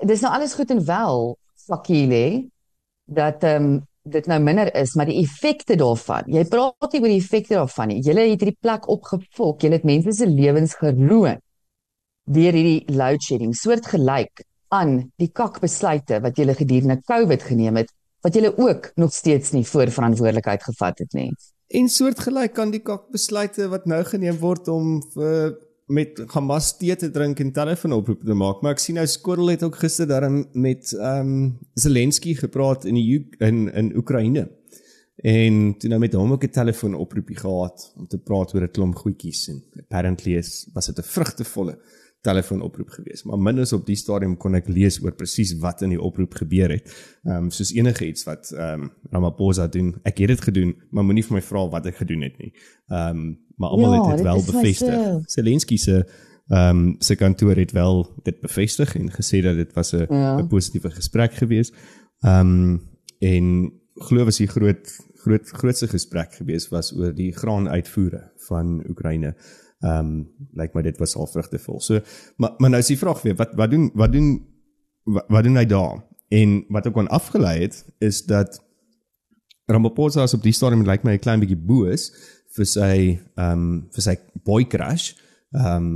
dis 0.04 0.21
nou 0.21 0.32
alles 0.34 0.54
goed 0.54 0.71
en 0.71 0.86
wel 0.86 1.36
fakkie 1.67 2.50
dat 3.06 3.43
ehm 3.43 3.63
um, 3.63 3.84
dit 4.06 4.28
nou 4.30 4.38
minder 4.39 4.69
is, 4.78 4.93
maar 4.93 5.10
die 5.10 5.17
effekte 5.24 5.76
daarvan. 5.76 6.28
Jy 6.30 6.43
praat 6.50 6.93
nie 6.93 7.02
oor 7.02 7.10
die 7.10 7.21
effekte 7.21 7.56
daarvan 7.58 7.89
nie. 7.89 8.04
Julle 8.06 8.28
het 8.30 8.43
hierdie 8.43 8.60
plek 8.62 8.86
opgefok. 8.93 9.63
Julle 9.65 9.80
het 9.80 9.88
mense 9.88 10.13
se 10.13 10.28
lewens 10.30 10.76
geroon 10.78 11.39
deur 12.26 12.58
hierdie 12.58 12.86
load 12.89 13.21
shedding, 13.21 13.54
soortgelyk 13.54 14.41
aan 14.74 14.95
die 15.21 15.30
kakbesluite 15.30 16.17
wat 16.24 16.38
julle 16.41 16.56
gedurende 16.58 16.98
COVID 17.06 17.43
geneem 17.45 17.82
het, 17.82 17.91
wat 18.26 18.34
julle 18.34 18.50
ook 18.58 18.91
nog 18.98 19.13
steeds 19.13 19.54
nie 19.54 19.65
voor 19.65 19.93
verantwoordelikheid 19.93 20.63
gevat 20.63 21.04
het 21.04 21.13
nie. 21.13 21.30
En 21.67 21.89
soortgelyk 21.89 22.60
aan 22.60 22.71
die 22.71 22.84
kakbesluite 22.86 23.67
wat 23.71 23.86
nou 23.89 24.04
geneem 24.06 24.38
word 24.38 24.67
om 24.69 24.99
uh, 25.17 25.49
met 25.88 26.19
Hamas 26.34 26.71
tee 26.78 26.95
te 26.95 27.10
drink 27.13 27.39
en 27.39 27.51
telefoonoproepe 27.54 28.25
te 28.25 28.38
maak. 28.38 28.62
Maar 28.62 28.78
ek 28.78 28.84
sien 28.84 28.97
nou 28.99 29.06
Skorrel 29.10 29.54
het 29.54 29.63
ook 29.65 29.80
gister 29.82 30.08
daarin 30.10 30.45
met 30.54 30.93
ehm 30.93 31.32
um, 31.34 31.58
Zelensky 31.73 32.36
gepraat 32.38 32.86
in 32.86 32.97
die 32.97 33.08
Uk- 33.17 33.36
in 33.39 33.67
in 33.73 33.91
Oekraïne. 33.97 34.47
En 35.25 35.78
toe 35.80 35.89
nou 35.89 35.99
met 35.99 36.13
hom 36.13 36.32
ook 36.32 36.43
'n 36.43 36.49
telefoonoproepie 36.49 37.38
gehad 37.38 37.93
om 37.97 38.08
te 38.08 38.17
praat 38.17 38.54
oor 38.54 38.62
'n 38.62 38.71
klomp 38.71 38.95
goedjies 38.95 39.47
en 39.49 39.63
apparently 39.80 40.38
is 40.38 40.69
was 40.73 40.86
dit 40.86 40.97
'n 40.97 41.10
vrugtevolle 41.17 41.80
telefoonoproep 42.25 42.89
geweest. 42.97 43.25
Maar 43.29 43.39
minstens 43.39 43.73
op 43.77 43.85
die 43.88 43.95
stadium 43.99 44.35
kon 44.41 44.57
ek 44.57 44.67
lees 44.71 44.97
oor 45.03 45.13
presies 45.17 45.53
wat 45.61 45.83
in 45.85 45.93
die 45.93 46.01
oproep 46.01 46.33
gebeur 46.41 46.73
het. 46.75 46.91
Ehm 47.23 47.45
um, 47.47 47.49
soos 47.53 47.73
enige 47.75 48.07
iets 48.07 48.25
wat 48.27 48.51
ehm 48.55 48.85
um, 48.88 48.91
Ramaphosa 49.13 49.67
doen. 49.71 49.93
Ek 50.03 50.17
het 50.23 50.33
dit 50.33 50.41
gedoen, 50.49 50.75
maar 50.91 51.05
moenie 51.07 51.25
vir 51.27 51.38
my 51.38 51.41
vra 51.45 51.65
wat 51.73 51.89
ek 51.91 51.99
gedoen 52.03 52.25
het 52.27 52.38
nie. 52.41 52.53
Ehm 52.91 53.09
um, 53.17 53.25
maar 53.55 53.69
almal 53.71 53.93
Ja, 53.93 54.01
het 54.01 54.17
dit 54.17 54.25
wel 54.25 54.38
is 54.41 54.45
bevestig. 54.51 54.95
Zelensky 55.38 55.77
se 55.77 55.97
ehm 56.47 56.69
um, 56.77 56.95
se 56.99 57.15
kantoor 57.15 57.55
het 57.55 57.71
wel 57.71 58.03
dit 58.23 58.39
bevestig 58.41 58.95
en 58.95 59.09
gesê 59.11 59.41
dat 59.41 59.55
dit 59.55 59.73
was 59.73 59.93
'n 59.93 60.05
Ja. 60.09 60.41
positiewe 60.43 60.91
gesprek 60.91 61.33
geweest. 61.33 61.73
Ehm 62.21 62.39
um, 62.39 62.81
en 63.19 63.71
glo 63.95 64.25
was 64.25 64.38
die 64.38 64.47
groot 64.47 64.97
groot 65.25 65.49
grootste 65.49 65.88
gesprek 65.88 66.33
geweest 66.33 66.69
was 66.69 66.93
oor 66.93 67.13
die 67.15 67.31
graanuitvoere 67.33 68.31
van 68.47 68.83
Oekraïne. 68.89 69.27
Ehm 69.35 69.64
um, 69.83 70.27
lyk 70.53 70.73
my 70.73 70.81
dit 70.81 70.97
was 70.97 71.15
al 71.15 71.27
vrugtevol. 71.27 71.79
So 71.79 71.99
maar 72.38 72.55
maar 72.57 72.69
nou 72.69 72.81
is 72.81 72.91
die 72.93 72.99
vraag 72.99 73.21
weer 73.21 73.35
wat 73.35 73.55
wat 73.55 73.71
doen 73.71 73.89
wat 73.93 74.11
doen 74.11 74.29
wat, 75.03 75.25
wat 75.27 75.43
doen 75.43 75.55
hy 75.55 75.65
daar? 75.65 76.03
En 76.29 76.63
wat 76.69 76.85
ek 76.85 76.93
kon 76.93 77.07
afgelei 77.07 77.59
het 77.61 77.83
is 77.99 78.23
dat 78.25 78.61
Ramaphosa 79.65 80.23
is 80.23 80.33
op 80.33 80.43
die 80.45 80.53
stadium 80.53 80.85
lyk 80.85 81.03
my 81.03 81.15
'n 81.15 81.19
klein 81.19 81.41
bietjie 81.41 81.57
boos 81.57 82.11
vir 82.55 82.65
sy 82.65 83.19
ehm 83.35 83.51
um, 83.51 83.89
vir 83.93 84.01
sy 84.01 84.15
boy 84.45 84.63
crash 84.65 85.13
ehm 85.53 85.75
um, 85.75 85.89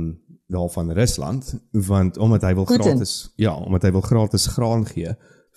daar 0.50 0.70
van 0.70 0.92
Rusland 0.92 1.54
want 1.70 2.18
omdat 2.18 2.42
hy 2.42 2.54
wil 2.54 2.64
Putin. 2.64 2.82
gratis 2.82 3.32
ja, 3.36 3.54
omdat 3.54 3.82
hy 3.82 3.92
wil 3.94 4.00
gratis 4.06 4.46
graan 4.46 4.86
gee 4.86 5.14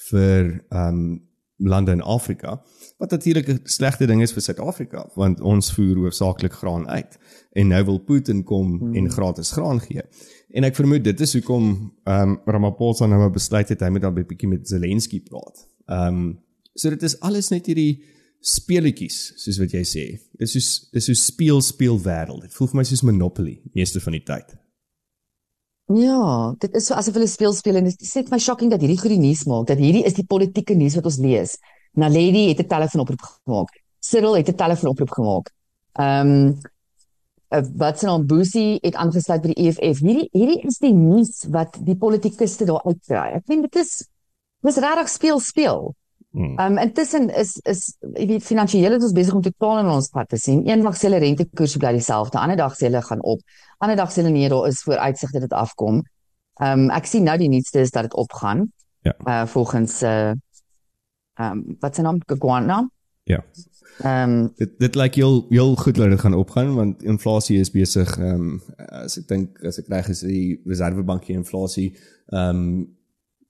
vir 0.10 0.66
ehm 0.70 0.88
um, 0.88 1.22
lande 1.58 1.92
in 1.92 2.02
Afrika 2.02 2.62
wat 2.98 3.12
natuurlik 3.12 3.48
'n 3.48 3.60
slegte 3.64 4.06
ding 4.06 4.22
is 4.22 4.34
vir 4.34 4.42
Suid-Afrika 4.42 5.10
want 5.16 5.42
ons 5.42 5.72
voer 5.74 5.96
hoofsaaklik 5.96 6.54
graan 6.54 6.88
uit 6.88 7.18
en 7.52 7.68
nou 7.68 7.84
wil 7.86 8.00
Putin 8.00 8.44
kom 8.44 8.80
hmm. 8.80 8.96
en 8.96 9.12
gratis 9.12 9.52
graan 9.52 9.80
gee. 9.82 10.02
En 10.50 10.64
ek 10.64 10.76
vermoed 10.76 11.04
dit 11.04 11.20
is 11.20 11.34
hoekom 11.34 11.94
ehm 12.04 12.30
um, 12.30 12.40
Ramaphosa 12.46 13.06
nou 13.06 13.20
maar 13.20 13.32
besluit 13.32 13.70
het 13.70 13.80
hy 13.80 13.90
moet 13.90 14.02
dan 14.02 14.18
'n 14.18 14.26
bietjie 14.26 14.50
met 14.50 14.68
Zelensky 14.68 15.22
praat. 15.22 15.68
Ehm 15.86 16.08
um, 16.08 16.40
so 16.74 16.90
dit 16.90 17.04
is 17.04 17.20
alles 17.20 17.50
net 17.50 17.66
hierdie 17.66 18.04
speletjies 18.40 19.34
soos 19.36 19.58
wat 19.58 19.72
jy 19.72 19.84
sê. 19.84 20.06
Dis 20.40 20.52
soos 20.52 20.90
dis 20.92 21.06
so 21.06 21.14
speel 21.14 21.62
speel 21.62 22.00
wêreld. 22.00 22.42
Dit 22.42 22.54
voel 22.54 22.68
vir 22.68 22.78
my 22.78 22.84
soos 22.84 23.02
Monopoly 23.02 23.62
meeste 23.74 24.00
van 24.00 24.12
die 24.12 24.24
tyd. 24.24 24.56
Ja, 25.94 26.54
dit 26.58 26.74
is 26.80 26.88
so 26.88 26.96
asof 26.98 27.18
hulle 27.18 27.28
speel 27.30 27.54
speel 27.54 27.78
en 27.78 27.88
dit 27.90 28.02
is 28.02 28.14
net 28.18 28.30
my 28.34 28.40
shocking 28.42 28.72
dat 28.72 28.82
hierdie 28.82 28.98
goeie 28.98 29.20
nuus 29.22 29.44
maak 29.50 29.68
dat 29.70 29.82
hierdie 29.82 30.06
is 30.08 30.16
die 30.18 30.26
politieke 30.26 30.78
nuus 30.80 30.96
wat 30.98 31.10
ons 31.10 31.20
lees. 31.22 31.58
Naledi 32.00 32.48
het 32.50 32.62
'n 32.64 32.68
telefoonoproep 32.68 33.22
gemaak. 33.22 33.74
Cyril 34.00 34.38
het 34.38 34.50
'n 34.50 34.56
telefoonoproep 34.56 35.12
gemaak. 35.12 35.52
Ehm 35.94 36.32
um, 36.32 36.62
wat 37.78 38.00
se 38.00 38.06
naam 38.06 38.26
Boesie 38.26 38.78
het 38.82 38.96
aangesluit 38.96 39.42
by 39.42 39.54
die 39.54 39.68
EFF. 39.68 40.00
Hierdie 40.00 40.30
hierdie 40.32 40.62
is 40.66 40.80
die 40.82 40.94
nuus 40.94 41.46
wat 41.50 41.78
die 41.86 41.96
politikuste 41.96 42.66
daar 42.66 42.82
uitkry. 42.84 43.38
Ek 43.38 43.46
vind 43.46 43.62
dit 43.62 43.76
is 43.76 44.08
dis 44.62 44.78
regtig 44.78 45.10
speel 45.10 45.40
speel. 45.40 45.94
Hmm. 46.34 46.56
Ehm 46.58 46.72
um, 46.72 46.78
intussen 46.82 47.30
is 47.30 47.60
is 47.70 47.82
jy 48.18 48.26
weet 48.26 48.46
finansiëel 48.46 48.96
is 48.96 49.04
ons 49.06 49.14
besig 49.14 49.36
om 49.38 49.42
totaal 49.46 49.84
in 49.84 49.92
ons 49.94 50.08
pad 50.10 50.30
te 50.30 50.38
sien. 50.42 50.64
Eendag 50.66 50.96
sê 50.98 51.06
hulle 51.06 51.20
rentekoerse 51.22 51.82
bly 51.82 51.92
dieselfde, 51.94 52.40
ander 52.42 52.58
dag 52.58 52.74
sê 52.74 52.88
hulle 52.88 53.04
gaan 53.06 53.22
op. 53.22 53.44
Ander 53.86 54.00
dag 54.00 54.10
sê 54.10 54.24
hulle 54.24 54.34
nee, 54.34 54.50
daar 54.50 54.66
is 54.68 54.82
vooruitsigte 54.82 55.38
dat 55.38 55.46
dit 55.50 55.60
afkom. 55.60 56.02
Ehm 56.62 56.88
um, 56.88 56.90
ek 56.98 57.06
sien 57.10 57.30
nou 57.30 57.38
die 57.38 57.52
nuutste 57.54 57.86
is 57.86 57.94
dat 57.94 58.10
dit 58.10 58.18
opgaan. 58.18 58.66
Ja. 59.06 59.14
Uh 59.26 59.46
volgens 59.54 60.02
uh 60.02 60.34
ehm 60.34 61.52
um, 61.52 61.78
wat 61.80 61.96
se 61.96 62.02
naam 62.02 62.18
Gagwana. 62.26 62.82
Ja. 63.24 63.44
Ehm 64.02 64.30
um, 64.30 64.52
Dit 64.56 64.80
dit 64.80 64.96
lyk 64.96 65.16
heel 65.16 65.46
heel 65.50 65.76
goed 65.76 65.96
dat 65.96 66.10
dit 66.10 66.20
gaan 66.20 66.34
opgaan 66.34 66.76
want 66.76 67.04
inflasie 67.04 67.60
is 67.60 67.72
besig 67.72 68.18
ehm 68.18 68.34
um, 68.34 68.62
as 69.06 69.18
ek 69.22 69.28
dink 69.28 69.62
as 69.64 69.78
ek 69.78 69.88
reg 69.88 70.10
is 70.10 70.26
die 70.26 70.62
Reservebank 70.66 71.30
die 71.30 71.38
inflasie 71.38 71.92
ehm 72.28 72.66
um, 72.66 72.98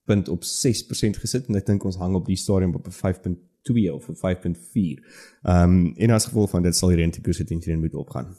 punt 0.05 0.29
op 0.29 0.43
6% 0.43 1.19
gesit 1.23 1.47
en 1.47 1.55
ek 1.59 1.65
dink 1.65 1.83
ons 1.87 1.99
hang 2.01 2.15
op 2.15 2.25
die 2.27 2.39
stadium 2.39 2.75
op 2.75 2.87
'n 2.87 2.91
5.2 2.91 3.91
of 3.93 4.09
'n 4.09 4.15
5.4. 4.15 5.03
Ehm 5.43 5.63
um, 5.63 5.93
en 5.97 6.09
as 6.11 6.25
gevolg 6.25 6.49
van 6.49 6.63
dit 6.63 6.75
sal 6.75 6.89
die 6.89 6.97
rentekoerse 6.97 7.45
teen 7.45 7.59
teen 7.59 7.79
moet 7.79 7.95
opgaan. 7.95 8.35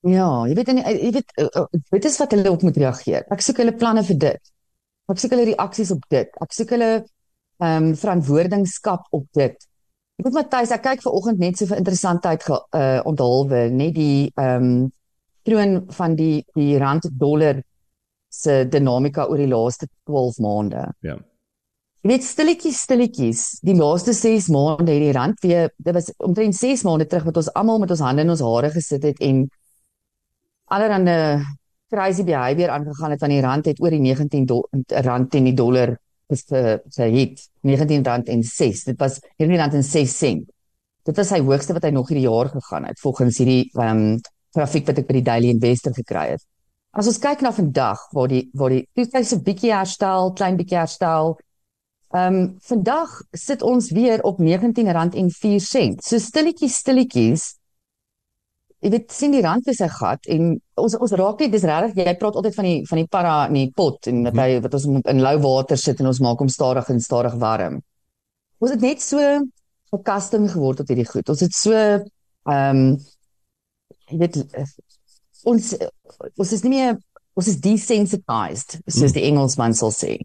ja, 0.00 0.46
jy 0.46 0.54
weet 0.54 0.68
en 0.68 0.76
jy 0.78 1.10
weet 1.12 1.32
uh, 1.42 1.48
uh, 1.60 1.80
dit 1.90 2.04
is 2.04 2.18
wat 2.18 2.30
hulle 2.30 2.50
op 2.50 2.62
moet 2.62 2.76
reageer. 2.76 3.24
Ek 3.30 3.40
soek 3.40 3.56
hulle 3.56 3.74
planne 3.74 4.04
vir 4.04 4.18
dit. 4.18 4.52
Ek 5.08 5.18
soek 5.18 5.30
hulle 5.30 5.48
reaksies 5.48 5.90
op 5.90 6.04
dit. 6.08 6.28
Ek 6.40 6.52
soek 6.52 6.70
hulle 6.76 6.92
ehm 7.58 7.88
um, 7.88 7.94
verantwoordingskap 7.96 9.08
op 9.10 9.26
dit. 9.32 9.68
Ek 10.18 10.24
moet 10.24 10.34
Matthys, 10.34 10.70
ek 10.70 10.82
kyk 10.82 11.02
ver 11.02 11.14
oggend 11.14 11.38
net 11.38 11.58
so 11.58 11.66
vir 11.66 11.78
interessantheid 11.78 12.42
ge, 12.42 12.56
uh, 12.74 13.00
onthulwe, 13.06 13.68
net 13.70 13.94
die 13.94 14.30
ehm 14.34 14.68
um, 14.68 14.92
troon 15.48 15.78
van 15.96 16.14
die 16.18 16.44
die 16.54 16.76
rand 16.78 17.06
dollar 17.20 17.62
se 18.38 18.62
dinamika 18.70 19.26
oor 19.26 19.40
die 19.40 19.50
laaste 19.50 19.88
12 20.06 20.38
maande. 20.44 20.86
Ja. 21.06 21.16
Jy 22.04 22.12
weet 22.12 22.24
stilletjies 22.24 22.80
stilletjies, 22.86 23.44
die 23.66 23.74
laaste 23.76 24.14
6 24.14 24.46
maande 24.54 24.94
het 24.94 25.02
die 25.02 25.14
rand 25.16 25.40
weer 25.42 25.72
dit 25.76 25.94
was 25.94 26.12
omtrent 26.24 26.56
6 26.56 26.84
maande 26.86 27.08
terug 27.10 27.26
wat 27.28 27.40
ons 27.42 27.50
almal 27.58 27.82
met 27.82 27.94
ons 27.94 28.04
hande 28.06 28.22
in 28.22 28.34
ons 28.34 28.44
hare 28.46 28.70
gesit 28.74 29.06
het 29.08 29.18
en 29.24 29.48
allerhande 30.70 31.16
crazy 31.90 32.22
behavior 32.24 32.70
aangegaan 32.70 33.14
het 33.16 33.24
van 33.24 33.32
die 33.32 33.40
rand 33.42 33.66
het 33.66 33.80
oor 33.82 33.90
die 33.90 34.02
19 34.04 34.46
do, 34.46 34.62
rand 35.08 35.30
teen 35.32 35.48
die 35.48 35.56
dollar 35.56 35.96
is 36.28 36.44
sy 36.44 37.08
het 37.14 37.42
19 37.64 38.04
rand 38.04 38.28
en 38.28 38.42
6. 38.44 38.84
Dit 38.90 38.98
was 39.00 39.18
19 39.40 39.58
rand 39.58 39.76
en 39.78 39.84
6 39.84 40.16
sent. 40.18 40.50
Dit 41.08 41.16
was 41.16 41.30
sy 41.32 41.40
hoogste 41.40 41.72
wat 41.76 41.86
hy 41.88 41.92
nog 41.96 42.10
hierdie 42.12 42.26
jaar 42.28 42.50
gegaan 42.52 42.84
het 42.90 43.00
volgens 43.00 43.40
hierdie 43.40 43.70
ehm 43.72 44.04
um, 44.12 44.18
grafiek 44.56 44.86
wat 44.88 45.00
ek 45.00 45.08
by 45.08 45.18
die 45.18 45.26
Daily 45.26 45.50
Investor 45.52 45.92
gekry 45.96 46.30
het. 46.34 46.44
As 46.92 47.06
ons 47.06 47.18
kyk 47.18 47.42
na 47.44 47.52
vandag 47.52 48.00
waar 48.16 48.28
die 48.28 48.48
waar 48.54 48.70
die 48.70 48.86
toestyse 48.94 49.36
'n 49.36 49.44
bietjie 49.44 49.74
herstel, 49.74 50.32
klein 50.32 50.56
bietjie 50.56 50.78
herstel. 50.78 51.36
Ehm 52.14 52.34
um, 52.34 52.56
vandag 52.60 53.22
sit 53.32 53.62
ons 53.62 53.90
weer 53.90 54.22
op 54.22 54.40
R19 54.40 54.88
en 55.14 55.30
4 55.30 55.60
sent. 55.60 56.04
So 56.04 56.18
stilletjies 56.18 56.76
stilletjies 56.76 57.58
jy 58.78 58.92
weet 58.94 59.10
sien 59.10 59.34
die 59.34 59.42
rand 59.42 59.66
is 59.68 59.80
'n 59.82 59.90
gat 59.90 60.26
en 60.34 60.60
ons 60.76 60.94
ons 60.94 61.12
raak 61.20 61.40
nie 61.40 61.50
dis 61.50 61.64
regtig 61.66 62.06
jy 62.06 62.14
praat 62.14 62.36
altyd 62.38 62.54
van 62.54 62.64
die 62.64 62.84
van 62.86 62.98
die 62.98 63.08
para 63.14 63.46
in 63.48 63.54
die 63.54 63.72
pot 63.74 64.06
en 64.06 64.22
dat 64.22 64.36
hy 64.38 64.60
wat 64.60 64.74
ons 64.74 64.86
in 64.86 65.20
lou 65.20 65.36
water 65.42 65.76
sit 65.76 66.00
en 66.00 66.06
ons 66.06 66.20
maak 66.20 66.38
hom 66.38 66.48
stadig 66.48 66.88
en 66.90 67.00
stadig 67.00 67.34
warm. 67.34 67.82
Ons 68.60 68.70
het 68.70 68.80
net 68.80 69.02
so 69.02 69.18
gekastem 69.90 70.48
geword 70.48 70.78
tot 70.78 70.88
hierdie 70.88 71.10
goed. 71.10 71.28
Ons 71.28 71.40
het 71.40 71.54
so 71.54 71.72
ehm 71.74 72.06
um, 72.46 72.98
jy 74.10 74.18
weet 74.18 74.36
ons 75.44 75.74
ons 76.36 76.52
is 76.52 76.62
nie 76.62 76.70
meer 76.70 76.96
ons 77.38 77.48
is 77.48 77.60
desensitized 77.62 78.78
soos 78.90 79.14
die 79.14 79.26
Engelsman 79.28 79.74
sal 79.74 79.92
sê. 79.94 80.16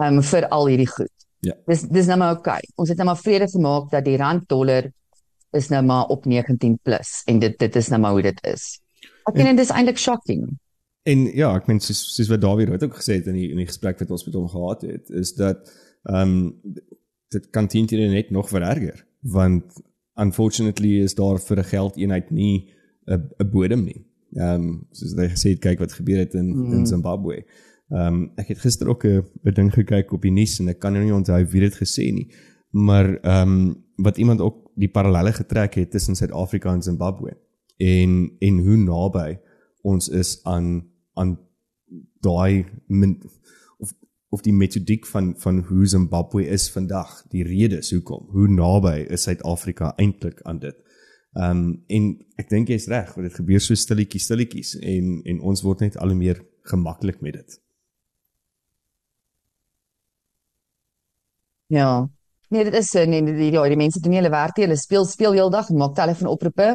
Ehm 0.00 0.18
um, 0.18 0.22
vir 0.22 0.48
al 0.48 0.66
hierdie 0.66 0.88
goed. 0.90 1.12
Ja. 1.46 1.54
Dis 1.66 1.82
dis 1.88 2.08
nou 2.10 2.18
maar. 2.18 2.38
Okay. 2.38 2.60
Ons 2.76 2.88
het 2.88 2.98
nou 2.98 3.10
maar 3.10 3.20
vrede 3.20 3.48
gemaak 3.48 3.90
dat 3.90 4.04
die 4.04 4.16
rand 4.20 4.48
dollar 4.48 4.90
is 5.56 5.68
nou 5.68 5.82
maar 5.82 6.10
op 6.14 6.24
19 6.24 6.78
plus 6.82 7.22
en 7.26 7.38
dit 7.42 7.58
dit 7.58 7.76
is 7.76 7.88
nou 7.88 8.00
maar 8.00 8.16
hoe 8.16 8.22
dit 8.22 8.42
is. 8.46 8.80
Ek 9.28 9.36
dink 9.36 9.56
dit 9.56 9.64
is 9.64 9.72
eintlik 9.74 9.98
shocking. 9.98 10.48
En 11.08 11.24
ja, 11.34 11.52
ek 11.56 11.66
meen 11.70 11.80
soos 11.80 12.00
soos 12.14 12.28
wat 12.30 12.42
Dawie 12.42 12.68
het 12.70 12.84
ook 12.84 12.98
gesê 13.00 13.18
het 13.20 13.30
in 13.30 13.38
die 13.38 13.50
in 13.50 13.62
die 13.62 13.68
gesprek 13.68 14.02
wat 14.02 14.10
ons 14.10 14.26
met 14.26 14.36
hom 14.36 14.48
gehad 14.48 14.82
het, 14.88 15.10
is 15.10 15.34
dat 15.38 15.70
ehm 16.08 16.36
um, 16.36 16.76
dit 17.30 17.44
kan 17.54 17.68
teen 17.70 17.86
net 18.10 18.30
nog 18.30 18.48
vererger 18.50 19.06
want 19.20 19.64
unfortunately 20.18 21.00
is 21.04 21.14
daar 21.14 21.38
vir 21.38 21.58
'n 21.58 21.64
geldeenheid 21.64 22.30
nie 22.30 22.72
'n 23.06 23.30
'n 23.38 23.50
bodem 23.50 23.84
nie. 23.84 24.04
Ehm 24.38 24.62
um, 24.62 24.86
soos 24.92 25.16
jy 25.18 25.28
gesê 25.32 25.52
het 25.54 25.62
kyk 25.64 25.78
wat 25.82 25.92
gebeur 25.92 26.18
het 26.18 26.34
in 26.34 26.52
mm. 26.54 26.72
in 26.72 26.86
Zimbabwe. 26.86 27.42
Ehm 27.90 28.06
um, 28.06 28.32
ek 28.36 28.54
het 28.54 28.62
gister 28.62 28.88
ook 28.88 29.04
'n 29.04 29.24
'n 29.44 29.54
ding 29.54 29.72
gekyk 29.72 30.12
op 30.12 30.22
die 30.22 30.30
nuus 30.32 30.60
en 30.60 30.68
ek 30.68 30.78
kan 30.78 30.92
nou 30.92 31.04
nie 31.04 31.14
onthou 31.14 31.44
wie 31.44 31.60
dit 31.60 31.74
gesê 31.74 32.12
nie. 32.12 32.28
Maar 32.70 33.18
ehm 33.20 33.48
um, 33.48 33.84
wat 33.96 34.18
iemand 34.18 34.40
ook 34.40 34.70
die 34.74 34.88
parallelle 34.88 35.32
getrek 35.32 35.74
het 35.74 35.90
tussen 35.90 36.16
Suid-Afrika 36.16 36.72
en 36.72 36.82
Zimbabwe 36.82 37.36
en 37.76 38.32
en 38.38 38.58
hoe 38.58 38.76
naby 38.76 39.38
ons 39.82 40.08
is 40.08 40.40
aan 40.44 40.86
aan 41.14 41.38
daai 42.20 42.66
of 43.78 43.94
of 44.28 44.40
die 44.40 44.52
metodiek 44.52 45.06
van 45.06 45.34
van 45.36 45.58
hoe 45.58 45.86
Zimbabwe 45.86 46.46
is 46.46 46.70
vandag, 46.70 47.24
die 47.28 47.44
redes 47.44 47.90
hoekom, 47.90 48.28
hoe 48.30 48.48
naby 48.48 49.06
is 49.08 49.22
Suid-Afrika 49.22 49.92
eintlik 49.96 50.42
aan 50.42 50.58
dit. 50.58 50.76
Ehm 51.38 51.50
um, 51.50 51.66
en 51.86 52.06
ek 52.42 52.48
dink 52.50 52.70
jy's 52.72 52.88
reg, 52.90 53.12
want 53.14 53.28
dit 53.28 53.36
gebeur 53.38 53.62
so 53.62 53.78
stilletjies 53.78 54.24
stilletjies 54.26 54.72
en 54.82 55.20
en 55.30 55.42
ons 55.46 55.60
word 55.62 55.84
net 55.86 55.98
al 55.98 56.10
hoe 56.10 56.18
meer 56.18 56.40
gemaklik 56.66 57.20
met 57.22 57.36
dit. 57.38 57.58
Ja. 61.70 62.08
Nee, 62.50 62.64
dit 62.66 62.74
is 62.74 62.90
so 62.90 63.04
nee, 63.06 63.22
die 63.22 63.52
ja, 63.54 63.62
die 63.70 63.78
mense 63.78 64.00
doen 64.02 64.10
nie 64.10 64.18
hulle 64.18 64.32
werk 64.34 64.56
nie. 64.58 64.66
Hulle 64.66 64.78
speel 64.78 65.06
speel 65.06 65.36
heeldag 65.38 65.70
maak 65.70 65.94
telefoonoproepe. 65.94 66.72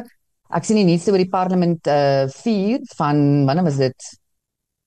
Ek 0.56 0.64
sien 0.64 0.78
die 0.80 0.86
nuus 0.88 1.04
oor 1.10 1.20
die 1.20 1.28
parlement 1.28 1.90
uh 1.92 2.24
4 2.32 2.86
van 2.96 3.20
wanneer 3.48 3.66
was 3.66 3.76
dit? 3.82 4.08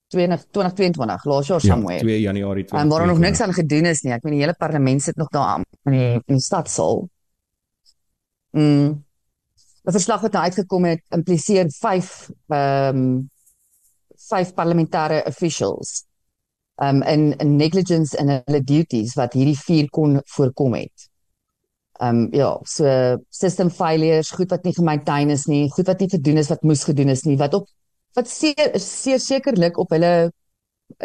2022, 0.09 1.25
laas 1.29 1.47
jaar 1.47 1.61
Ja, 1.61 1.75
somewhere. 1.75 2.01
2 2.01 2.21
Januarie 2.21 2.65
2022. 2.65 2.81
En 2.81 2.89
waar 2.89 3.01
er 3.01 3.11
nog 3.13 3.19
niks 3.19 3.41
aan 3.41 3.53
gedoen 3.53 3.85
is 3.85 4.01
nie. 4.01 4.15
Ek 4.15 4.25
meen 4.25 4.39
die 4.39 4.41
hele 4.41 4.57
parlement 4.57 5.05
sit 5.05 5.21
nog 5.21 5.29
daar 5.29 5.61
in 5.85 5.93
die 5.93 6.09
in 6.17 6.39
die 6.39 6.41
stadsaal. 6.41 7.03
Mm. 8.57 9.03
'n 9.89 9.97
Verslag 9.97 10.21
wat 10.21 10.31
nou 10.37 10.43
uitgekom 10.43 10.85
het 10.85 11.01
impliseer 11.09 11.69
5 11.69 12.29
ehm 12.47 12.97
um, 12.97 13.29
5 14.29 14.53
parlementêre 14.53 15.23
officials 15.25 16.05
um 16.81 17.01
in, 17.01 17.33
in 17.37 17.55
negligence 17.55 18.17
in 18.17 18.29
hulle 18.29 18.61
duties 18.63 19.15
wat 19.19 19.33
hierdie 19.33 19.57
vier 19.57 19.89
kon 19.89 20.19
voorkom 20.35 20.75
het. 20.77 21.07
Um 21.99 22.27
ja, 22.35 22.53
so 22.63 23.17
system 23.29 23.69
failures, 23.69 24.31
goed 24.31 24.51
wat 24.53 24.63
nie 24.63 24.75
gemaintain 24.77 25.33
is 25.35 25.47
nie, 25.51 25.67
goed 25.73 25.89
wat 25.91 25.99
nie 25.99 26.09
gedoen 26.09 26.39
is 26.39 26.51
wat 26.53 26.63
moes 26.63 26.85
gedoen 26.87 27.11
is 27.11 27.25
nie, 27.27 27.37
wat 27.41 27.57
op 27.57 27.67
wat 28.17 28.29
seker 28.31 28.77
sekerlik 28.79 29.77
op 29.77 29.91
hulle 29.93 30.31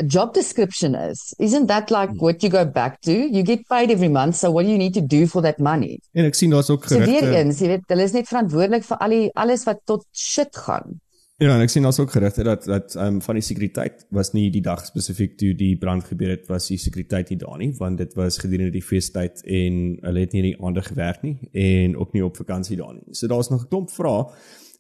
job 0.07 0.35
description 0.35 0.95
is. 0.95 1.35
Isn't 1.39 1.67
that 1.67 1.91
like 1.91 2.13
what 2.21 2.43
you 2.43 2.51
go 2.51 2.65
back 2.65 3.01
to? 3.03 3.13
You 3.13 3.43
get 3.43 3.67
paid 3.69 3.91
every 3.91 4.09
month, 4.09 4.37
so 4.37 4.51
what 4.51 4.65
do 4.65 4.71
you 4.71 4.79
need 4.79 4.95
to 4.95 5.07
do 5.07 5.27
for 5.27 5.43
that 5.43 5.59
money? 5.59 6.01
En 6.13 6.25
ek 6.25 6.35
sien 6.35 6.51
daar's 6.51 6.71
ook 6.71 6.85
So 6.89 6.99
weer 6.99 7.07
gerugte. 7.23 7.37
eens, 7.37 7.61
jy 7.61 7.69
weet, 7.69 7.89
hulle 7.89 8.03
is 8.03 8.13
net 8.13 8.29
verantwoordelik 8.29 8.85
vir 8.85 8.99
al 8.99 9.09
die 9.11 9.31
alles 9.35 9.65
wat 9.65 9.81
tot 9.85 10.07
shit 10.13 10.57
gaan. 10.57 11.01
Ja, 11.43 11.51
en 11.57 11.61
ek 11.65 11.71
sien 11.73 11.83
daar's 11.83 11.99
ook 11.99 12.13
gerugte 12.15 12.45
dat 12.47 12.65
dat 12.65 12.95
ehm 12.95 13.17
um, 13.17 13.23
van 13.23 13.35
die 13.35 13.43
sekuriteit 13.43 14.05
was 14.11 14.33
nie 14.33 14.51
die 14.55 14.63
dag 14.63 14.85
spesifiek 14.87 15.37
toe 15.39 15.55
die 15.59 15.77
brand 15.77 16.05
gebeur 16.05 16.31
het 16.31 16.47
was 16.49 16.69
die 16.71 16.79
sekuriteit 16.79 17.31
nie 17.31 17.39
daar 17.39 17.59
nie, 17.59 17.73
want 17.79 17.99
dit 17.99 18.15
was 18.15 18.39
gedurende 18.39 18.71
die 18.71 18.83
feestyd 18.83 19.43
en 19.45 19.81
hulle 20.01 20.21
het 20.21 20.33
nie 20.33 20.43
in 20.45 20.51
die 20.53 20.61
aande 20.63 20.83
gewerk 20.83 21.23
nie 21.23 21.39
en 21.53 21.97
ook 21.97 22.13
nie 22.15 22.23
op 22.25 22.37
vakansie 22.37 22.77
daar 22.79 22.95
nie. 22.95 23.03
So 23.15 23.27
daar's 23.27 23.51
nog 23.51 23.65
'n 23.65 23.69
klomp 23.69 23.91
vrae 23.91 24.31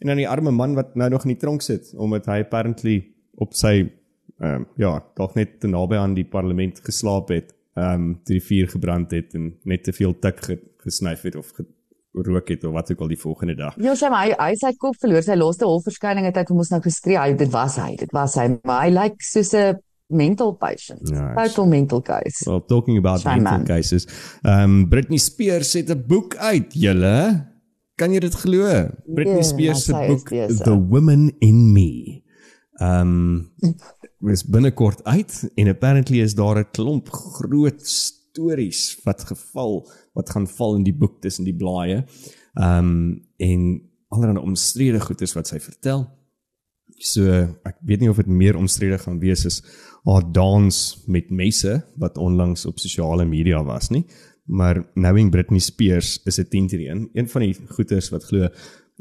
en 0.01 0.07
dan 0.07 0.17
die 0.17 0.29
arme 0.29 0.51
man 0.51 0.75
wat 0.75 0.95
nou 0.95 1.11
nog 1.11 1.25
in 1.25 1.35
die 1.35 1.41
tronk 1.41 1.63
sit 1.63 1.93
omdat 1.97 2.27
hy 2.27 2.39
apparently 2.41 3.03
op 3.35 3.55
sy 3.55 3.91
ehm 4.41 4.55
um, 4.55 4.67
ja, 4.77 5.03
dalk 5.15 5.35
net 5.35 5.61
te 5.61 5.67
naby 5.69 5.95
aan 5.97 6.15
die 6.15 6.25
parlement 6.25 6.81
geslaap 6.85 7.29
het, 7.29 7.55
ehm 7.77 7.95
um, 7.95 8.21
toe 8.25 8.35
die 8.39 8.43
vuur 8.43 8.69
gebrand 8.69 9.11
het 9.11 9.35
en 9.35 9.55
net 9.65 9.85
te 9.85 9.93
veel 9.93 10.19
tik 10.19 10.41
ge, 10.45 10.59
gesnyf 10.85 11.23
het 11.23 11.37
of 11.37 11.53
gerook 12.15 12.49
het 12.49 12.65
of 12.65 12.73
wat 12.73 12.91
ook 12.93 13.01
al 13.01 13.09
die 13.09 13.19
volgende 13.19 13.55
dag. 13.55 13.75
Ja, 13.83 13.95
sy 13.95 14.09
maar 14.09 14.27
hy 14.27 14.35
hy 14.39 14.55
sy 14.55 14.73
kop 14.79 14.95
verloor. 15.01 15.23
Sy 15.23 15.35
laaste 15.35 15.65
hofverskyning 15.67 16.25
het 16.27 16.37
hy 16.37 16.45
hom 16.49 16.59
ons 16.59 16.71
nou 16.71 16.81
geskree. 16.85 17.19
Hy 17.19 17.33
dit 17.35 17.51
was 17.51 17.77
hy, 17.77 17.95
dit 17.97 18.13
was 18.13 18.35
hy. 18.39 18.49
Maar 18.65 18.85
hy 18.85 18.91
lyk 18.91 19.03
like 19.17 19.25
soos 19.25 19.53
'n 19.55 19.79
mental 20.09 20.53
patient. 20.53 21.09
Ja, 21.11 21.33
hy 21.35 21.45
is- 21.47 21.55
Total 21.55 21.67
mental 21.67 22.03
case. 22.03 22.45
Well, 22.47 22.61
talking 22.61 22.99
about 22.99 23.21
Shame, 23.21 23.43
mental 23.43 23.59
man. 23.59 23.67
cases. 23.67 24.07
Um 24.45 24.89
Britney 24.89 25.19
Spears 25.19 25.73
het 25.73 25.91
'n 25.91 26.05
boek 26.07 26.37
uit, 26.37 26.73
julle. 26.75 27.47
Kan 27.97 28.13
jy 28.13 28.19
dit 28.21 28.35
glo? 28.35 28.89
Britney 29.07 29.37
Ja, 29.37 29.43
Spears 29.43 29.85
se 29.85 29.93
boek 29.93 30.29
besig. 30.31 30.63
The 30.65 30.77
Woman 30.89 31.33
in 31.41 31.73
Me. 31.73 32.23
Um 32.83 33.53
is 34.25 34.45
binnekort 34.45 35.05
uit 35.05 35.51
en 35.55 35.69
apparently 35.69 36.21
is 36.21 36.35
daar 36.35 36.59
'n 36.59 36.71
klomp 36.71 37.09
groot 37.09 37.87
stories 37.87 38.99
wat 39.05 39.25
geval 39.25 39.91
wat 40.13 40.31
gaan 40.31 40.49
val 40.49 40.77
in 40.77 40.85
die 40.85 40.97
boek 40.97 41.21
tussen 41.21 41.45
die 41.45 41.57
blaaie. 41.57 42.05
Um 42.55 43.23
en 43.37 43.83
allerlei 44.09 44.45
omstrede 44.45 45.01
goeders 45.01 45.33
wat 45.33 45.47
sy 45.47 45.61
vertel. 45.61 46.07
So 46.99 47.31
ek 47.65 47.77
weet 47.83 48.01
nie 48.01 48.11
of 48.11 48.17
dit 48.17 48.27
meer 48.27 48.57
omstrede 48.57 48.99
gaan 48.99 49.19
wees 49.19 49.47
as 49.47 49.63
haar 50.05 50.33
dans 50.33 51.05
met 51.07 51.31
messe 51.31 51.83
wat 51.97 52.19
onlangs 52.19 52.67
op 52.67 52.79
sosiale 52.79 53.25
media 53.25 53.63
was 53.65 53.91
nie. 53.91 54.07
Maar 54.45 54.83
knowing 54.95 55.31
Britney 55.31 55.59
Spears 55.59 56.21
is 56.25 56.39
'n 56.39 56.49
10 56.49 56.67
teen 56.69 56.81
1. 56.81 57.09
Een 57.13 57.29
van 57.29 57.41
die 57.41 57.57
goeters 57.69 58.11
wat 58.11 58.25
glo 58.25 58.49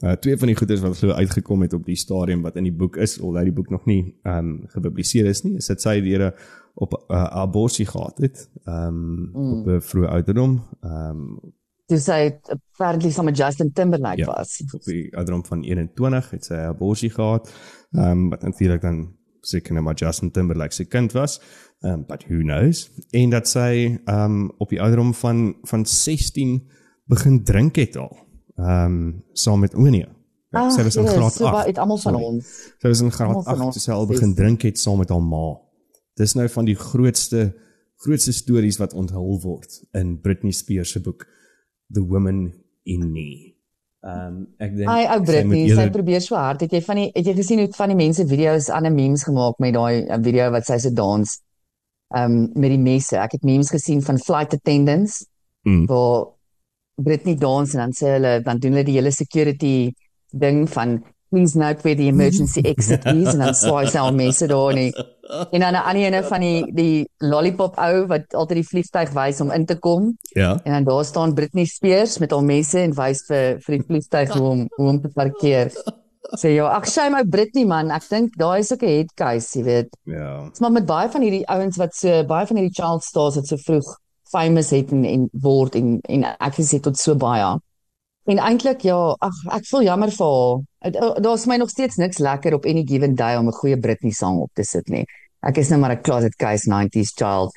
uh 0.01 0.15
twee 0.17 0.37
van 0.37 0.47
die 0.47 0.55
goeters 0.57 0.81
wat 0.81 0.97
glo 0.97 1.13
uitgekom 1.13 1.61
het 1.61 1.73
op 1.73 1.85
die 1.85 1.95
stadium 1.95 2.41
wat 2.41 2.55
in 2.55 2.63
die 2.63 2.73
boek 2.73 2.95
is, 2.97 3.19
alhoewel 3.19 3.43
die 3.43 3.53
boek 3.53 3.69
nog 3.69 3.85
nie 3.85 4.15
um 4.23 4.63
gepubliseer 4.67 5.25
is 5.29 5.43
nie, 5.43 5.55
is 5.61 5.67
dit 5.67 5.81
sy 5.81 5.99
deur 6.01 6.31
op 6.73 6.93
'n 6.93 7.13
uh, 7.13 7.23
abortus 7.43 7.89
gehad 7.89 8.17
het. 8.17 8.49
Um 8.65 9.29
mm. 9.33 9.51
op 9.59 9.67
'n 9.67 9.81
vroeë 9.81 10.09
ouderdom. 10.09 10.61
Um 10.81 11.39
Toe 11.85 11.99
sy 11.99 12.39
apparently 12.47 13.11
saam 13.11 13.25
met 13.25 13.37
Justin 13.37 13.73
Timberlake 13.73 14.17
Ja. 14.17 14.25
was. 14.25 14.63
op 14.73 14.83
die 14.83 15.15
ouderdom 15.15 15.45
van 15.45 15.63
21 15.63 16.29
het 16.29 16.45
sy 16.45 16.53
'n 16.53 16.73
abortus 16.73 17.13
gehad. 17.13 17.53
Ehm 17.91 18.09
um, 18.11 18.29
wat 18.29 18.41
natuurlik 18.41 18.81
dan 18.81 19.15
seker 19.41 19.73
net 19.73 19.83
maar 19.83 19.95
Justin 19.95 20.31
Timberlake 20.31 20.73
se 20.73 20.85
kind 20.85 21.11
was. 21.11 21.41
Ehm 21.79 21.93
um, 21.93 22.05
but 22.05 22.25
who 22.27 22.37
knows? 22.37 22.91
En 23.09 23.29
dat 23.29 23.47
sy 23.47 23.99
ehm 24.05 24.31
um, 24.31 24.51
op 24.57 24.69
die 24.69 24.81
ouderdom 24.81 25.13
van 25.13 25.55
van 25.61 25.85
16 25.85 26.69
begin 27.05 27.43
drink 27.43 27.75
het 27.75 27.97
al. 27.97 28.17
Ehm 28.57 28.85
um, 28.85 29.23
saam 29.33 29.59
met 29.59 29.73
Onia. 29.75 30.07
Ag, 30.53 30.71
sy 30.71 30.83
was 30.83 30.95
in 30.95 31.03
Here, 31.07 31.15
graad 31.17 31.33
so 31.33 31.43
baie 31.49 31.55
8. 31.63 31.67
het 31.67 31.77
almal 31.81 31.97
van 31.97 32.15
ons. 32.15 32.49
Sy 32.81 32.87
was 32.87 33.01
in 33.01 33.11
graad 33.11 33.43
van 33.43 33.53
8 33.55 33.61
ons 33.65 33.73
toe 33.75 33.81
sy 33.81 33.91
al 33.91 34.05
begin 34.07 34.35
drink 34.35 34.61
het 34.61 34.77
saam 34.79 34.97
met 35.01 35.09
haar 35.09 35.21
ma. 35.21 35.55
Dis 36.15 36.33
nou 36.37 36.47
van 36.49 36.65
die 36.65 36.75
grootste 36.75 37.53
grootste 38.03 38.33
stories 38.33 38.77
wat 38.77 38.93
onthul 38.93 39.39
word 39.41 39.79
in 39.93 40.19
Britney 40.21 40.51
Spears 40.51 40.91
se 40.91 40.99
boek 41.01 41.25
The 41.93 42.01
Woman 42.05 42.53
in 42.85 43.11
Me. 43.11 43.55
Ehm 44.03 44.27
um, 44.27 44.47
ek 44.59 44.75
dink 44.75 44.89
Ai, 44.89 45.05
ou 45.07 45.19
sy 45.19 45.25
Britney, 45.31 45.63
sy 45.67 45.73
eerder- 45.73 45.91
probeer 45.91 46.21
so 46.21 46.35
hard. 46.35 46.61
Het 46.61 46.71
jy 46.77 46.81
van 46.81 46.95
die 47.01 47.09
het 47.15 47.25
jy 47.25 47.33
gesien 47.33 47.59
hoe 47.63 47.69
van 47.73 47.89
die 47.89 47.95
mense 47.97 48.27
video's 48.27 48.69
aan 48.69 48.85
'n 48.85 48.93
memes 48.95 49.23
gemaak 49.23 49.57
met 49.59 49.73
daai 49.73 50.05
uh, 50.05 50.17
video 50.21 50.51
wat 50.51 50.65
sy 50.65 50.77
so 50.77 50.91
dans 50.93 51.39
um 52.15 52.51
met 52.53 52.69
die 52.69 52.77
messe. 52.77 53.17
Ek 53.17 53.31
het 53.31 53.43
memes 53.43 53.69
gesien 53.71 54.01
van 54.01 54.19
flight 54.19 54.53
attendants 54.53 55.25
Mm. 55.65 55.85
waar 55.87 56.25
Britney 56.95 57.35
dans 57.35 57.73
en 57.73 57.79
dan 57.79 57.91
sê 57.91 58.13
hulle 58.17 58.41
dan 58.45 58.59
doen 58.59 58.71
hulle 58.77 58.85
die 58.85 58.97
hele 58.99 59.11
security 59.11 59.91
ding 60.31 60.67
van 60.69 61.01
please 61.33 61.57
note 61.57 61.81
where 61.81 61.95
the 61.95 62.07
emergency 62.07 62.61
exit 62.73 63.05
is 63.05 63.33
en 63.33 63.39
dan 63.39 63.55
swaai 63.57 63.87
sy 63.89 63.97
al 63.97 64.13
mense 64.13 64.45
daar 64.47 64.73
nie. 64.77 64.91
En 65.51 65.59
dan 65.65 65.73
'n 65.73 65.81
ander 65.89 66.03
ene 66.05 66.23
van 66.23 66.41
die 66.41 66.71
die 66.73 67.09
lollipop 67.19 67.77
ou 67.77 68.05
wat 68.07 68.33
altyd 68.33 68.55
die 68.61 68.67
vliegtyg 68.69 69.09
wys 69.13 69.41
om 69.41 69.51
in 69.51 69.65
te 69.65 69.75
kom 69.79 70.17
Ja. 70.35 70.59
en 70.63 70.71
dan 70.71 70.83
daar 70.83 71.05
staan 71.05 71.33
Britney 71.33 71.65
Spears 71.65 72.17
met 72.19 72.31
haar 72.31 72.43
messe 72.43 72.79
en 72.79 72.93
wys 72.93 73.23
vir 73.27 73.57
vir 73.65 73.77
die 73.77 73.85
vliegtyg 73.87 74.29
hoe 74.37 74.49
om 74.49 74.67
hoe 74.77 74.89
om 74.89 75.01
te 75.01 75.09
parkeer. 75.09 75.71
Sê 76.37 76.53
ja, 76.55 76.67
ag 76.67 76.85
sy 76.87 77.09
my 77.09 77.23
Britney 77.29 77.65
man, 77.65 77.91
ek 77.91 78.07
dink 78.09 78.37
daai 78.37 78.59
is 78.59 78.71
ook 78.71 78.83
'n 78.83 78.87
head 78.87 79.13
case, 79.15 79.57
jy 79.59 79.63
weet. 79.65 79.89
Ja. 80.05 80.45
Dit's 80.45 80.59
maar 80.59 80.71
met 80.71 80.85
baie 80.85 81.09
van 81.09 81.21
hierdie 81.21 81.45
ouens 81.47 81.77
wat 81.77 81.95
so 81.95 82.23
baie 82.23 82.45
van 82.47 82.57
hierdie 82.57 82.73
child 82.81 83.03
stars 83.03 83.35
wat 83.35 83.47
so 83.47 83.57
vroeg 83.57 83.97
famous 84.33 84.71
het 84.73 84.91
en 84.91 85.05
en 85.05 85.27
word 85.45 85.77
en 85.79 85.99
en 86.09 86.25
ek 86.33 86.59
gesê 86.59 86.81
tot 86.83 86.97
so 86.99 87.15
baie. 87.15 87.53
En 88.31 88.39
eintlik 88.39 88.85
ja, 88.87 88.97
ag 89.19 89.41
ek 89.57 89.67
voel 89.69 89.87
jammer 89.89 90.11
vir 90.15 90.31
haar. 90.35 90.61
Uh, 90.93 91.15
Daar's 91.23 91.45
my 91.47 91.57
nog 91.59 91.71
steeds 91.71 91.99
niks 91.99 92.21
lekker 92.23 92.55
op 92.57 92.65
any 92.65 92.83
given 92.87 93.15
day 93.15 93.35
om 93.37 93.47
'n 93.47 93.59
goeie 93.61 93.79
Britney 93.79 94.11
song 94.11 94.41
op 94.41 94.51
te 94.53 94.63
sit 94.63 94.89
nie. 94.89 95.05
Ek 95.43 95.57
is 95.57 95.69
nou 95.69 95.79
maar 95.79 95.91
'n 95.91 96.01
closet 96.01 96.35
case 96.35 96.69
90s 96.69 97.13
child. 97.15 97.51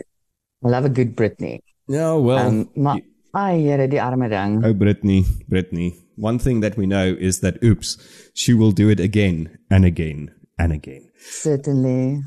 I 0.64 0.68
love 0.68 0.88
a 0.88 0.92
good 0.92 1.14
Britney. 1.14 1.60
Ja, 1.86 2.20
well. 2.20 2.46
Um, 2.46 2.70
maar 2.74 3.00
ai, 3.30 3.62
Here, 3.62 3.88
die 3.88 4.02
arme 4.02 4.28
ding. 4.28 4.64
Oh, 4.64 4.72
Brittany, 4.74 5.24
Brittany. 5.46 5.94
One 6.16 6.38
thing 6.38 6.62
that 6.62 6.76
we 6.76 6.86
know 6.86 7.14
is 7.18 7.40
that, 7.40 7.62
oops, 7.62 7.98
she 8.32 8.54
will 8.54 8.72
do 8.72 8.88
it 8.88 9.00
again 9.00 9.58
and 9.68 9.84
again 9.84 10.32
and 10.56 10.72
again. 10.72 11.10
Certainly. 11.16 12.22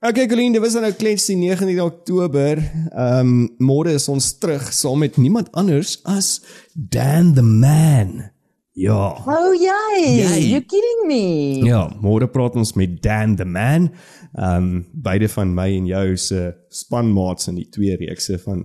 Okay, 0.00 0.26
Colleen, 0.26 0.54
dit 0.56 0.62
was 0.64 0.72
nou 0.80 0.88
klets 0.96 1.26
die 1.28 1.34
19de 1.36 1.82
Oktober. 1.84 2.56
Ehm 2.56 3.18
um, 3.20 3.40
môre 3.60 3.92
is 3.92 4.06
ons 4.08 4.30
terug 4.40 4.62
saam 4.72 5.02
met 5.04 5.18
niemand 5.20 5.50
anders 5.52 5.98
as 6.08 6.38
Dan 6.72 7.34
the 7.36 7.44
Man. 7.44 8.30
Ja. 8.72 9.10
Oh 9.28 9.52
jy, 9.52 10.06
Jy. 10.22 10.38
you 10.54 10.62
kidding 10.64 11.04
me? 11.04 11.20
Ja, 11.68 11.82
môre 12.00 12.30
praat 12.32 12.56
ons 12.56 12.72
met 12.80 12.96
Dan 13.04 13.36
the 13.36 13.44
Man. 13.44 13.90
Ehm 14.32 14.56
um, 14.56 14.72
beide 15.04 15.28
van 15.28 15.52
my 15.52 15.68
en 15.76 15.92
jou 15.92 16.16
se 16.16 16.48
spanmaats 16.72 17.52
in 17.52 17.60
die 17.60 17.68
twee 17.68 18.00
reekse 18.00 18.40
van 18.40 18.64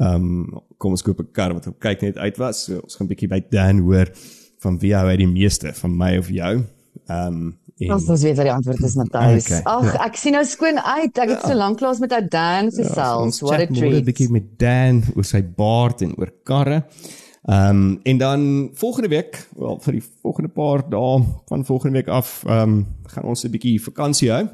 ehm 0.00 0.16
um, 0.16 0.60
kom 0.80 0.96
ons 0.96 1.04
koop 1.04 1.20
'n 1.20 1.28
kar 1.36 1.52
wat 1.52 1.68
op 1.68 1.76
kyk 1.76 2.08
net 2.08 2.16
uit 2.16 2.40
was. 2.40 2.64
So 2.64 2.80
ons 2.80 2.96
gaan 2.96 3.04
'n 3.04 3.12
bietjie 3.12 3.28
by 3.28 3.44
Dan 3.52 3.84
hoor 3.84 4.08
van 4.64 4.80
wie 4.80 4.96
hou 4.96 5.04
hy 5.12 5.16
die 5.16 5.28
meeste 5.28 5.76
van 5.76 5.92
my 5.92 6.16
of 6.16 6.32
jou. 6.32 6.64
Ehm 7.10 7.26
um, 7.26 7.58
en 7.80 7.92
Ons 7.94 8.08
ons 8.08 8.22
weet 8.22 8.36
wat 8.36 8.44
die 8.44 8.52
antwoord 8.52 8.82
is, 8.84 8.94
Matthys. 8.96 9.46
Okay, 9.46 9.62
Ag, 9.64 9.84
ja. 9.94 10.04
ek 10.06 10.16
sien 10.16 10.32
nou 10.32 10.44
skoon 10.44 10.78
uit. 10.78 11.18
Ek 11.18 11.28
het 11.28 11.40
so 11.42 11.54
lank 11.54 11.80
lank 11.80 11.98
met 12.00 12.12
ou 12.12 12.20
Dan 12.28 12.70
gesels. 12.70 13.22
ons 13.22 13.40
What 13.40 13.54
a 13.54 13.66
chat 13.66 13.70
môre 13.70 13.86
'n 13.86 13.90
treat. 13.90 14.04
bietjie 14.04 14.30
met 14.30 14.58
Dan 14.58 15.02
oor 15.16 15.24
sy 15.24 15.42
baard 15.42 16.02
en 16.02 16.14
oor 16.18 16.30
karre. 16.44 16.84
Ehm 17.48 17.70
um, 17.70 18.00
en 18.04 18.18
dan 18.18 18.70
volgende 18.74 19.08
week, 19.08 19.48
wel 19.56 19.78
vir 19.80 19.92
die 19.92 20.02
volgende 20.22 20.48
paar 20.52 20.82
dae 20.90 21.24
van 21.48 21.64
volgende 21.64 21.96
week 21.98 22.08
af, 22.08 22.44
ehm 22.46 22.68
um, 22.68 22.86
gaan 23.06 23.24
ons 23.24 23.44
'n 23.44 23.50
bietjie 23.50 23.80
vakansie 23.82 24.30
hou. 24.30 24.48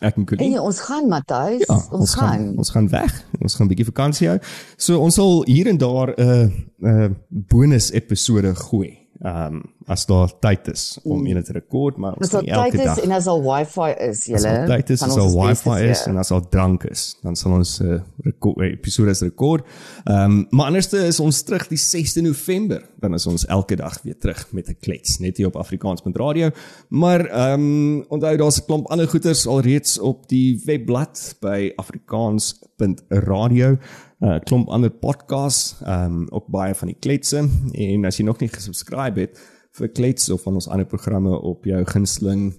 Ek 0.00 0.16
en 0.16 0.24
Colleen. 0.26 0.52
En 0.54 0.60
ons 0.60 0.80
gaan 0.80 1.08
Matthys, 1.08 1.66
Ja, 1.68 1.80
ons, 1.90 2.14
gaan. 2.14 2.54
ons 2.56 2.70
gaan 2.70 2.88
weg. 2.88 3.24
Ons 3.40 3.54
gaan 3.54 3.66
'n 3.66 3.68
bietjie 3.68 3.84
vakansie 3.86 4.28
hou. 4.28 4.38
So 4.76 4.98
ons 5.00 5.14
sal 5.14 5.42
hier 5.46 5.66
en 5.68 5.76
daar 5.78 6.14
'n 6.16 6.20
uh, 6.20 6.48
'n 6.80 7.02
uh, 7.02 7.08
bonus 7.28 7.90
episode 7.92 8.54
gooi. 8.54 8.98
Ehm 9.22 9.54
um, 9.54 9.62
as 9.86 10.06
daar 10.06 10.38
tyd 10.40 10.68
is 10.68 10.98
om 11.02 11.26
een 11.26 11.42
te 11.44 11.52
rekord, 11.52 11.96
maar 11.96 12.12
ons 12.12 12.20
As 12.26 12.30
daar 12.30 12.40
gaan 12.42 12.50
nie 12.50 12.64
elke 12.64 12.76
tyd 12.76 12.86
dag. 12.86 12.96
is 12.96 13.02
en 13.04 13.10
as 13.10 13.26
al 13.26 13.42
wifi 13.42 13.90
is, 13.98 14.18
As 14.18 14.24
julle. 14.26 14.60
al 14.60 14.66
tyd 14.66 14.90
is, 14.90 15.02
as 15.02 15.14
beste 15.14 15.38
wifi 15.38 15.88
is 15.90 16.02
gee. 16.02 16.12
en 16.12 16.18
as 16.18 16.30
al 16.30 16.48
drank 16.48 16.84
is, 16.84 17.16
dan 17.22 17.36
sal 17.36 17.52
ons 17.52 17.78
'n 17.80 17.84
uh, 17.86 18.00
rekord 18.24 18.60
episodes 18.60 19.20
rekord. 19.20 19.64
Ehm 20.04 20.30
um, 20.30 20.46
maar 20.50 20.66
anderste 20.66 20.96
is 21.06 21.20
ons 21.20 21.42
terug 21.42 21.68
die 21.68 21.78
6de 21.78 22.20
November. 22.22 22.82
Dan 23.00 23.14
is 23.14 23.26
ons 23.26 23.46
elke 23.46 23.76
dag 23.76 24.02
weer 24.02 24.18
terug 24.18 24.46
met 24.52 24.68
'n 24.68 24.76
klets 24.80 25.18
net 25.18 25.36
hier 25.36 25.46
op 25.46 25.56
Afrikaans.radio. 25.56 26.50
Maar 26.88 27.26
ehm 27.26 27.60
um, 27.60 28.04
onthou 28.08 28.36
daar's 28.36 28.58
'n 28.60 28.64
klomp 28.66 28.86
ander 28.90 29.08
goeters 29.08 29.46
alreeds 29.46 29.98
op 29.98 30.28
die 30.28 30.60
webblad 30.64 31.36
by 31.40 31.72
afrikaans.radio. 31.76 33.76
'n 34.22 34.28
uh, 34.28 34.38
klomp 34.46 34.68
ander 34.68 34.90
podcasts, 34.90 35.80
ehm 35.82 36.04
um, 36.04 36.26
ook 36.30 36.46
baie 36.46 36.74
van 36.74 36.88
die 36.88 36.98
kletse 36.98 37.48
en 37.72 38.04
as 38.04 38.16
jy 38.16 38.24
nog 38.24 38.38
nie 38.38 38.48
gesubscribe 38.48 39.20
het 39.20 39.40
vir 39.78 39.88
klets 39.88 40.30
of 40.30 40.42
van 40.42 40.54
ons 40.54 40.68
ander 40.68 40.86
programme 40.86 41.40
op 41.40 41.64
jou 41.64 41.84
gunsteling 41.84 42.52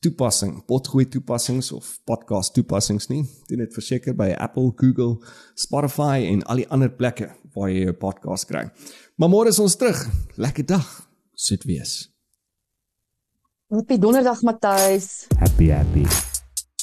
toepassing, 0.00 0.60
potgooi 0.66 1.08
toepassings 1.08 1.72
of 1.72 1.98
podcast 2.04 2.54
toepassings 2.54 3.08
nie. 3.10 3.24
Doen 3.50 3.64
dit 3.64 3.74
verseker 3.74 4.14
by 4.14 4.30
Apple, 4.38 4.70
Google, 4.76 5.18
Spotify 5.58 6.22
en 6.28 6.44
al 6.46 6.62
die 6.62 6.68
ander 6.70 6.92
plekke 6.92 7.32
waar 7.56 7.72
jy 7.72 7.88
jou 7.88 7.96
podcast 7.98 8.46
kry. 8.50 8.68
Maar 9.18 9.32
môre 9.32 9.50
is 9.50 9.58
ons 9.58 9.76
terug. 9.76 9.98
Lekker 10.38 10.66
dag. 10.66 10.86
Sit 11.34 11.66
wees. 11.66 12.12
Happy 13.74 13.98
Donderdag 13.98 14.42
Matthys. 14.46 15.26
Happy 15.38 15.72
happy. 15.74 16.37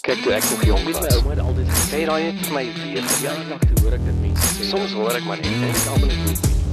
Kyk 0.05 0.19
toe 0.23 0.33
ek 0.37 0.43
nog 0.51 0.63
jong 0.65 0.83
Weet 0.85 0.95
my 0.95 1.01
was. 1.07 1.15
ouma 1.17 1.29
het 1.33 1.39
altyd 1.39 1.67
gesê, 1.69 1.85
Sê 1.95 2.01
daai 2.05 2.23
het 2.27 2.41
vir 2.45 2.53
my 2.53 2.63
weer 2.75 2.97
ja, 3.01 3.07
verjaar. 3.07 3.39
dag 3.49 3.59
toe 3.69 3.77
hoor 3.83 3.93
ek 3.97 4.03
dit 4.05 4.19
mense 4.21 4.49
sê. 4.57 4.67
Soms 4.69 4.91
hoor 4.93 5.15
ek 5.17 5.25
maar 5.25 5.37
net 5.41 5.45
en 5.49 5.63
en 5.63 5.69
ek 5.69 5.87
almal 5.93 6.07
net 6.07 6.25
nie. 6.25 6.64